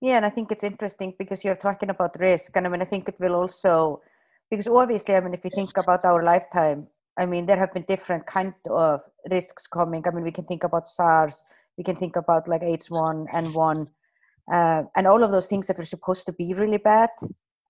Yeah, 0.00 0.16
and 0.16 0.26
I 0.26 0.30
think 0.30 0.52
it's 0.52 0.64
interesting 0.64 1.14
because 1.18 1.42
you're 1.44 1.54
talking 1.54 1.88
about 1.88 2.20
risk, 2.20 2.54
and 2.56 2.66
I 2.66 2.70
mean, 2.70 2.82
I 2.82 2.84
think 2.84 3.08
it 3.08 3.18
will 3.18 3.34
also 3.34 4.02
because 4.50 4.68
obviously, 4.68 5.14
I 5.14 5.20
mean, 5.20 5.34
if 5.34 5.42
we 5.42 5.50
think 5.50 5.76
about 5.76 6.04
our 6.04 6.22
lifetime, 6.22 6.86
I 7.18 7.26
mean, 7.26 7.46
there 7.46 7.58
have 7.58 7.72
been 7.72 7.84
different 7.88 8.26
kind 8.26 8.54
of 8.70 9.00
risks 9.30 9.66
coming. 9.66 10.04
I 10.06 10.10
mean, 10.10 10.24
we 10.24 10.32
can 10.32 10.44
think 10.44 10.64
about 10.64 10.86
SARS, 10.86 11.42
we 11.78 11.84
can 11.84 11.96
think 11.96 12.16
about 12.16 12.48
like 12.48 12.62
H1 12.62 13.26
N1, 13.32 13.86
uh, 14.52 14.82
and 14.96 15.06
all 15.06 15.22
of 15.22 15.30
those 15.30 15.46
things 15.46 15.66
that 15.66 15.78
were 15.78 15.84
supposed 15.84 16.26
to 16.26 16.32
be 16.32 16.54
really 16.54 16.78
bad, 16.78 17.10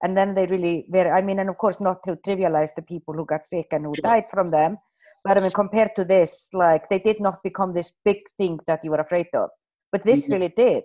and 0.03 0.17
then 0.17 0.35
they 0.35 0.47
really 0.47 0.87
were. 0.89 1.13
I 1.13 1.23
mean, 1.23 1.39
and 1.39 1.49
of 1.49 1.59
course, 1.59 1.81
not 1.81 2.03
to 2.05 2.17
trivialize 2.27 2.71
the 2.75 2.83
people 2.83 3.15
who 3.15 3.25
got 3.25 3.47
sick 3.47 3.69
and 3.71 3.85
who 3.85 3.93
died 3.95 4.25
from 4.31 4.51
them, 4.51 4.79
but 5.25 5.39
I 5.39 5.41
mean, 5.41 5.53
compared 5.53 5.91
to 5.97 6.05
this, 6.05 6.49
like 6.53 6.89
they 6.91 6.99
did 6.99 7.21
not 7.21 7.43
become 7.43 7.73
this 7.75 7.93
big 8.05 8.19
thing 8.37 8.59
that 8.67 8.85
you 8.85 8.91
were 8.91 9.01
afraid 9.01 9.29
of, 9.35 9.51
but 9.91 10.05
this 10.05 10.25
mm-hmm. 10.25 10.35
really 10.35 10.53
did. 10.57 10.85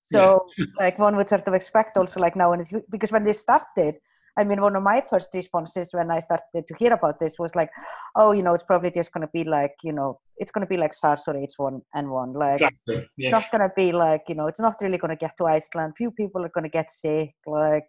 So, 0.00 0.46
yeah. 0.56 0.64
like 0.78 0.98
one 0.98 1.16
would 1.16 1.28
sort 1.28 1.46
of 1.46 1.54
expect 1.54 1.96
also, 1.96 2.20
like 2.20 2.36
now, 2.36 2.52
and 2.52 2.66
because 2.90 3.12
when 3.12 3.24
this 3.24 3.40
started, 3.40 3.96
I 4.38 4.44
mean, 4.44 4.60
one 4.60 4.76
of 4.76 4.84
my 4.84 5.02
first 5.10 5.30
responses 5.34 5.88
when 5.92 6.12
I 6.12 6.20
started 6.20 6.66
to 6.68 6.74
hear 6.78 6.92
about 6.92 7.18
this 7.18 7.34
was 7.40 7.54
like, 7.56 7.70
oh, 8.14 8.30
you 8.30 8.42
know, 8.42 8.54
it's 8.54 8.62
probably 8.62 8.92
just 8.92 9.12
going 9.12 9.26
to 9.26 9.30
be 9.34 9.42
like, 9.42 9.74
you 9.82 9.92
know, 9.92 10.20
it's 10.36 10.52
going 10.52 10.64
to 10.64 10.68
be 10.68 10.76
like 10.76 10.94
SARS 10.94 11.24
or 11.26 11.34
H1N1. 11.34 12.36
Like, 12.36 12.60
exactly. 12.60 13.08
yes. 13.16 13.32
not 13.32 13.50
going 13.50 13.68
to 13.68 13.72
be 13.74 13.90
like, 13.90 14.22
you 14.28 14.36
know, 14.36 14.46
it's 14.46 14.60
not 14.60 14.76
really 14.80 14.96
going 14.96 15.10
to 15.10 15.16
get 15.16 15.36
to 15.38 15.46
Iceland. 15.46 15.94
Few 15.96 16.12
people 16.12 16.44
are 16.44 16.50
going 16.50 16.62
to 16.62 16.70
get 16.70 16.88
sick. 16.88 17.34
Like, 17.46 17.88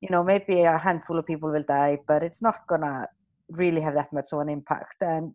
you 0.00 0.08
know, 0.10 0.22
maybe 0.22 0.62
a 0.62 0.78
handful 0.78 1.18
of 1.18 1.26
people 1.26 1.50
will 1.50 1.64
die, 1.66 1.98
but 2.06 2.22
it's 2.22 2.42
not 2.42 2.66
to 2.68 3.06
really 3.50 3.80
have 3.80 3.94
that 3.94 4.12
much 4.12 4.26
of 4.32 4.40
an 4.40 4.48
impact. 4.48 4.96
And 5.00 5.34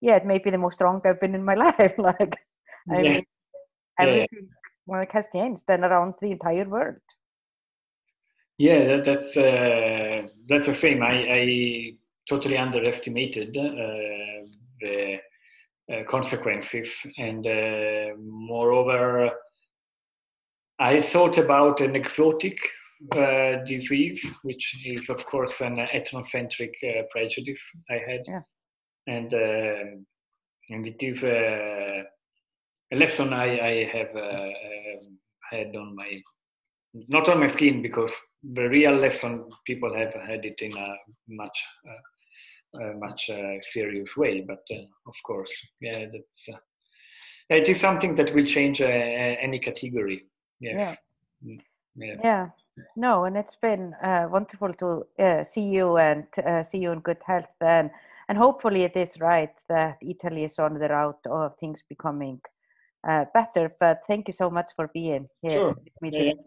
yeah, 0.00 0.16
it 0.16 0.26
may 0.26 0.38
be 0.38 0.50
the 0.50 0.58
most 0.58 0.80
wrong 0.80 1.00
I've 1.04 1.20
been 1.20 1.34
in 1.34 1.44
my 1.44 1.54
life. 1.66 1.94
like, 1.98 2.36
I 2.90 3.00
yeah. 3.00 3.10
mean, 3.10 3.26
everything 3.98 4.28
yeah. 4.32 4.48
well, 4.86 5.06
has 5.10 5.26
changed 5.32 5.62
and 5.68 5.84
around 5.84 6.14
the 6.20 6.32
entire 6.32 6.68
world. 6.68 7.00
Yeah, 8.58 8.84
that, 8.88 9.04
that's 9.04 9.36
uh, 9.36 10.26
that's 10.48 10.66
a 10.66 10.74
shame. 10.74 11.00
I, 11.00 11.14
I 11.30 11.92
totally 12.28 12.58
underestimated 12.58 13.56
uh, 13.56 14.44
the 14.80 15.18
uh, 15.92 16.02
consequences, 16.10 16.92
and 17.18 17.46
uh, 17.46 18.16
moreover, 18.18 19.30
I 20.80 21.00
thought 21.00 21.38
about 21.38 21.80
an 21.80 21.94
exotic 21.94 22.58
uh, 23.14 23.64
disease, 23.64 24.24
which 24.42 24.76
is 24.84 25.08
of 25.08 25.24
course 25.24 25.60
an 25.60 25.76
ethnocentric 25.76 26.72
uh, 26.84 27.02
prejudice 27.10 27.62
I 27.90 27.98
had, 28.08 28.22
yeah. 28.26 28.40
and 29.06 29.34
um, 29.34 30.06
and 30.70 30.86
it 30.86 31.02
is 31.02 31.24
a, 31.24 32.04
a 32.92 32.96
lesson 32.96 33.32
I, 33.32 33.58
I 33.58 33.90
have 33.92 34.16
um, 34.16 35.18
had 35.50 35.76
on 35.76 35.94
my 35.94 36.20
not 37.08 37.28
on 37.28 37.40
my 37.40 37.46
skin 37.46 37.82
because 37.82 38.12
the 38.42 38.68
real 38.68 38.94
lesson 38.96 39.48
people 39.66 39.94
have 39.94 40.12
had 40.14 40.44
it 40.44 40.60
in 40.60 40.76
a 40.76 40.96
much 41.28 41.64
uh, 41.88 42.82
uh, 42.82 42.92
much 42.98 43.30
uh, 43.30 43.60
serious 43.62 44.16
way 44.16 44.44
but 44.46 44.62
uh, 44.70 44.82
of 45.06 45.14
course 45.24 45.52
yeah 45.80 46.06
that's 46.12 46.48
uh, 46.52 46.58
it 47.50 47.68
is 47.68 47.80
something 47.80 48.14
that 48.14 48.34
will 48.34 48.44
change 48.44 48.80
uh, 48.80 48.84
any 48.84 49.58
category 49.58 50.26
yes 50.60 50.96
yeah. 51.42 51.50
Mm, 51.50 51.60
yeah. 51.96 52.16
yeah 52.24 52.46
no 52.96 53.24
and 53.24 53.36
it's 53.36 53.56
been 53.56 53.94
uh, 54.02 54.26
wonderful 54.30 54.72
to 54.72 55.06
uh, 55.22 55.42
see 55.42 55.62
you 55.62 55.96
and 55.96 56.26
uh, 56.46 56.62
see 56.62 56.78
you 56.78 56.92
in 56.92 57.00
good 57.00 57.22
health 57.26 57.56
and 57.60 57.90
and 58.28 58.38
hopefully 58.38 58.82
it 58.84 58.96
is 58.96 59.20
right 59.20 59.54
that 59.68 59.96
italy 60.02 60.44
is 60.44 60.58
on 60.58 60.74
the 60.74 60.88
route 60.88 61.26
of 61.26 61.54
things 61.56 61.82
becoming 61.88 62.40
better 63.32 63.74
but 63.80 64.02
thank 64.06 64.28
you 64.28 64.32
so 64.32 64.50
much 64.50 64.70
for 64.76 64.88
being 64.92 65.28
here 65.40 65.52
sure. 65.52 65.76
with 65.84 66.02
me 66.02 66.10
today. 66.10 66.38